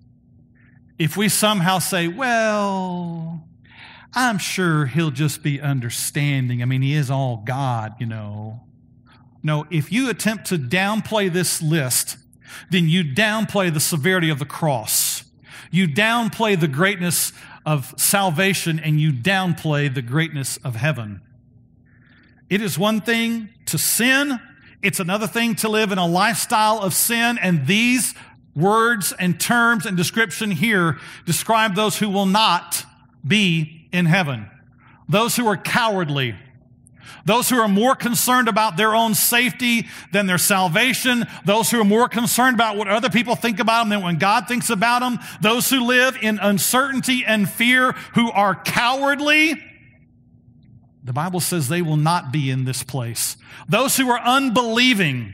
if 0.98 1.16
we 1.16 1.30
somehow 1.30 1.80
say, 1.80 2.08
well, 2.08 3.48
I'm 4.14 4.38
sure 4.40 4.88
he'll 4.88 5.12
just 5.12 5.42
be 5.44 5.62
understanding. 5.62 6.62
I 6.62 6.66
mean, 6.66 6.82
he 6.82 6.96
is 6.96 7.10
all 7.10 7.44
God, 7.46 7.94
you 8.00 8.06
know. 8.06 8.62
No, 9.44 9.66
if 9.72 9.92
you 9.92 10.10
attempt 10.10 10.46
to 10.48 10.58
downplay 10.58 11.32
this 11.32 11.62
list, 11.62 12.18
then 12.70 12.90
you 12.90 13.04
downplay 13.04 13.74
the 13.74 13.80
severity 13.80 14.30
of 14.30 14.40
the 14.40 14.46
cross. 14.46 15.24
You 15.72 15.88
downplay 15.88 16.60
the 16.60 16.68
greatness 16.68 17.34
of 17.66 17.94
salvation 17.98 18.80
and 18.80 19.00
you 19.00 19.12
downplay 19.12 19.94
the 19.94 20.02
greatness 20.02 20.58
of 20.58 20.76
heaven. 20.76 21.22
It 22.50 22.62
is 22.62 22.78
one 22.78 23.02
thing 23.02 23.50
to 23.68 23.78
sin. 23.78 24.40
It's 24.82 25.00
another 25.00 25.28
thing 25.28 25.56
to 25.56 25.70
live 25.70 25.92
in 25.92 25.98
a 25.98 26.08
lifestyle 26.08 26.80
of 26.80 26.94
sin. 26.94 27.38
And 27.38 27.68
these 27.68 28.14
words 28.56 29.14
and 29.18 29.40
terms 29.40 29.86
and 29.86 29.96
description 29.96 30.52
here 30.52 31.00
describe 31.26 31.76
those 31.76 32.00
who 32.00 32.10
will 32.10 32.26
not 32.26 32.86
be 33.26 33.88
in 33.94 34.06
heaven. 34.06 34.50
Those 35.08 35.36
who 35.36 35.48
are 35.48 35.58
cowardly, 35.58 36.36
those 37.26 37.50
who 37.50 37.60
are 37.60 37.68
more 37.68 37.96
concerned 37.96 38.48
about 38.48 38.78
their 38.78 38.96
own 38.96 39.14
safety 39.14 39.88
than 40.12 40.28
their 40.28 40.38
salvation. 40.38 41.26
Those 41.46 41.72
who 41.72 41.80
are 41.82 41.86
more 41.86 42.10
concerned 42.10 42.56
about 42.56 42.78
what 42.78 42.88
other 42.88 43.10
people 43.10 43.36
think 43.36 43.60
about 43.60 43.84
them 43.84 43.90
than 43.90 44.02
when 44.02 44.18
God 44.18 44.48
thinks 44.48 44.70
about 44.70 45.00
them. 45.00 45.20
Those 45.42 45.70
who 45.70 45.86
live 45.86 46.18
in 46.22 46.40
uncertainty 46.40 47.24
and 47.26 47.50
fear, 47.50 47.94
who 48.16 48.32
are 48.32 48.56
cowardly. 48.56 49.62
The 51.04 51.14
Bible 51.14 51.40
says 51.40 51.68
they 51.68 51.82
will 51.82 51.98
not 51.98 52.32
be 52.32 52.50
in 52.50 52.66
this 52.66 52.84
place. 52.84 53.38
Those 53.68 53.98
who 53.98 54.10
are 54.10 54.20
unbelieving, 54.20 55.34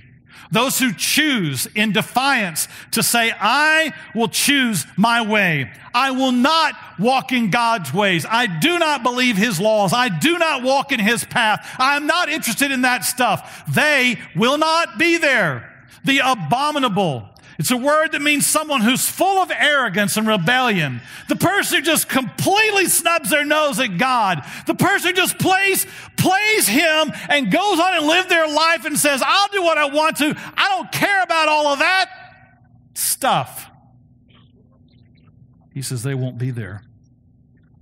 those 0.52 0.80
who 0.80 0.94
choose 0.94 1.68
in 1.76 1.92
defiance 1.92 2.68
to 2.92 3.04
say, 3.04 3.34
I 3.38 3.94
will 4.16 4.30
choose 4.30 4.86
my 4.96 5.22
way. 5.22 5.72
I 5.94 6.12
will 6.12 6.32
not 6.32 6.76
walk 7.00 7.32
in 7.32 7.50
God's 7.50 7.94
ways. 7.94 8.26
I 8.30 8.48
do 8.48 8.80
not 8.80 9.04
believe 9.04 9.36
his 9.36 9.60
laws. 9.60 9.94
I 9.94 10.10
do 10.10 10.38
not 10.38 10.64
walk 10.64 10.92
in 10.92 11.00
his 11.00 11.24
path. 11.24 11.68
I 11.80 11.96
am 11.98 12.08
not 12.08 12.30
interested 12.30 12.72
in 12.72 12.84
that 12.84 13.04
stuff. 13.04 13.64
They 13.74 14.20
will 14.36 14.58
not 14.58 14.98
be 14.98 15.18
there. 15.18 15.74
The 16.06 16.20
abominable, 16.24 17.28
it's 17.60 17.72
a 17.72 17.78
word 17.78 18.12
that 18.12 18.22
means 18.22 18.46
someone 18.46 18.82
who's 18.82 19.10
full 19.10 19.42
of 19.42 19.52
arrogance 19.52 20.16
and 20.16 20.28
rebellion. 20.28 21.02
The 21.28 21.36
person 21.36 21.80
who 21.80 21.84
just 21.84 22.08
completely 22.08 22.86
snubs 22.86 23.32
their 23.32 23.46
nose 23.46 23.80
at 23.80 23.98
God. 23.98 24.44
The 24.68 24.76
person 24.76 25.10
who 25.10 25.16
just 25.16 25.40
plays, 25.40 25.88
plays 26.18 26.68
Him 26.68 27.12
and 27.30 27.52
goes 27.52 27.80
on 27.80 27.96
and 27.96 28.06
live 28.06 28.30
their 28.30 28.48
life 28.48 28.86
and 28.86 28.98
says, 28.98 29.24
I'll 29.26 29.48
do 29.50 29.64
what 29.64 29.80
I 29.80 29.86
want 29.86 30.18
to. 30.18 30.36
I 30.56 30.70
don't 30.70 30.92
care 30.92 31.24
about 31.24 31.48
all 31.48 31.68
of 31.68 31.80
that 31.80 32.10
stuff. 32.94 33.70
He 35.74 35.82
says 35.82 36.04
they 36.04 36.16
won't 36.16 36.38
be 36.38 36.52
there. 36.52 36.84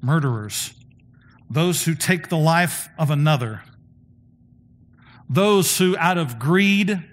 Murderers, 0.02 0.74
those 1.50 1.84
who 1.84 1.96
take 1.96 2.30
the 2.30 2.38
life 2.38 2.88
of 2.98 3.10
another, 3.10 3.64
those 5.30 5.78
who 5.78 5.98
out 5.98 6.18
of 6.18 6.40
greed, 6.40 7.04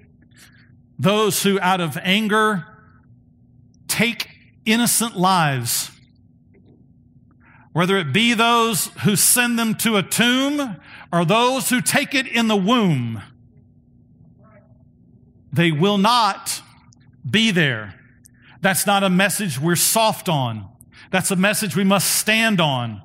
those 1.03 1.43
who, 1.43 1.59
out 1.59 1.81
of 1.81 1.99
anger, 2.01 2.65
take 3.89 4.29
innocent 4.65 5.17
lives, 5.17 5.91
whether 7.73 7.97
it 7.97 8.13
be 8.13 8.35
those 8.35 8.87
who 9.03 9.17
send 9.17 9.59
them 9.59 9.75
to 9.75 9.97
a 9.97 10.03
tomb 10.05 10.77
or 11.13 11.25
those 11.25 11.71
who 11.71 11.81
take 11.81 12.15
it 12.15 12.29
in 12.29 12.47
the 12.47 12.57
womb, 12.57 13.21
they 15.53 15.73
will 15.73 15.99
not 15.99 16.63
be 17.29 17.51
there. 17.51 17.99
That's 18.61 18.87
not 18.87 19.03
a 19.03 19.11
message 19.11 19.59
we're 19.59 19.75
soft 19.75 20.29
on. 20.29 20.69
That's 21.11 21.33
a 21.33 21.37
message 21.37 21.75
we 21.75 21.83
must 21.83 22.17
stand 22.17 22.61
on. 22.61 23.03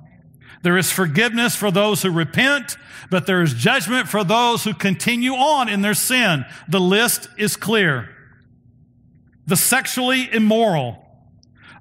There 0.63 0.77
is 0.77 0.91
forgiveness 0.91 1.55
for 1.55 1.71
those 1.71 2.01
who 2.01 2.11
repent, 2.11 2.77
but 3.09 3.25
there 3.25 3.41
is 3.41 3.53
judgment 3.53 4.07
for 4.07 4.23
those 4.23 4.63
who 4.63 4.73
continue 4.73 5.33
on 5.33 5.69
in 5.69 5.81
their 5.81 5.93
sin. 5.93 6.45
The 6.67 6.79
list 6.79 7.29
is 7.37 7.55
clear. 7.55 8.09
The 9.45 9.55
sexually 9.55 10.31
immoral, 10.31 11.05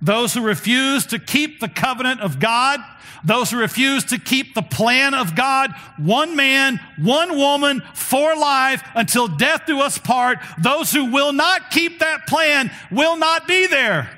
those 0.01 0.35
who 0.35 0.43
refuse 0.43 1.07
to 1.07 1.19
keep 1.19 1.59
the 1.59 1.69
covenant 1.69 2.21
of 2.21 2.39
God, 2.39 2.81
those 3.25 3.51
who 3.51 3.59
refuse 3.59 4.05
to 4.05 4.19
keep 4.19 4.55
the 4.55 4.63
plan 4.63 5.15
of 5.15 5.35
God, 5.35 5.73
one 5.97 6.37
man, 6.37 6.79
one 6.99 7.37
woman 7.37 7.83
for 7.95 8.37
life 8.37 8.83
until 8.95 9.27
death 9.27 9.63
do 9.67 9.81
us 9.81 9.99
part, 9.99 10.39
those 10.59 10.93
who 10.93 11.11
will 11.11 11.33
not 11.33 11.71
keep 11.71 11.99
that 11.99 12.27
plan 12.29 12.71
will 12.91 13.17
not 13.17 13.49
be 13.49 13.67
there. 13.67 14.11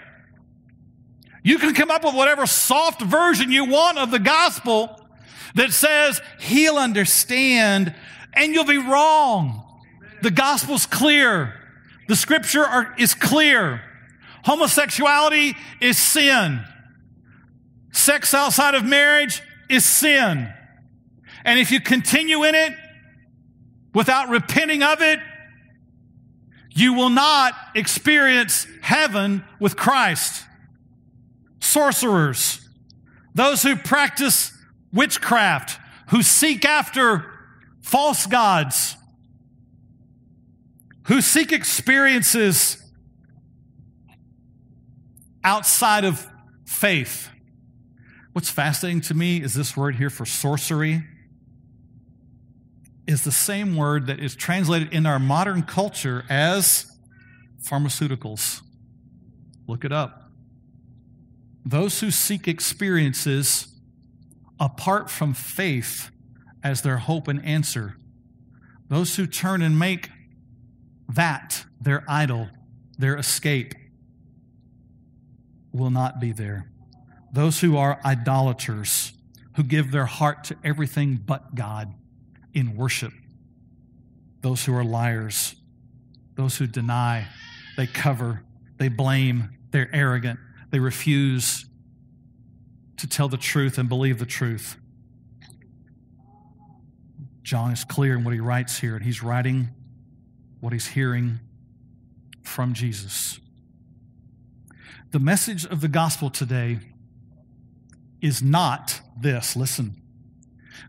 You 1.48 1.56
can 1.56 1.72
come 1.72 1.90
up 1.90 2.04
with 2.04 2.14
whatever 2.14 2.44
soft 2.44 3.00
version 3.00 3.50
you 3.50 3.64
want 3.64 3.96
of 3.96 4.10
the 4.10 4.18
gospel 4.18 5.00
that 5.54 5.72
says 5.72 6.20
he'll 6.38 6.76
understand 6.76 7.94
and 8.34 8.52
you'll 8.52 8.66
be 8.66 8.76
wrong. 8.76 9.64
The 10.20 10.30
gospel's 10.30 10.84
clear. 10.84 11.54
The 12.06 12.16
scripture 12.16 12.62
are, 12.62 12.94
is 12.98 13.14
clear. 13.14 13.80
Homosexuality 14.44 15.56
is 15.80 15.96
sin. 15.96 16.60
Sex 17.92 18.34
outside 18.34 18.74
of 18.74 18.84
marriage 18.84 19.40
is 19.70 19.86
sin. 19.86 20.52
And 21.46 21.58
if 21.58 21.70
you 21.70 21.80
continue 21.80 22.44
in 22.44 22.54
it 22.56 22.74
without 23.94 24.28
repenting 24.28 24.82
of 24.82 25.00
it, 25.00 25.18
you 26.74 26.92
will 26.92 27.08
not 27.08 27.54
experience 27.74 28.66
heaven 28.82 29.42
with 29.58 29.76
Christ 29.78 30.44
sorcerers, 31.60 32.60
those 33.34 33.62
who 33.62 33.76
practice 33.76 34.52
witchcraft, 34.92 35.78
who 36.10 36.22
seek 36.22 36.64
after 36.64 37.24
false 37.80 38.26
gods, 38.26 38.96
who 41.06 41.20
seek 41.20 41.52
experiences 41.52 42.82
outside 45.44 46.04
of 46.04 46.26
faith. 46.66 47.30
What's 48.32 48.50
fascinating 48.50 49.00
to 49.02 49.14
me 49.14 49.42
is 49.42 49.54
this 49.54 49.76
word 49.76 49.96
here 49.96 50.10
for 50.10 50.26
sorcery 50.26 51.04
is 53.08 53.24
the 53.24 53.32
same 53.32 53.74
word 53.74 54.06
that 54.06 54.20
is 54.20 54.36
translated 54.36 54.92
in 54.92 55.06
our 55.06 55.18
modern 55.18 55.62
culture 55.62 56.26
as 56.28 56.84
pharmaceuticals. 57.62 58.60
Look 59.66 59.84
it 59.86 59.92
up. 59.92 60.27
Those 61.68 62.00
who 62.00 62.10
seek 62.10 62.48
experiences 62.48 63.68
apart 64.58 65.10
from 65.10 65.34
faith 65.34 66.10
as 66.64 66.80
their 66.80 66.96
hope 66.96 67.28
and 67.28 67.44
answer, 67.44 67.94
those 68.88 69.16
who 69.16 69.26
turn 69.26 69.60
and 69.60 69.78
make 69.78 70.08
that 71.10 71.66
their 71.78 72.04
idol, 72.08 72.48
their 72.96 73.18
escape, 73.18 73.74
will 75.70 75.90
not 75.90 76.18
be 76.18 76.32
there. 76.32 76.72
Those 77.34 77.60
who 77.60 77.76
are 77.76 78.00
idolaters, 78.02 79.12
who 79.56 79.62
give 79.62 79.90
their 79.90 80.06
heart 80.06 80.44
to 80.44 80.56
everything 80.64 81.16
but 81.16 81.54
God 81.54 81.92
in 82.54 82.76
worship. 82.76 83.12
Those 84.40 84.64
who 84.64 84.74
are 84.74 84.84
liars, 84.84 85.54
those 86.34 86.56
who 86.56 86.66
deny, 86.66 87.26
they 87.76 87.86
cover, 87.86 88.42
they 88.78 88.88
blame, 88.88 89.50
they're 89.70 89.94
arrogant, 89.94 90.40
they 90.70 90.78
refuse 90.78 91.66
to 92.96 93.06
tell 93.06 93.28
the 93.28 93.36
truth 93.36 93.78
and 93.78 93.88
believe 93.88 94.18
the 94.18 94.26
truth. 94.26 94.76
John 97.42 97.72
is 97.72 97.84
clear 97.84 98.16
in 98.16 98.24
what 98.24 98.34
he 98.34 98.40
writes 98.40 98.78
here, 98.78 98.94
and 98.96 99.04
he's 99.04 99.22
writing 99.22 99.68
what 100.60 100.72
he's 100.72 100.88
hearing 100.88 101.40
from 102.42 102.74
Jesus. 102.74 103.40
The 105.12 105.18
message 105.18 105.64
of 105.64 105.80
the 105.80 105.88
gospel 105.88 106.28
today 106.28 106.80
is 108.20 108.42
not 108.42 109.00
this. 109.18 109.56
Listen. 109.56 110.02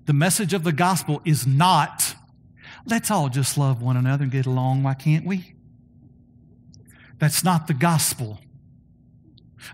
The 0.05 0.13
message 0.13 0.53
of 0.53 0.63
the 0.63 0.71
gospel 0.71 1.21
is 1.23 1.47
not, 1.47 2.15
let's 2.85 3.11
all 3.11 3.29
just 3.29 3.57
love 3.57 3.81
one 3.81 3.95
another 3.95 4.23
and 4.23 4.31
get 4.31 4.45
along. 4.45 4.83
Why 4.83 4.95
can't 4.95 5.25
we? 5.25 5.55
That's 7.19 7.43
not 7.43 7.67
the 7.67 7.73
gospel. 7.73 8.39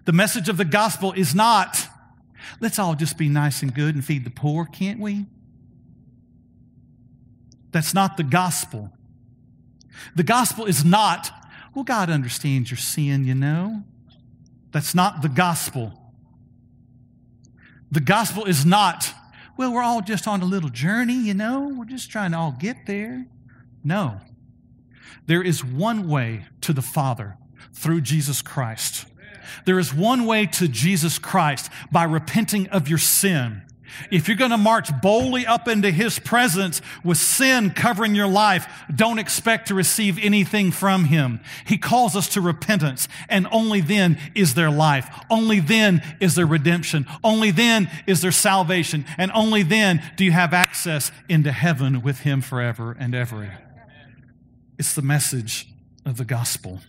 The 0.05 0.11
message 0.11 0.49
of 0.49 0.57
the 0.57 0.65
gospel 0.65 1.13
is 1.13 1.35
not, 1.35 1.87
let's 2.59 2.79
all 2.79 2.95
just 2.95 3.17
be 3.17 3.29
nice 3.29 3.61
and 3.61 3.73
good 3.73 3.95
and 3.95 4.03
feed 4.03 4.23
the 4.23 4.29
poor, 4.29 4.65
can't 4.65 4.99
we? 4.99 5.25
That's 7.71 7.93
not 7.93 8.17
the 8.17 8.23
gospel. 8.23 8.91
The 10.15 10.23
gospel 10.23 10.65
is 10.65 10.85
not, 10.85 11.31
well, 11.73 11.83
God 11.83 12.09
understands 12.09 12.71
your 12.71 12.77
sin, 12.77 13.25
you 13.25 13.35
know. 13.35 13.83
That's 14.71 14.95
not 14.95 15.21
the 15.21 15.29
gospel. 15.29 15.93
The 17.91 17.99
gospel 18.01 18.45
is 18.45 18.65
not, 18.65 19.13
well, 19.57 19.73
we're 19.73 19.83
all 19.83 20.01
just 20.01 20.27
on 20.27 20.41
a 20.41 20.45
little 20.45 20.69
journey, 20.69 21.15
you 21.15 21.33
know, 21.33 21.73
we're 21.77 21.85
just 21.85 22.09
trying 22.09 22.31
to 22.31 22.37
all 22.37 22.55
get 22.57 22.85
there. 22.87 23.25
No. 23.83 24.19
There 25.27 25.41
is 25.41 25.63
one 25.63 26.07
way 26.07 26.45
to 26.61 26.73
the 26.73 26.81
Father 26.81 27.37
through 27.73 28.01
Jesus 28.01 28.41
Christ. 28.41 29.05
There 29.65 29.79
is 29.79 29.93
one 29.93 30.25
way 30.25 30.45
to 30.47 30.67
Jesus 30.67 31.19
Christ 31.19 31.71
by 31.91 32.03
repenting 32.03 32.67
of 32.67 32.87
your 32.87 32.97
sin. 32.97 33.61
If 34.11 34.27
you're 34.27 34.37
going 34.37 34.51
to 34.51 34.57
march 34.57 34.89
boldly 35.01 35.45
up 35.45 35.67
into 35.67 35.91
His 35.91 36.19
presence 36.19 36.81
with 37.03 37.17
sin 37.17 37.71
covering 37.71 38.15
your 38.15 38.27
life, 38.27 38.67
don't 38.93 39.19
expect 39.19 39.67
to 39.67 39.75
receive 39.75 40.19
anything 40.21 40.71
from 40.71 41.05
Him. 41.05 41.39
He 41.65 41.77
calls 41.77 42.15
us 42.15 42.29
to 42.29 42.41
repentance, 42.41 43.07
and 43.29 43.47
only 43.51 43.81
then 43.81 44.19
is 44.33 44.53
there 44.53 44.71
life. 44.71 45.07
Only 45.29 45.59
then 45.59 46.01
is 46.19 46.35
there 46.35 46.45
redemption. 46.45 47.05
Only 47.23 47.51
then 47.51 47.89
is 48.07 48.21
there 48.21 48.31
salvation. 48.31 49.05
And 49.17 49.31
only 49.33 49.63
then 49.63 50.01
do 50.15 50.25
you 50.25 50.31
have 50.31 50.53
access 50.53 51.11
into 51.29 51.51
heaven 51.51 52.01
with 52.01 52.19
Him 52.19 52.41
forever 52.41 52.95
and 52.99 53.15
ever. 53.15 53.59
It's 54.77 54.93
the 54.93 55.01
message 55.01 55.67
of 56.05 56.17
the 56.17 56.25
gospel. 56.25 56.81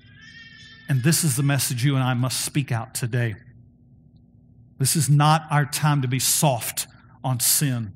And 0.89 1.03
this 1.03 1.25
is 1.25 1.37
the 1.37 1.43
message 1.43 1.85
you 1.85 1.95
and 1.95 2.05
I 2.05 2.15
must 2.15 2.43
speak 2.43 2.71
out 2.71 2.95
today. 2.95 3.35
This 4.79 4.95
is 4.95 5.09
not 5.09 5.43
our 5.51 5.65
time 5.65 6.03
to 6.03 6.09
be 6.09 6.19
soft 6.19 6.87
on 7.25 7.41
sin. 7.41 7.93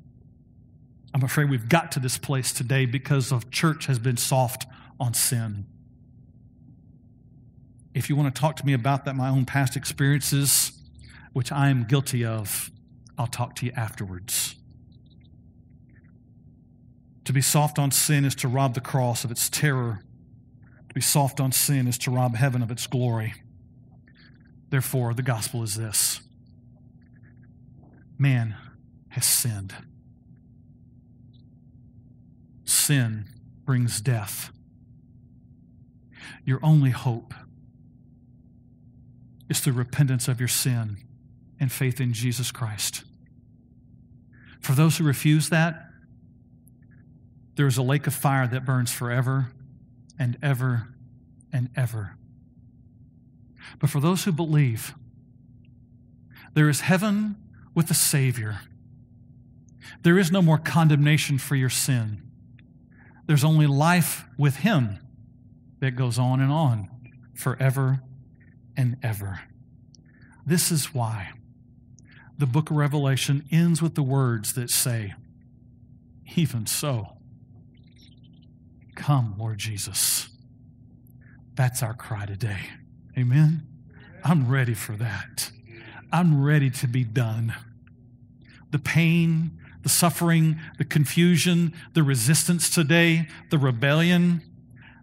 I'm 1.13 1.23
afraid 1.23 1.49
we've 1.49 1.69
got 1.69 1.91
to 1.93 1.99
this 1.99 2.17
place 2.17 2.51
today 2.51 2.85
because 2.85 3.31
of 3.31 3.51
church 3.51 3.85
has 3.85 3.99
been 3.99 4.17
soft 4.17 4.65
on 4.99 5.13
sin. 5.13 5.65
If 7.93 8.09
you 8.09 8.15
want 8.15 8.33
to 8.33 8.39
talk 8.39 8.55
to 8.57 8.65
me 8.65 8.73
about 8.73 9.05
that, 9.05 9.15
my 9.15 9.29
own 9.29 9.45
past 9.45 9.75
experiences, 9.75 10.71
which 11.33 11.51
I 11.51 11.69
am 11.69 11.83
guilty 11.83 12.25
of, 12.25 12.71
I'll 13.17 13.27
talk 13.27 13.55
to 13.57 13.65
you 13.65 13.73
afterwards. 13.75 14.55
To 17.25 17.33
be 17.33 17.41
soft 17.41 17.77
on 17.77 17.91
sin 17.91 18.25
is 18.25 18.35
to 18.35 18.47
rob 18.47 18.73
the 18.73 18.81
cross 18.81 19.23
of 19.23 19.31
its 19.31 19.49
terror 19.49 20.03
to 20.91 20.93
be 20.93 20.99
soft 20.99 21.39
on 21.39 21.53
sin 21.53 21.87
is 21.87 21.97
to 21.97 22.11
rob 22.11 22.35
heaven 22.35 22.61
of 22.61 22.69
its 22.69 22.85
glory. 22.85 23.33
Therefore, 24.71 25.13
the 25.13 25.23
gospel 25.23 25.63
is 25.63 25.75
this 25.75 26.19
man 28.19 28.57
has 29.07 29.25
sinned. 29.25 29.73
Sin 32.65 33.25
brings 33.63 34.01
death. 34.01 34.51
Your 36.43 36.59
only 36.61 36.89
hope 36.89 37.33
is 39.49 39.61
through 39.61 39.73
repentance 39.73 40.27
of 40.27 40.41
your 40.41 40.49
sin 40.49 40.97
and 41.57 41.71
faith 41.71 42.01
in 42.01 42.11
Jesus 42.11 42.51
Christ. 42.51 43.05
For 44.59 44.73
those 44.73 44.97
who 44.97 45.05
refuse 45.05 45.47
that, 45.47 45.85
there 47.55 47.67
is 47.67 47.77
a 47.77 47.81
lake 47.81 48.07
of 48.07 48.13
fire 48.13 48.45
that 48.45 48.65
burns 48.65 48.91
forever 48.91 49.53
and 50.19 50.37
ever 50.41 50.87
and 51.51 51.69
ever. 51.75 52.17
But 53.79 53.89
for 53.89 53.99
those 53.99 54.23
who 54.23 54.31
believe, 54.31 54.93
there 56.53 56.69
is 56.69 56.81
heaven 56.81 57.35
with 57.73 57.87
the 57.87 57.93
Savior. 57.93 58.61
There 60.03 60.17
is 60.17 60.31
no 60.31 60.41
more 60.41 60.57
condemnation 60.57 61.37
for 61.37 61.55
your 61.55 61.69
sin. 61.69 62.21
There's 63.27 63.43
only 63.43 63.67
life 63.67 64.25
with 64.37 64.57
Him 64.57 64.99
that 65.79 65.91
goes 65.91 66.19
on 66.19 66.41
and 66.41 66.51
on 66.51 66.89
forever 67.33 68.01
and 68.75 68.97
ever. 69.01 69.41
This 70.45 70.71
is 70.71 70.93
why 70.93 71.31
the 72.37 72.45
book 72.45 72.71
of 72.71 72.77
Revelation 72.77 73.45
ends 73.51 73.81
with 73.81 73.95
the 73.95 74.03
words 74.03 74.53
that 74.53 74.69
say, 74.69 75.13
Even 76.35 76.65
so. 76.65 77.17
Come, 78.95 79.35
Lord 79.37 79.57
Jesus. 79.57 80.29
That's 81.55 81.83
our 81.83 81.93
cry 81.93 82.25
today. 82.25 82.59
Amen. 83.17 83.67
I'm 84.23 84.49
ready 84.49 84.73
for 84.73 84.93
that. 84.93 85.51
I'm 86.11 86.43
ready 86.43 86.69
to 86.69 86.87
be 86.87 87.03
done. 87.03 87.53
The 88.71 88.79
pain, 88.79 89.59
the 89.83 89.89
suffering, 89.89 90.59
the 90.77 90.85
confusion, 90.85 91.73
the 91.93 92.03
resistance 92.03 92.69
today, 92.69 93.27
the 93.49 93.57
rebellion. 93.57 94.41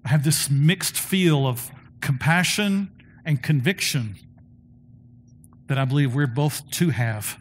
I 0.04 0.08
have 0.08 0.24
this 0.24 0.50
mixed 0.50 0.98
feel 0.98 1.46
of 1.46 1.70
compassion 2.00 2.90
and 3.24 3.42
conviction 3.42 4.16
that 5.66 5.78
I 5.78 5.84
believe 5.84 6.14
we're 6.14 6.26
both 6.26 6.70
to 6.72 6.90
have. 6.90 7.38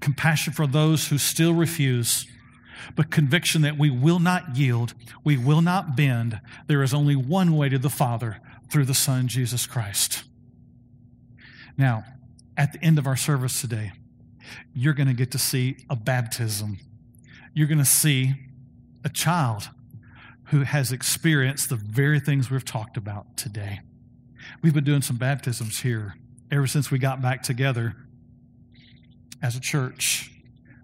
Compassion 0.00 0.52
for 0.52 0.66
those 0.66 1.08
who 1.08 1.18
still 1.18 1.54
refuse 1.54 2.26
but 2.96 3.10
conviction 3.10 3.62
that 3.62 3.78
we 3.78 3.90
will 3.90 4.18
not 4.18 4.56
yield, 4.56 4.94
we 5.24 5.36
will 5.36 5.62
not 5.62 5.96
bend. 5.96 6.40
There 6.66 6.82
is 6.82 6.94
only 6.94 7.16
one 7.16 7.56
way 7.56 7.68
to 7.68 7.78
the 7.78 7.90
Father 7.90 8.40
through 8.70 8.84
the 8.84 8.94
Son, 8.94 9.28
Jesus 9.28 9.66
Christ. 9.66 10.24
Now, 11.76 12.04
at 12.56 12.72
the 12.72 12.82
end 12.84 12.98
of 12.98 13.06
our 13.06 13.16
service 13.16 13.60
today, 13.60 13.92
you're 14.74 14.94
going 14.94 15.08
to 15.08 15.14
get 15.14 15.30
to 15.32 15.38
see 15.38 15.76
a 15.88 15.96
baptism. 15.96 16.78
You're 17.54 17.68
going 17.68 17.78
to 17.78 17.84
see 17.84 18.34
a 19.04 19.08
child 19.08 19.70
who 20.44 20.62
has 20.62 20.92
experienced 20.92 21.68
the 21.68 21.76
very 21.76 22.20
things 22.20 22.50
we've 22.50 22.64
talked 22.64 22.96
about 22.96 23.36
today. 23.36 23.80
We've 24.62 24.74
been 24.74 24.84
doing 24.84 25.02
some 25.02 25.16
baptisms 25.16 25.80
here 25.80 26.14
ever 26.50 26.66
since 26.66 26.90
we 26.90 26.98
got 26.98 27.22
back 27.22 27.42
together 27.42 27.94
as 29.42 29.56
a 29.56 29.60
church. 29.60 30.30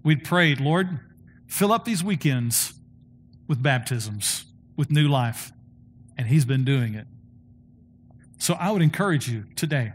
We'd 0.05 0.25
prayed, 0.25 0.61
Lord, 0.61 1.01
fill 1.47 1.73
up 1.73 1.85
these 1.85 2.03
weekends 2.03 2.75
with 3.49 3.63
baptisms, 3.63 4.47
with 4.77 4.91
new 4.91 5.09
life. 5.09 5.53
And 6.19 6.29
He's 6.29 6.45
been 6.45 6.65
doing 6.65 6.95
it. 6.95 7.07
So 8.39 8.55
I 8.55 8.71
would 8.71 8.83
encourage 8.83 9.29
you 9.29 9.45
today, 9.55 9.93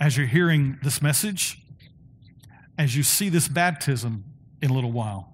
as 0.00 0.16
you're 0.16 0.26
hearing 0.26 0.78
this 0.82 1.02
message, 1.02 1.58
as 2.76 2.96
you 2.96 3.02
see 3.02 3.28
this 3.28 3.48
baptism 3.48 4.24
in 4.62 4.70
a 4.70 4.74
little 4.74 4.92
while, 4.92 5.32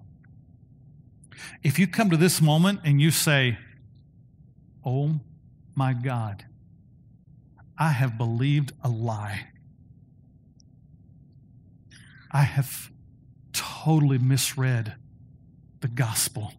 if 1.63 1.79
you 1.79 1.87
come 1.87 2.09
to 2.09 2.17
this 2.17 2.41
moment 2.41 2.81
and 2.83 3.01
you 3.01 3.11
say, 3.11 3.57
Oh 4.83 5.19
my 5.73 5.93
God, 5.93 6.45
I 7.77 7.89
have 7.89 8.17
believed 8.17 8.71
a 8.83 8.89
lie. 8.89 9.47
I 12.31 12.43
have 12.43 12.91
totally 13.85 14.17
misread 14.17 14.95
the 15.81 15.87
gospel. 15.87 16.53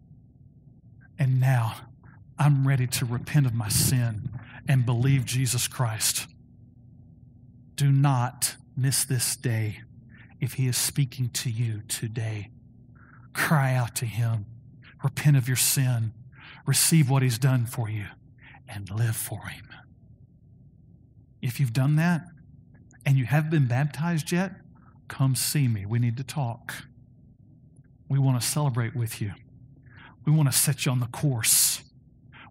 And 1.19 1.41
now 1.41 1.75
I'm 2.39 2.65
ready 2.65 2.87
to 2.87 3.05
repent 3.05 3.45
of 3.45 3.53
my 3.53 3.67
sin 3.67 4.29
and 4.65 4.85
believe 4.85 5.25
Jesus 5.25 5.67
Christ. 5.67 6.27
Do 7.75 7.91
not 7.91 8.55
miss 8.77 9.03
this 9.03 9.35
day 9.35 9.81
if 10.39 10.53
He 10.53 10.67
is 10.67 10.77
speaking 10.77 11.29
to 11.31 11.49
you 11.49 11.81
today. 11.89 12.49
Cry 13.33 13.73
out 13.73 13.93
to 13.95 14.05
Him, 14.05 14.45
repent 15.03 15.35
of 15.35 15.49
your 15.49 15.57
sin, 15.57 16.13
receive 16.65 17.09
what 17.09 17.23
He's 17.23 17.37
done 17.37 17.65
for 17.65 17.89
you, 17.89 18.05
and 18.69 18.89
live 18.89 19.17
for 19.17 19.47
Him. 19.47 19.67
If 21.41 21.59
you've 21.59 21.73
done 21.73 21.97
that 21.97 22.21
and 23.05 23.17
you 23.17 23.25
haven't 23.25 23.49
been 23.49 23.67
baptized 23.67 24.31
yet, 24.31 24.53
come 25.09 25.35
see 25.35 25.67
me. 25.67 25.85
We 25.85 25.99
need 25.99 26.15
to 26.15 26.23
talk. 26.23 26.73
We 28.09 28.19
want 28.19 28.41
to 28.41 28.47
celebrate 28.47 28.95
with 28.95 29.21
you. 29.21 29.33
We 30.25 30.33
want 30.33 30.51
to 30.51 30.57
set 30.57 30.85
you 30.85 30.91
on 30.91 30.99
the 30.99 31.07
course. 31.07 31.81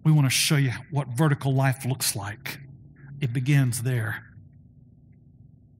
We 0.04 0.12
want 0.12 0.26
to 0.26 0.30
show 0.30 0.56
you 0.56 0.72
what 0.90 1.08
vertical 1.08 1.52
life 1.54 1.84
looks 1.84 2.14
like. 2.14 2.58
It 3.20 3.32
begins 3.32 3.82
there 3.82 4.24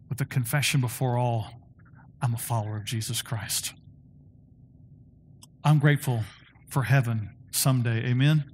with 0.09 0.19
the 0.19 0.25
confession 0.25 0.81
before 0.81 1.17
all 1.17 1.51
I'm 2.21 2.35
a 2.35 2.39
follower 2.39 2.77
of 2.77 2.85
Jesus 2.85 3.23
Christ. 3.23 3.75
I'm 5.63 5.79
grateful 5.79 6.25
for 6.69 6.85
heaven 6.85 7.31
someday. 7.51 8.07
Amen? 8.07 8.45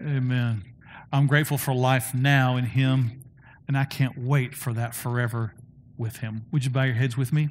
Amen. 0.00 0.64
I'm 1.12 1.26
grateful 1.26 1.58
for 1.58 1.74
life 1.74 2.14
now 2.14 2.56
in 2.56 2.64
Him, 2.64 3.22
and 3.68 3.76
I 3.76 3.84
can't 3.84 4.16
wait 4.18 4.54
for 4.54 4.72
that 4.72 4.94
forever 4.94 5.54
with 5.96 6.18
Him. 6.18 6.46
Would 6.50 6.64
you 6.64 6.70
bow 6.70 6.84
your 6.84 6.94
heads 6.94 7.16
with 7.16 7.32
me? 7.32 7.50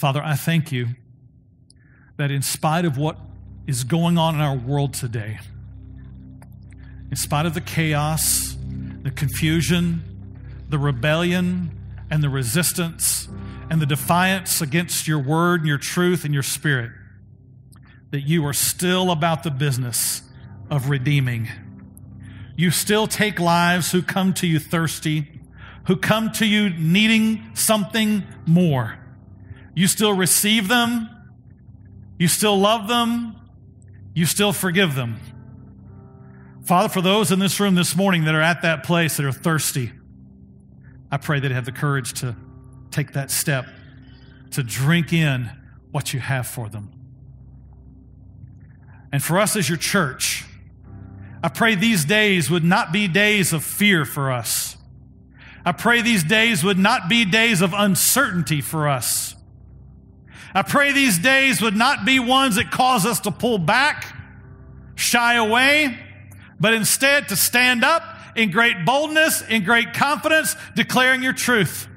Father, 0.00 0.22
I 0.24 0.34
thank 0.34 0.72
you 0.72 0.86
that 2.16 2.30
in 2.30 2.40
spite 2.40 2.86
of 2.86 2.96
what 2.96 3.18
is 3.66 3.84
going 3.84 4.16
on 4.16 4.34
in 4.34 4.40
our 4.40 4.56
world 4.56 4.94
today, 4.94 5.38
in 7.10 7.16
spite 7.16 7.44
of 7.44 7.52
the 7.52 7.60
chaos, 7.60 8.56
the 9.02 9.10
confusion, 9.10 10.02
the 10.70 10.78
rebellion, 10.78 11.78
and 12.10 12.22
the 12.22 12.30
resistance, 12.30 13.28
and 13.68 13.82
the 13.82 13.84
defiance 13.84 14.62
against 14.62 15.06
your 15.06 15.18
word 15.18 15.60
and 15.60 15.68
your 15.68 15.76
truth 15.76 16.24
and 16.24 16.32
your 16.32 16.42
spirit, 16.42 16.92
that 18.10 18.22
you 18.22 18.46
are 18.46 18.54
still 18.54 19.10
about 19.10 19.42
the 19.42 19.50
business 19.50 20.22
of 20.70 20.88
redeeming. 20.88 21.46
You 22.56 22.70
still 22.70 23.06
take 23.06 23.38
lives 23.38 23.92
who 23.92 24.00
come 24.00 24.32
to 24.32 24.46
you 24.46 24.60
thirsty, 24.60 25.42
who 25.88 25.96
come 25.96 26.32
to 26.32 26.46
you 26.46 26.70
needing 26.70 27.54
something 27.54 28.24
more. 28.46 28.99
You 29.74 29.86
still 29.86 30.12
receive 30.12 30.68
them. 30.68 31.08
You 32.18 32.28
still 32.28 32.58
love 32.58 32.88
them. 32.88 33.36
You 34.14 34.26
still 34.26 34.52
forgive 34.52 34.94
them. 34.94 35.18
Father, 36.64 36.88
for 36.88 37.00
those 37.00 37.32
in 37.32 37.38
this 37.38 37.58
room 37.58 37.74
this 37.74 37.96
morning 37.96 38.24
that 38.24 38.34
are 38.34 38.40
at 38.40 38.62
that 38.62 38.84
place 38.84 39.16
that 39.16 39.26
are 39.26 39.32
thirsty, 39.32 39.92
I 41.10 41.16
pray 41.16 41.40
they'd 41.40 41.50
have 41.50 41.64
the 41.64 41.72
courage 41.72 42.12
to 42.20 42.36
take 42.90 43.12
that 43.12 43.30
step 43.30 43.66
to 44.52 44.62
drink 44.62 45.12
in 45.12 45.50
what 45.90 46.12
you 46.12 46.20
have 46.20 46.46
for 46.46 46.68
them. 46.68 46.92
And 49.12 49.22
for 49.22 49.38
us 49.38 49.56
as 49.56 49.68
your 49.68 49.78
church, 49.78 50.44
I 51.42 51.48
pray 51.48 51.74
these 51.74 52.04
days 52.04 52.50
would 52.50 52.64
not 52.64 52.92
be 52.92 53.08
days 53.08 53.52
of 53.52 53.64
fear 53.64 54.04
for 54.04 54.30
us. 54.30 54.76
I 55.64 55.72
pray 55.72 56.02
these 56.02 56.22
days 56.22 56.62
would 56.62 56.78
not 56.78 57.08
be 57.08 57.24
days 57.24 57.62
of 57.62 57.72
uncertainty 57.74 58.60
for 58.60 58.88
us. 58.88 59.34
I 60.54 60.62
pray 60.62 60.92
these 60.92 61.18
days 61.18 61.62
would 61.62 61.76
not 61.76 62.04
be 62.04 62.18
ones 62.18 62.56
that 62.56 62.70
cause 62.70 63.06
us 63.06 63.20
to 63.20 63.30
pull 63.30 63.58
back, 63.58 64.16
shy 64.94 65.34
away, 65.34 65.98
but 66.58 66.74
instead 66.74 67.28
to 67.28 67.36
stand 67.36 67.84
up 67.84 68.02
in 68.36 68.50
great 68.50 68.84
boldness, 68.84 69.42
in 69.42 69.64
great 69.64 69.94
confidence, 69.94 70.56
declaring 70.74 71.22
your 71.22 71.32
truth. 71.32 71.88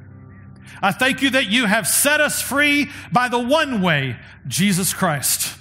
I 0.81 0.91
thank 0.91 1.21
you 1.21 1.31
that 1.31 1.47
you 1.47 1.65
have 1.65 1.87
set 1.87 2.19
us 2.19 2.41
free 2.41 2.89
by 3.11 3.29
the 3.29 3.39
one 3.39 3.81
way, 3.81 4.17
Jesus 4.47 4.93
Christ. 4.93 5.57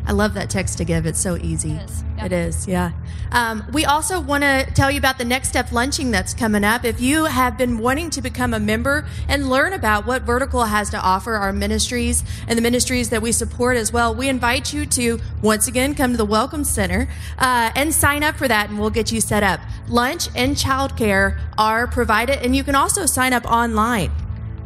I 0.04 0.12
love 0.12 0.34
that 0.34 0.50
text 0.50 0.78
to 0.78 0.84
give. 0.84 1.06
It's 1.06 1.20
so 1.20 1.36
easy. 1.36 1.70
It 1.72 1.82
is, 1.88 2.04
yeah. 2.16 2.24
It 2.26 2.32
is, 2.32 2.66
yeah. 2.68 2.90
Um, 3.30 3.64
we 3.72 3.84
also 3.84 4.20
want 4.20 4.42
to 4.42 4.66
tell 4.74 4.90
you 4.90 4.98
about 4.98 5.16
the 5.16 5.24
Next 5.24 5.48
Step 5.48 5.70
Lunching 5.70 6.10
that's 6.10 6.34
coming 6.34 6.64
up. 6.64 6.84
If 6.84 7.00
you 7.00 7.24
have 7.26 7.56
been 7.56 7.78
wanting 7.78 8.10
to 8.10 8.20
become 8.20 8.52
a 8.52 8.58
member 8.58 9.06
and 9.28 9.48
learn 9.48 9.72
about 9.72 10.04
what 10.04 10.22
Vertical 10.22 10.64
has 10.64 10.90
to 10.90 10.98
offer 11.00 11.34
our 11.34 11.52
ministries 11.52 12.24
and 12.48 12.58
the 12.58 12.62
ministries 12.62 13.10
that 13.10 13.22
we 13.22 13.30
support 13.30 13.76
as 13.76 13.92
well, 13.92 14.12
we 14.12 14.28
invite 14.28 14.72
you 14.72 14.86
to 14.86 15.20
once 15.40 15.68
again 15.68 15.94
come 15.94 16.10
to 16.10 16.16
the 16.16 16.24
Welcome 16.24 16.64
Center 16.64 17.08
uh, 17.38 17.70
and 17.76 17.94
sign 17.94 18.22
up 18.24 18.34
for 18.36 18.48
that, 18.48 18.70
and 18.70 18.80
we'll 18.80 18.90
get 18.90 19.12
you 19.12 19.20
set 19.20 19.44
up. 19.44 19.60
Lunch 19.88 20.28
and 20.34 20.56
childcare 20.56 21.38
are 21.56 21.86
provided, 21.86 22.40
and 22.44 22.56
you 22.56 22.64
can 22.64 22.74
also 22.74 23.06
sign 23.06 23.32
up 23.32 23.44
online. 23.46 24.10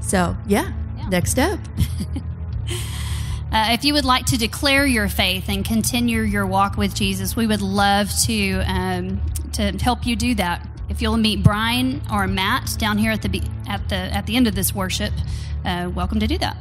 So, 0.01 0.35
yeah, 0.47 0.73
Yeah. 0.97 1.09
next 1.11 1.31
step. 1.33 1.59
Uh, 3.53 3.69
if 3.71 3.85
you 3.85 3.95
would 3.95 4.05
like 4.05 4.27
to 4.27 4.37
declare 4.37 4.85
your 4.85 5.09
faith 5.09 5.49
and 5.49 5.65
continue 5.65 6.23
your 6.23 6.47
walk 6.47 6.77
with 6.77 6.95
Jesus, 6.95 7.37
we 7.37 7.47
would 7.47 7.63
love 7.63 8.11
to 8.25 8.61
um, 8.67 9.21
to 9.53 9.73
help 9.79 10.05
you 10.07 10.17
do 10.17 10.35
that. 10.35 10.67
If 10.89 11.01
you'll 11.01 11.17
meet 11.17 11.43
Brian 11.43 12.03
or 12.13 12.27
Matt 12.27 12.77
down 12.79 12.99
here 12.99 13.13
at 13.13 13.23
the 13.23 13.43
at 13.69 13.89
the 13.89 13.97
at 13.97 14.27
the 14.27 14.37
end 14.37 14.47
of 14.47 14.55
this 14.55 14.75
worship, 14.75 15.13
uh, 15.65 15.91
welcome 15.95 16.21
to 16.21 16.27
do 16.27 16.39
that. 16.39 16.57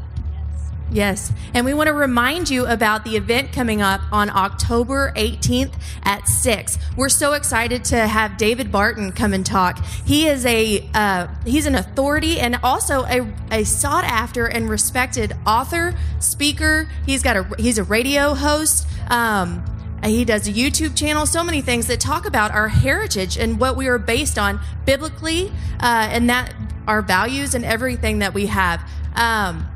Yes. 0.92 1.32
And 1.54 1.66
we 1.66 1.74
want 1.74 1.88
to 1.88 1.94
remind 1.94 2.50
you 2.50 2.68
about 2.68 3.04
the 3.04 3.16
event 3.16 3.52
coming 3.52 3.82
up 3.82 4.02
on 4.12 4.30
October 4.30 5.12
18th 5.16 5.74
at 6.04 6.28
6. 6.28 6.78
We're 6.96 7.10
so 7.10 7.34
excited 7.34 7.84
to 7.86 8.08
have 8.08 8.38
David 8.38 8.72
Barton 8.72 9.12
come 9.12 9.34
and 9.34 9.46
talk. 9.46 9.84
He 10.06 10.28
is 10.28 10.46
a, 10.46 10.88
uh, 10.94 11.28
he's 11.46 11.66
an 11.66 11.76
authority 11.76 12.40
and 12.40 12.58
also 12.64 13.04
a, 13.06 13.28
a 13.52 13.64
sought 13.64 14.06
after 14.06 14.46
and 14.46 14.70
respected 14.70 15.36
author, 15.46 15.96
speaker. 16.20 16.88
He's 17.06 17.24
got 17.24 17.36
a, 17.36 17.56
he's 17.58 17.80
a 17.80 17.84
radio 17.84 18.36
host. 18.36 18.88
Um, 19.10 19.66
he 20.04 20.24
does 20.24 20.48
a 20.48 20.54
YouTube 20.54 20.96
channel, 20.96 21.26
so 21.26 21.44
many 21.44 21.62
things 21.62 21.88
that 21.88 22.00
talk 22.00 22.28
about 22.28 22.52
our 22.52 22.68
heritage 22.68 23.38
and 23.38 23.60
what 23.60 23.76
we 23.76 23.88
are 23.88 23.98
based 23.98 24.38
on 24.38 24.60
biblically, 24.86 25.52
uh, 25.80 26.08
and 26.12 26.30
that 26.30 26.54
our 26.88 27.02
values 27.02 27.56
and 27.56 27.66
everything 27.66 28.20
that 28.20 28.36
we 28.36 28.46
have. 28.46 28.88
Um, 29.16 29.68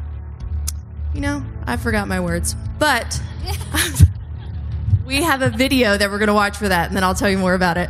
you 1.14 1.22
know, 1.22 1.43
I 1.66 1.78
forgot 1.78 2.07
my 2.07 2.20
words, 2.20 2.55
but 2.78 3.22
we 5.05 5.24
have 5.24 5.41
a 5.41 5.49
video 5.49 5.97
that 5.97 6.10
we're 6.10 6.20
going 6.20 6.28
to 6.28 6.34
watch 6.34 6.57
for 6.57 6.68
that, 6.68 6.88
and 6.88 6.95
then 6.95 7.03
I'll 7.03 7.16
tell 7.16 7.30
you 7.30 7.38
more 7.38 7.53
about 7.53 7.78
it. 7.78 7.89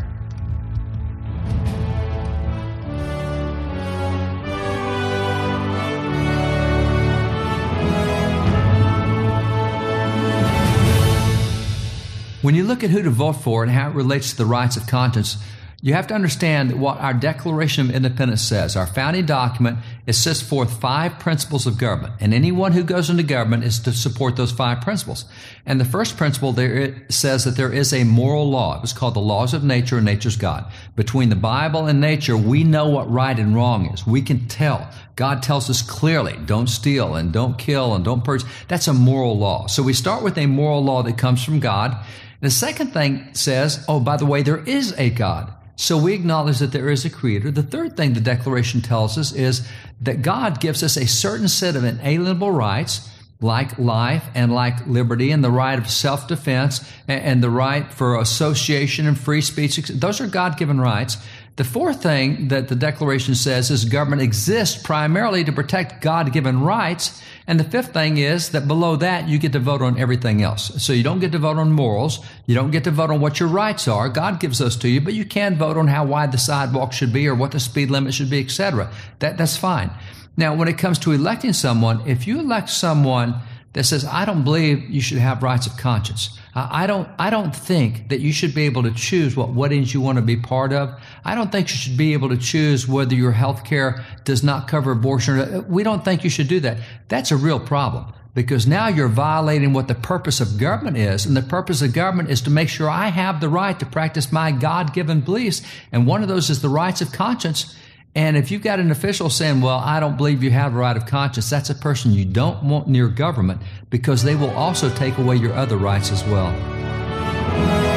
When 12.42 12.56
you 12.56 12.64
look 12.64 12.86
at 12.86 12.90
who 12.90 13.02
to 13.04 13.10
vote 13.10 13.34
for 13.34 13.64
and 13.64 13.72
how 13.72 13.90
it 13.90 13.96
relates 13.96 14.32
to 14.32 14.38
the 14.38 14.46
rights 14.46 14.78
of 14.78 14.88
conscience, 14.88 15.38
you 15.82 15.94
have 15.94 16.08
to 16.08 16.14
understand 16.14 16.70
that 16.70 16.78
what 16.78 16.98
our 17.00 17.14
Declaration 17.14 17.90
of 17.90 17.96
Independence 17.96 18.42
says. 18.42 18.76
Our 18.76 18.86
founding 18.86 19.26
document, 19.26 19.78
it 20.06 20.14
sets 20.14 20.42
forth 20.42 20.82
five 20.82 21.20
principles 21.20 21.66
of 21.66 21.78
government, 21.78 22.16
and 22.20 22.34
anyone 22.34 22.74
who 22.74 22.84
goes 22.84 23.10
into 23.10 23.24
government 23.24 23.64
is 23.64 23.80
to 23.80 23.94
support 23.94 24.36
those 24.36 24.52
five 24.52 24.82
principles. 24.82 25.24
And 25.66 25.80
the 25.80 25.86
first 25.86 26.18
principle 26.18 26.52
there 26.52 26.76
it 26.76 27.14
says 27.14 27.46
that 27.46 27.56
there 27.56 27.72
is 27.72 27.94
a 27.94 28.04
moral 28.04 28.50
law. 28.50 28.76
It 28.76 28.82
was 28.82 28.92
called 28.92 29.14
the 29.14 29.22
laws 29.22 29.54
of 29.54 29.64
nature 29.64 29.96
and 29.96 30.06
nature's 30.06 30.36
God. 30.36 30.70
Between 30.98 31.30
the 31.30 31.38
Bible 31.38 31.86
and 31.86 32.02
nature, 32.02 32.36
we 32.36 32.66
know 32.66 32.90
what 32.90 33.10
right 33.10 33.40
and 33.40 33.56
wrong 33.56 33.90
is. 33.94 34.06
We 34.06 34.22
can 34.22 34.48
tell. 34.50 34.90
God 35.16 35.42
tells 35.42 35.70
us 35.70 35.82
clearly, 35.82 36.38
don't 36.46 36.68
steal 36.68 37.16
and 37.16 37.32
don't 37.32 37.58
kill 37.58 37.96
and 37.96 38.04
don't 38.04 38.24
purge. 38.26 38.44
That's 38.68 38.90
a 38.90 38.94
moral 38.94 39.38
law. 39.38 39.68
So 39.68 39.82
we 39.84 39.94
start 39.94 40.24
with 40.24 40.38
a 40.38 40.46
moral 40.46 40.84
law 40.84 41.04
that 41.04 41.18
comes 41.18 41.44
from 41.44 41.62
God. 41.62 41.96
The 42.42 42.50
second 42.50 42.92
thing 42.92 43.34
says, 43.34 43.84
oh, 43.88 44.00
by 44.00 44.18
the 44.18 44.26
way, 44.26 44.44
there 44.44 44.64
is 44.64 44.94
a 44.98 45.10
God. 45.10 45.54
So 45.82 45.98
we 45.98 46.14
acknowledge 46.14 46.60
that 46.60 46.74
there 46.74 46.90
is 46.90 47.06
a 47.06 47.10
creator. 47.10 47.52
The 47.52 47.64
third 47.64 47.96
thing 47.96 48.12
the 48.12 48.20
Declaration 48.20 48.82
tells 48.82 49.18
us 49.18 49.32
is 49.32 49.66
that 50.02 50.22
God 50.22 50.60
gives 50.60 50.84
us 50.84 50.98
a 50.98 51.08
certain 51.08 51.48
set 51.48 51.78
of 51.78 51.86
inalienable 51.86 52.52
rights, 52.52 53.10
like 53.40 53.80
life 53.80 54.28
and 54.36 54.54
like 54.54 54.86
liberty 54.88 55.32
and 55.32 55.42
the 55.42 55.50
right 55.50 55.80
of 55.80 55.90
self-defense 55.90 56.86
and 57.08 57.42
the 57.42 57.50
right 57.50 57.94
for 57.94 58.20
association 58.20 59.08
and 59.08 59.18
free 59.18 59.40
speech. 59.40 59.78
Those 59.88 60.20
are 60.20 60.28
God-given 60.28 60.82
rights. 60.82 61.16
The 61.60 61.66
fourth 61.66 62.01
thing 62.01 62.47
that 62.47 62.70
the 62.70 62.76
Declaration 62.76 63.36
says 63.36 63.70
is 63.70 63.84
government 63.84 64.22
exists 64.22 64.82
primarily 64.82 65.43
to 65.43 65.51
protect 65.51 66.01
God 66.01 66.32
given 66.32 66.62
rights. 66.62 67.22
And 67.47 67.60
the 67.60 67.66
fifth 67.66 67.91
thing 67.91 68.16
is 68.16 68.51
that 68.51 68.66
below 68.66 68.95
that, 68.95 69.28
you 69.28 69.38
get 69.38 69.51
to 69.51 69.60
vote 69.60 69.82
on 69.82 69.99
everything 69.99 70.41
else. 70.41 70.82
So 70.82 70.93
you 70.93 71.03
don't 71.03 71.20
get 71.20 71.34
to 71.34 71.38
vote 71.38 71.57
on 71.57 71.74
morals. 71.74 72.26
You 72.45 72.55
don't 72.55 72.72
get 72.72 72.86
to 72.86 72.91
vote 72.91 73.10
on 73.10 73.20
what 73.20 73.41
your 73.41 73.49
rights 73.49 73.89
are. 73.89 74.07
God 74.07 74.39
gives 74.39 74.60
those 74.60 74.78
to 74.78 74.88
you, 74.88 75.01
but 75.01 75.16
you 75.16 75.26
can 75.26 75.57
vote 75.57 75.76
on 75.76 75.88
how 75.88 76.05
wide 76.05 76.32
the 76.32 76.38
sidewalk 76.38 76.93
should 76.93 77.12
be 77.12 77.28
or 77.28 77.36
what 77.36 77.51
the 77.51 77.60
speed 77.60 77.91
limit 77.91 78.14
should 78.14 78.30
be, 78.30 78.39
etc. 78.39 78.89
That, 79.20 79.38
that's 79.38 79.57
fine. 79.57 79.91
Now, 80.38 80.55
when 80.55 80.70
it 80.70 80.78
comes 80.78 80.97
to 80.99 81.12
electing 81.12 81.51
someone, 81.51 82.07
if 82.07 82.26
you 82.26 82.39
elect 82.39 82.70
someone 82.70 83.36
that 83.74 83.84
says, 83.84 84.04
I 84.06 84.26
don't 84.26 84.44
believe 84.44 84.90
you 84.90 85.02
should 85.02 85.20
have 85.20 85.44
rights 85.44 85.68
of 85.68 85.78
conscience. 85.78 86.38
I 86.56 86.88
don't, 86.88 87.08
I 87.20 87.30
don't 87.30 87.56
think 87.56 88.10
that 88.10 88.20
you 88.20 88.34
should 88.34 88.56
be 88.56 88.64
able 88.64 88.84
to 88.84 88.92
choose 88.92 89.36
what 89.36 89.54
weddings 89.54 89.94
you 89.94 90.02
want 90.02 90.18
to 90.18 90.24
be 90.24 90.36
part 90.36 90.74
of. 90.74 91.00
I 91.24 91.36
don't 91.36 91.52
think 91.52 91.70
you 91.70 91.76
should 91.76 91.98
be 91.98 92.14
able 92.14 92.30
to 92.30 92.38
choose 92.38 92.88
whether 92.88 93.14
your 93.14 93.32
health 93.32 93.64
care 93.64 94.04
does 94.26 94.44
not 94.44 94.68
cover 94.68 94.92
abortion. 94.92 95.68
We 95.68 95.84
don't 95.84 96.04
think 96.04 96.24
you 96.24 96.30
should 96.30 96.48
do 96.48 96.60
that. 96.62 96.80
That's 97.08 97.32
a 97.32 97.38
real 97.38 97.60
problem 97.60 98.14
because 98.34 98.66
now 98.66 98.88
you're 98.88 99.08
violating 99.08 99.74
what 99.74 99.88
the 99.88 99.96
purpose 99.96 100.42
of 100.42 100.58
government 100.58 100.98
is. 100.98 101.26
And 101.26 101.38
the 101.38 101.42
purpose 101.42 101.82
of 101.82 101.94
government 101.94 102.30
is 102.30 102.42
to 102.42 102.50
make 102.50 102.70
sure 102.70 102.90
I 102.90 103.10
have 103.10 103.42
the 103.42 103.50
right 103.50 103.80
to 103.80 103.86
practice 103.86 104.32
my 104.32 104.52
God 104.52 104.94
given 104.94 105.22
beliefs. 105.22 105.62
And 105.92 106.08
one 106.08 106.24
of 106.24 106.30
those 106.30 106.50
is 106.50 106.62
the 106.62 106.70
rights 106.70 107.02
of 107.02 107.12
conscience. 107.12 107.76
And 108.20 108.36
if 108.36 108.52
you've 108.52 108.62
got 108.62 108.82
an 108.82 108.92
official 108.92 109.30
saying, 109.30 109.62
well, 109.62 109.78
I 109.78 110.02
don't 110.02 110.18
believe 110.18 110.44
you 110.44 110.52
have 110.52 110.76
a 110.76 110.78
right 110.78 110.98
of 110.98 111.06
conscience, 111.06 111.50
that's 111.50 111.70
a 111.70 111.74
person 111.74 112.12
you 112.12 112.26
don't 112.26 112.62
want 112.64 112.90
near 112.90 113.08
government 113.08 113.62
because 113.90 114.24
they 114.24 114.36
will 114.36 114.50
also 114.50 114.94
take 114.94 115.18
away 115.18 115.38
your 115.38 115.54
other 115.54 115.78
rights 115.78 116.12
as 116.12 116.22
well. 116.26 117.89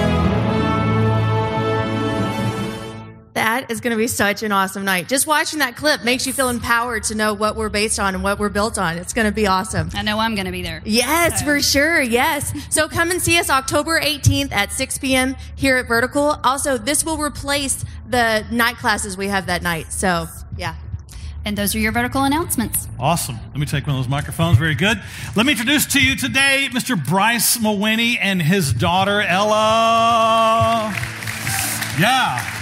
That 3.62 3.70
is 3.70 3.80
going 3.80 3.92
to 3.92 3.96
be 3.96 4.08
such 4.08 4.42
an 4.42 4.50
awesome 4.50 4.84
night. 4.84 5.08
Just 5.08 5.28
watching 5.28 5.60
that 5.60 5.76
clip 5.76 6.02
makes 6.02 6.26
you 6.26 6.32
feel 6.32 6.48
empowered 6.48 7.04
to 7.04 7.14
know 7.14 7.32
what 7.32 7.54
we're 7.54 7.68
based 7.68 8.00
on 8.00 8.16
and 8.16 8.24
what 8.24 8.40
we're 8.40 8.48
built 8.48 8.76
on. 8.76 8.98
It's 8.98 9.12
going 9.12 9.26
to 9.26 9.32
be 9.32 9.46
awesome. 9.46 9.88
I 9.94 10.02
know 10.02 10.18
I'm 10.18 10.34
going 10.34 10.46
to 10.46 10.52
be 10.52 10.62
there. 10.62 10.82
Yes, 10.84 11.38
so. 11.38 11.44
for 11.44 11.60
sure. 11.60 12.02
Yes. 12.02 12.52
So 12.70 12.88
come 12.88 13.12
and 13.12 13.22
see 13.22 13.38
us 13.38 13.50
October 13.50 14.00
18th 14.00 14.50
at 14.50 14.72
6 14.72 14.98
p.m. 14.98 15.36
here 15.54 15.76
at 15.76 15.86
Vertical. 15.86 16.40
Also, 16.42 16.76
this 16.76 17.04
will 17.04 17.18
replace 17.18 17.84
the 18.08 18.44
night 18.50 18.78
classes 18.78 19.16
we 19.16 19.28
have 19.28 19.46
that 19.46 19.62
night. 19.62 19.92
So, 19.92 20.26
yeah. 20.56 20.74
And 21.44 21.56
those 21.56 21.76
are 21.76 21.78
your 21.78 21.92
vertical 21.92 22.24
announcements. 22.24 22.88
Awesome. 22.98 23.36
Let 23.46 23.58
me 23.58 23.66
take 23.66 23.86
one 23.86 23.94
of 23.94 24.02
those 24.02 24.10
microphones. 24.10 24.58
Very 24.58 24.74
good. 24.74 25.00
Let 25.36 25.46
me 25.46 25.52
introduce 25.52 25.86
to 25.92 26.04
you 26.04 26.16
today 26.16 26.68
Mr. 26.72 27.00
Bryce 27.02 27.58
Mawhinney 27.58 28.18
and 28.20 28.42
his 28.42 28.72
daughter, 28.72 29.20
Ella. 29.20 30.92
Yeah. 32.00 32.61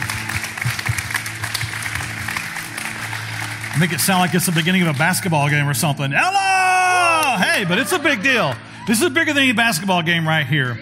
Make 3.79 3.93
it 3.93 4.01
sound 4.01 4.21
like 4.21 4.35
it's 4.35 4.47
the 4.47 4.53
beginning 4.53 4.83
of 4.83 4.89
a 4.89 4.99
basketball 4.99 5.49
game 5.49 5.69
or 5.69 5.75
something. 5.75 6.13
Ella! 6.13 7.39
Hey, 7.41 7.65
but 7.65 7.79
it's 7.79 7.93
a 7.93 7.99
big 7.99 8.23
deal. 8.23 8.55
This 8.87 9.01
is 9.01 9.11
bigger 9.11 9.33
than 9.33 9.45
any 9.45 9.53
basketball 9.53 10.03
game 10.03 10.27
right 10.27 10.47
here. 10.47 10.79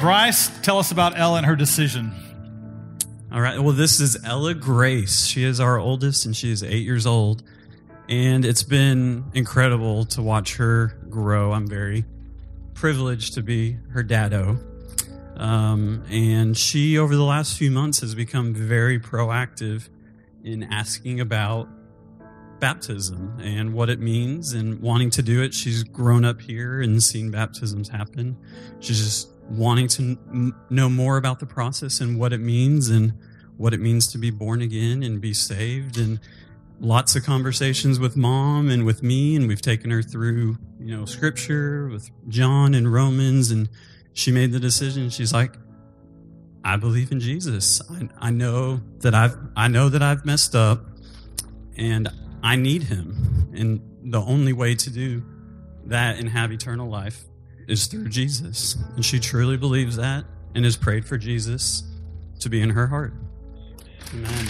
Bryce, 0.00 0.48
tell 0.60 0.78
us 0.78 0.92
about 0.92 1.18
Ella 1.18 1.38
and 1.38 1.46
her 1.46 1.56
decision. 1.56 2.12
All 3.32 3.40
right. 3.40 3.60
Well, 3.60 3.74
this 3.74 4.00
is 4.00 4.24
Ella 4.24 4.54
Grace. 4.54 5.26
She 5.26 5.44
is 5.44 5.60
our 5.60 5.78
oldest 5.78 6.24
and 6.24 6.36
she 6.36 6.50
is 6.50 6.62
eight 6.62 6.84
years 6.84 7.06
old. 7.06 7.42
And 8.08 8.44
it's 8.44 8.62
been 8.62 9.24
incredible 9.34 10.04
to 10.06 10.22
watch 10.22 10.56
her 10.56 10.98
grow. 11.08 11.52
I'm 11.52 11.66
very 11.66 12.04
privileged 12.74 13.34
to 13.34 13.42
be 13.42 13.76
her 13.90 14.02
daddo. 14.02 14.58
Um, 15.36 16.04
and 16.10 16.56
she, 16.56 16.98
over 16.98 17.14
the 17.16 17.24
last 17.24 17.58
few 17.58 17.70
months, 17.70 18.00
has 18.00 18.14
become 18.14 18.54
very 18.54 18.98
proactive 18.98 19.88
in 20.44 20.62
asking 20.64 21.20
about 21.20 21.68
baptism 22.60 23.38
and 23.42 23.72
what 23.72 23.88
it 23.88 23.98
means 23.98 24.52
and 24.52 24.80
wanting 24.80 25.10
to 25.10 25.22
do 25.22 25.42
it. 25.42 25.54
She's 25.54 25.82
grown 25.82 26.24
up 26.24 26.40
here 26.40 26.80
and 26.80 27.02
seen 27.02 27.30
baptisms 27.30 27.88
happen. 27.88 28.36
She's 28.80 29.02
just 29.02 29.30
wanting 29.48 29.88
to 29.88 30.54
know 30.70 30.88
more 30.88 31.16
about 31.16 31.40
the 31.40 31.46
process 31.46 32.00
and 32.00 32.18
what 32.18 32.32
it 32.32 32.40
means 32.40 32.88
and 32.88 33.14
what 33.56 33.74
it 33.74 33.80
means 33.80 34.06
to 34.12 34.18
be 34.18 34.30
born 34.30 34.62
again 34.62 35.02
and 35.02 35.20
be 35.20 35.34
saved 35.34 35.98
and 35.98 36.20
lots 36.78 37.14
of 37.14 37.24
conversations 37.24 37.98
with 38.00 38.16
mom 38.16 38.70
and 38.70 38.86
with 38.86 39.02
me 39.02 39.36
and 39.36 39.46
we've 39.48 39.60
taken 39.60 39.90
her 39.90 40.02
through 40.02 40.56
you 40.78 40.96
know 40.96 41.04
scripture 41.04 41.88
with 41.88 42.10
john 42.28 42.72
and 42.72 42.90
romans 42.90 43.50
and 43.50 43.68
she 44.14 44.32
made 44.32 44.50
the 44.50 44.58
decision 44.58 45.10
she's 45.10 45.32
like 45.32 45.58
i 46.64 46.76
believe 46.76 47.12
in 47.12 47.20
jesus 47.20 47.82
i, 47.90 48.28
I 48.28 48.30
know 48.30 48.80
that 49.00 49.14
i've 49.14 49.36
i 49.56 49.68
know 49.68 49.90
that 49.90 50.00
i've 50.00 50.24
messed 50.24 50.54
up 50.54 50.86
and 51.76 52.08
i 52.42 52.56
need 52.56 52.84
him 52.84 53.50
and 53.54 53.80
the 54.02 54.20
only 54.20 54.52
way 54.52 54.74
to 54.74 54.90
do 54.90 55.22
that 55.86 56.18
and 56.18 56.28
have 56.28 56.52
eternal 56.52 56.88
life 56.88 57.24
is 57.70 57.86
through 57.86 58.08
Jesus. 58.08 58.76
And 58.96 59.04
she 59.04 59.20
truly 59.20 59.56
believes 59.56 59.96
that 59.96 60.24
and 60.54 60.64
has 60.64 60.76
prayed 60.76 61.04
for 61.04 61.16
Jesus 61.16 61.84
to 62.40 62.48
be 62.48 62.60
in 62.60 62.70
her 62.70 62.88
heart. 62.88 63.14
Amen. 64.12 64.46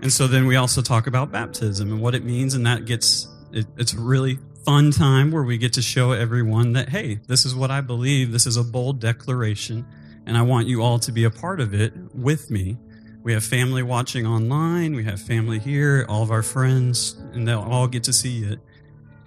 And 0.00 0.12
so 0.12 0.26
then 0.28 0.46
we 0.46 0.56
also 0.56 0.80
talk 0.80 1.06
about 1.06 1.32
baptism 1.32 1.90
and 1.90 2.00
what 2.00 2.14
it 2.14 2.24
means, 2.24 2.54
and 2.54 2.66
that 2.66 2.84
gets 2.84 3.26
it, 3.50 3.66
it's 3.76 3.94
a 3.94 4.00
really 4.00 4.38
fun 4.64 4.90
time 4.90 5.30
where 5.32 5.42
we 5.42 5.58
get 5.58 5.72
to 5.72 5.82
show 5.82 6.12
everyone 6.12 6.74
that 6.74 6.88
hey, 6.88 7.16
this 7.26 7.44
is 7.44 7.54
what 7.54 7.70
I 7.70 7.80
believe. 7.80 8.30
This 8.30 8.46
is 8.46 8.56
a 8.56 8.62
bold 8.62 9.00
declaration, 9.00 9.86
and 10.28 10.36
I 10.36 10.42
want 10.42 10.68
you 10.68 10.82
all 10.82 10.98
to 11.00 11.10
be 11.10 11.24
a 11.24 11.30
part 11.30 11.58
of 11.58 11.72
it 11.72 11.94
with 12.14 12.50
me. 12.50 12.76
We 13.22 13.32
have 13.32 13.42
family 13.42 13.82
watching 13.82 14.26
online. 14.26 14.94
We 14.94 15.04
have 15.04 15.20
family 15.20 15.58
here, 15.58 16.04
all 16.06 16.22
of 16.22 16.30
our 16.30 16.42
friends, 16.42 17.16
and 17.32 17.48
they'll 17.48 17.62
all 17.62 17.88
get 17.88 18.04
to 18.04 18.12
see 18.12 18.44
it. 18.44 18.60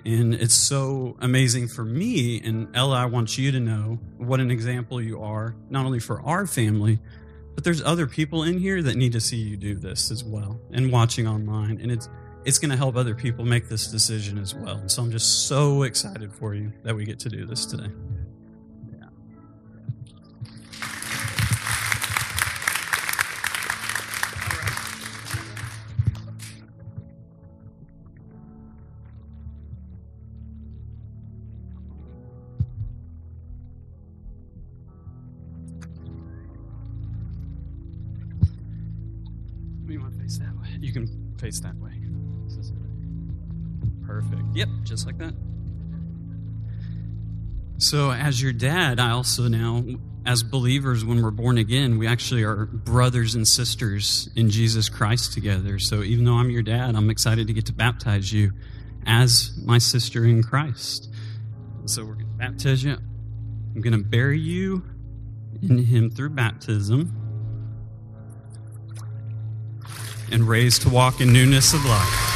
And 0.06 0.36
it's 0.36 0.54
so 0.54 1.18
amazing 1.20 1.70
for 1.70 1.84
me. 1.84 2.40
And 2.44 2.68
Ella, 2.76 2.98
I 2.98 3.06
want 3.06 3.36
you 3.36 3.52
to 3.52 3.60
know 3.60 4.00
what 4.18 4.40
an 4.40 4.52
example 4.52 5.02
you 5.02 5.22
are, 5.22 5.56
not 5.72 5.86
only 5.86 6.00
for 6.00 6.22
our 6.22 6.46
family, 6.46 7.00
but 7.56 7.64
there's 7.64 7.82
other 7.82 8.06
people 8.06 8.44
in 8.44 8.60
here 8.60 8.82
that 8.84 8.96
need 8.96 9.14
to 9.14 9.22
see 9.22 9.38
you 9.38 9.58
do 9.58 9.76
this 9.76 10.12
as 10.12 10.24
well 10.24 10.62
and 10.72 10.92
watching 10.92 11.28
online. 11.28 11.80
And 11.82 11.92
it's, 11.92 12.10
it's 12.46 12.60
going 12.60 12.72
to 12.72 12.78
help 12.78 12.96
other 12.96 13.16
people 13.16 13.44
make 13.44 13.70
this 13.70 13.88
decision 13.88 14.38
as 14.38 14.54
well. 14.54 14.78
And 14.78 14.92
so 14.92 15.02
I'm 15.02 15.12
just 15.12 15.48
so 15.48 15.82
excited 15.82 16.32
for 16.32 16.54
you 16.54 16.72
that 16.84 16.96
we 16.96 17.06
get 17.06 17.20
to 17.22 17.30
do 17.30 17.46
this 17.46 17.66
today. 17.66 17.90
That 41.60 41.76
way. 41.78 41.92
Perfect. 44.06 44.44
Yep, 44.54 44.68
just 44.84 45.06
like 45.06 45.18
that. 45.20 45.34
So, 47.78 48.12
as 48.12 48.42
your 48.42 48.52
dad, 48.52 49.00
I 49.00 49.12
also 49.12 49.48
now, 49.48 49.84
as 50.26 50.44
believers, 50.44 51.04
when 51.06 51.24
we're 51.24 51.32
born 51.32 51.58
again, 51.58 51.98
we 51.98 52.08
actually 52.08 52.44
are 52.44 52.66
brothers 52.66 53.36
and 53.36 53.48
sisters 53.48 54.30
in 54.36 54.50
Jesus 54.50 54.90
Christ 54.90 55.34
together. 55.34 55.80
So, 55.80 56.04
even 56.04 56.26
though 56.26 56.36
I'm 56.36 56.50
your 56.50 56.62
dad, 56.62 56.96
I'm 56.96 57.10
excited 57.10 57.48
to 57.48 57.54
get 57.54 57.68
to 57.68 57.74
baptize 57.74 58.32
you 58.32 58.52
as 59.06 59.58
my 59.66 59.78
sister 59.78 60.26
in 60.26 60.44
Christ. 60.44 61.10
So, 61.86 62.04
we're 62.04 62.16
going 62.16 62.28
to 62.28 62.38
baptize 62.38 62.84
you. 62.84 62.98
I'm 63.76 63.82
going 63.82 63.98
to 63.98 64.04
bury 64.04 64.40
you 64.40 64.84
in 65.62 65.78
Him 65.78 66.12
through 66.12 66.32
baptism 66.32 67.21
and 70.32 70.48
raised 70.48 70.82
to 70.84 70.90
walk 70.90 71.22
in 71.22 71.34
newness 71.34 71.74
of 71.74 71.84
life. 71.86 72.32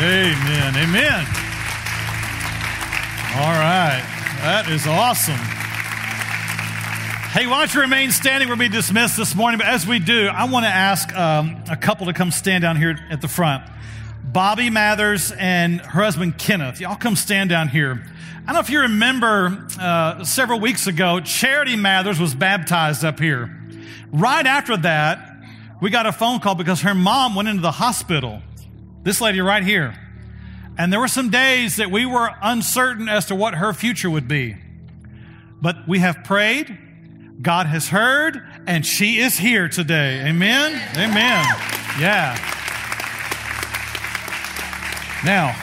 Amen. 0.00 0.76
Amen. 0.76 1.26
All 3.36 3.52
right. 3.52 4.04
That 4.42 4.66
is 4.68 4.86
awesome. 4.86 5.34
Hey, 7.32 7.46
why 7.46 7.60
don't 7.60 7.74
you 7.74 7.80
remain 7.80 8.10
standing? 8.10 8.48
We'll 8.48 8.58
be 8.58 8.68
dismissed 8.68 9.16
this 9.16 9.34
morning. 9.34 9.58
But 9.58 9.66
as 9.66 9.86
we 9.86 9.98
do, 9.98 10.28
I 10.28 10.44
want 10.44 10.66
to 10.66 10.70
ask 10.70 11.12
um, 11.16 11.56
a 11.70 11.76
couple 11.76 12.06
to 12.06 12.12
come 12.12 12.30
stand 12.30 12.62
down 12.62 12.76
here 12.76 12.98
at 13.10 13.20
the 13.20 13.28
front. 13.28 13.64
Bobby 14.34 14.68
Mathers 14.68 15.30
and 15.30 15.80
her 15.80 16.02
husband 16.02 16.38
Kenneth. 16.38 16.80
Y'all 16.80 16.96
come 16.96 17.14
stand 17.14 17.50
down 17.50 17.68
here. 17.68 18.04
I 18.42 18.46
don't 18.46 18.54
know 18.54 18.60
if 18.60 18.68
you 18.68 18.80
remember 18.80 19.64
uh, 19.78 20.24
several 20.24 20.58
weeks 20.58 20.88
ago, 20.88 21.20
Charity 21.20 21.76
Mathers 21.76 22.18
was 22.18 22.34
baptized 22.34 23.04
up 23.04 23.20
here. 23.20 23.56
Right 24.10 24.44
after 24.44 24.76
that, 24.78 25.36
we 25.80 25.88
got 25.88 26.06
a 26.06 26.12
phone 26.12 26.40
call 26.40 26.56
because 26.56 26.80
her 26.80 26.96
mom 26.96 27.36
went 27.36 27.46
into 27.46 27.62
the 27.62 27.70
hospital. 27.70 28.42
This 29.04 29.20
lady 29.20 29.40
right 29.40 29.62
here. 29.62 29.94
And 30.76 30.92
there 30.92 30.98
were 30.98 31.06
some 31.06 31.30
days 31.30 31.76
that 31.76 31.92
we 31.92 32.04
were 32.04 32.28
uncertain 32.42 33.08
as 33.08 33.26
to 33.26 33.36
what 33.36 33.54
her 33.54 33.72
future 33.72 34.10
would 34.10 34.26
be. 34.26 34.56
But 35.62 35.86
we 35.86 36.00
have 36.00 36.24
prayed, 36.24 36.76
God 37.40 37.66
has 37.66 37.88
heard, 37.88 38.42
and 38.66 38.84
she 38.84 39.18
is 39.18 39.38
here 39.38 39.68
today. 39.68 40.28
Amen? 40.28 40.72
Amen. 40.96 41.46
Yeah. 42.00 42.63
Now, 45.24 45.56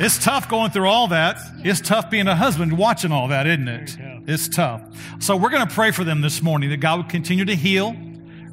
it's 0.00 0.22
tough 0.24 0.48
going 0.48 0.70
through 0.70 0.88
all 0.88 1.08
that. 1.08 1.36
It's 1.58 1.78
tough 1.78 2.08
being 2.08 2.26
a 2.26 2.34
husband 2.34 2.78
watching 2.78 3.12
all 3.12 3.28
that, 3.28 3.46
isn't 3.46 3.68
it? 3.68 3.98
It's 4.26 4.48
tough. 4.48 4.80
So 5.18 5.36
we're 5.36 5.50
going 5.50 5.68
to 5.68 5.74
pray 5.74 5.90
for 5.90 6.04
them 6.04 6.22
this 6.22 6.40
morning 6.40 6.70
that 6.70 6.78
God 6.78 7.00
would 7.00 7.10
continue 7.10 7.44
to 7.44 7.54
heal, 7.54 7.94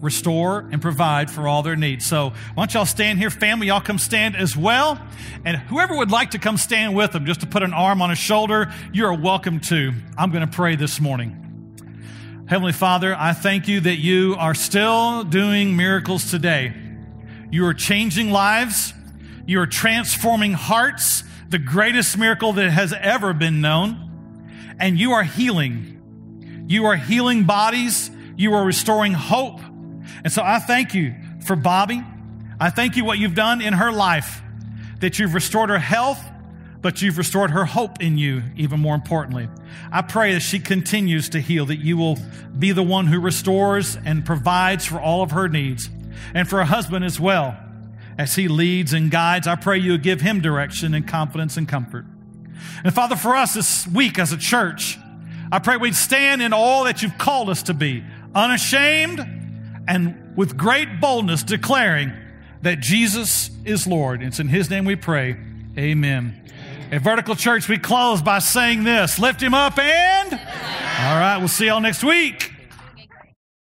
restore, 0.01 0.67
and 0.73 0.81
provide 0.81 1.31
for 1.31 1.47
all 1.47 1.63
their 1.63 1.77
needs. 1.77 2.05
So 2.05 2.33
why 2.53 2.65
don't 2.65 2.73
y'all 2.73 2.85
stand 2.85 3.17
here, 3.17 3.29
family? 3.29 3.67
Y'all 3.67 3.79
come 3.79 3.97
stand 3.97 4.35
as 4.35 4.57
well. 4.57 5.01
And 5.45 5.55
whoever 5.55 5.95
would 5.95 6.11
like 6.11 6.31
to 6.31 6.37
come 6.37 6.57
stand 6.57 6.97
with 6.97 7.13
them, 7.13 7.25
just 7.25 7.39
to 7.39 7.47
put 7.47 7.63
an 7.63 7.73
arm 7.73 8.01
on 8.01 8.11
a 8.11 8.15
shoulder, 8.15 8.73
you 8.91 9.05
are 9.05 9.17
welcome 9.17 9.61
to. 9.61 9.93
I'm 10.17 10.31
going 10.31 10.45
to 10.45 10.53
pray 10.53 10.75
this 10.75 10.99
morning. 10.99 12.45
Heavenly 12.49 12.73
Father, 12.73 13.15
I 13.17 13.31
thank 13.31 13.69
you 13.69 13.79
that 13.79 13.99
you 13.99 14.35
are 14.37 14.53
still 14.53 15.23
doing 15.23 15.77
miracles 15.77 16.29
today. 16.29 16.73
You 17.51 17.65
are 17.67 17.73
changing 17.73 18.31
lives. 18.31 18.93
You 19.45 19.59
are 19.59 19.67
transforming 19.67 20.53
hearts, 20.53 21.23
the 21.49 21.59
greatest 21.59 22.17
miracle 22.17 22.53
that 22.53 22.69
has 22.71 22.93
ever 22.93 23.33
been 23.33 23.61
known. 23.61 24.75
And 24.79 24.97
you 24.97 25.11
are 25.11 25.23
healing. 25.23 26.65
You 26.67 26.85
are 26.85 26.95
healing 26.95 27.43
bodies. 27.43 28.09
You 28.35 28.53
are 28.53 28.65
restoring 28.65 29.13
hope. 29.13 29.59
And 30.23 30.31
so 30.31 30.41
I 30.43 30.59
thank 30.59 30.93
you 30.93 31.13
for 31.45 31.55
Bobby. 31.55 32.01
I 32.59 32.69
thank 32.69 32.95
you 32.95 33.03
what 33.03 33.19
you've 33.19 33.35
done 33.35 33.61
in 33.61 33.73
her 33.73 33.91
life, 33.91 34.41
that 35.01 35.19
you've 35.19 35.33
restored 35.33 35.69
her 35.69 35.79
health, 35.79 36.23
but 36.81 37.01
you've 37.01 37.17
restored 37.17 37.51
her 37.51 37.65
hope 37.65 38.01
in 38.01 38.17
you, 38.17 38.43
even 38.55 38.79
more 38.79 38.95
importantly. 38.95 39.49
I 39.91 40.01
pray 40.01 40.33
as 40.33 40.43
she 40.43 40.59
continues 40.59 41.29
to 41.29 41.39
heal, 41.39 41.65
that 41.67 41.77
you 41.77 41.97
will 41.97 42.17
be 42.57 42.71
the 42.71 42.83
one 42.83 43.07
who 43.07 43.19
restores 43.19 43.97
and 44.05 44.25
provides 44.25 44.85
for 44.85 44.99
all 44.99 45.21
of 45.23 45.31
her 45.31 45.49
needs, 45.49 45.89
and 46.33 46.47
for 46.47 46.59
her 46.59 46.65
husband 46.65 47.05
as 47.05 47.19
well. 47.19 47.57
As 48.17 48.35
he 48.35 48.47
leads 48.47 48.93
and 48.93 49.09
guides, 49.09 49.47
I 49.47 49.55
pray 49.55 49.79
you 49.79 49.97
give 49.97 50.21
him 50.21 50.41
direction 50.41 50.93
and 50.93 51.07
confidence 51.07 51.57
and 51.57 51.67
comfort. 51.67 52.05
And 52.83 52.93
Father, 52.93 53.15
for 53.15 53.35
us 53.35 53.53
this 53.53 53.87
week 53.87 54.19
as 54.19 54.31
a 54.31 54.37
church, 54.37 54.97
I 55.51 55.59
pray 55.59 55.77
we'd 55.77 55.95
stand 55.95 56.41
in 56.41 56.53
all 56.53 56.83
that 56.85 57.01
you've 57.01 57.17
called 57.17 57.49
us 57.49 57.63
to 57.63 57.73
be, 57.73 58.03
unashamed 58.35 59.19
and 59.87 60.35
with 60.35 60.57
great 60.57 61.01
boldness 61.01 61.43
declaring 61.43 62.13
that 62.61 62.79
Jesus 62.79 63.49
is 63.65 63.85
Lord. 63.85 64.23
It's 64.23 64.39
in 64.39 64.47
his 64.47 64.69
name 64.69 64.85
we 64.85 64.95
pray. 64.95 65.37
Amen. 65.77 66.39
At 66.91 67.01
Vertical 67.01 67.35
Church, 67.35 67.67
we 67.67 67.77
close 67.77 68.21
by 68.21 68.39
saying 68.39 68.83
this 68.83 69.19
lift 69.19 69.41
him 69.41 69.53
up 69.53 69.77
and. 69.77 70.33
All 70.33 71.19
right, 71.19 71.37
we'll 71.39 71.47
see 71.47 71.65
y'all 71.65 71.81
next 71.81 72.03
week. 72.03 72.52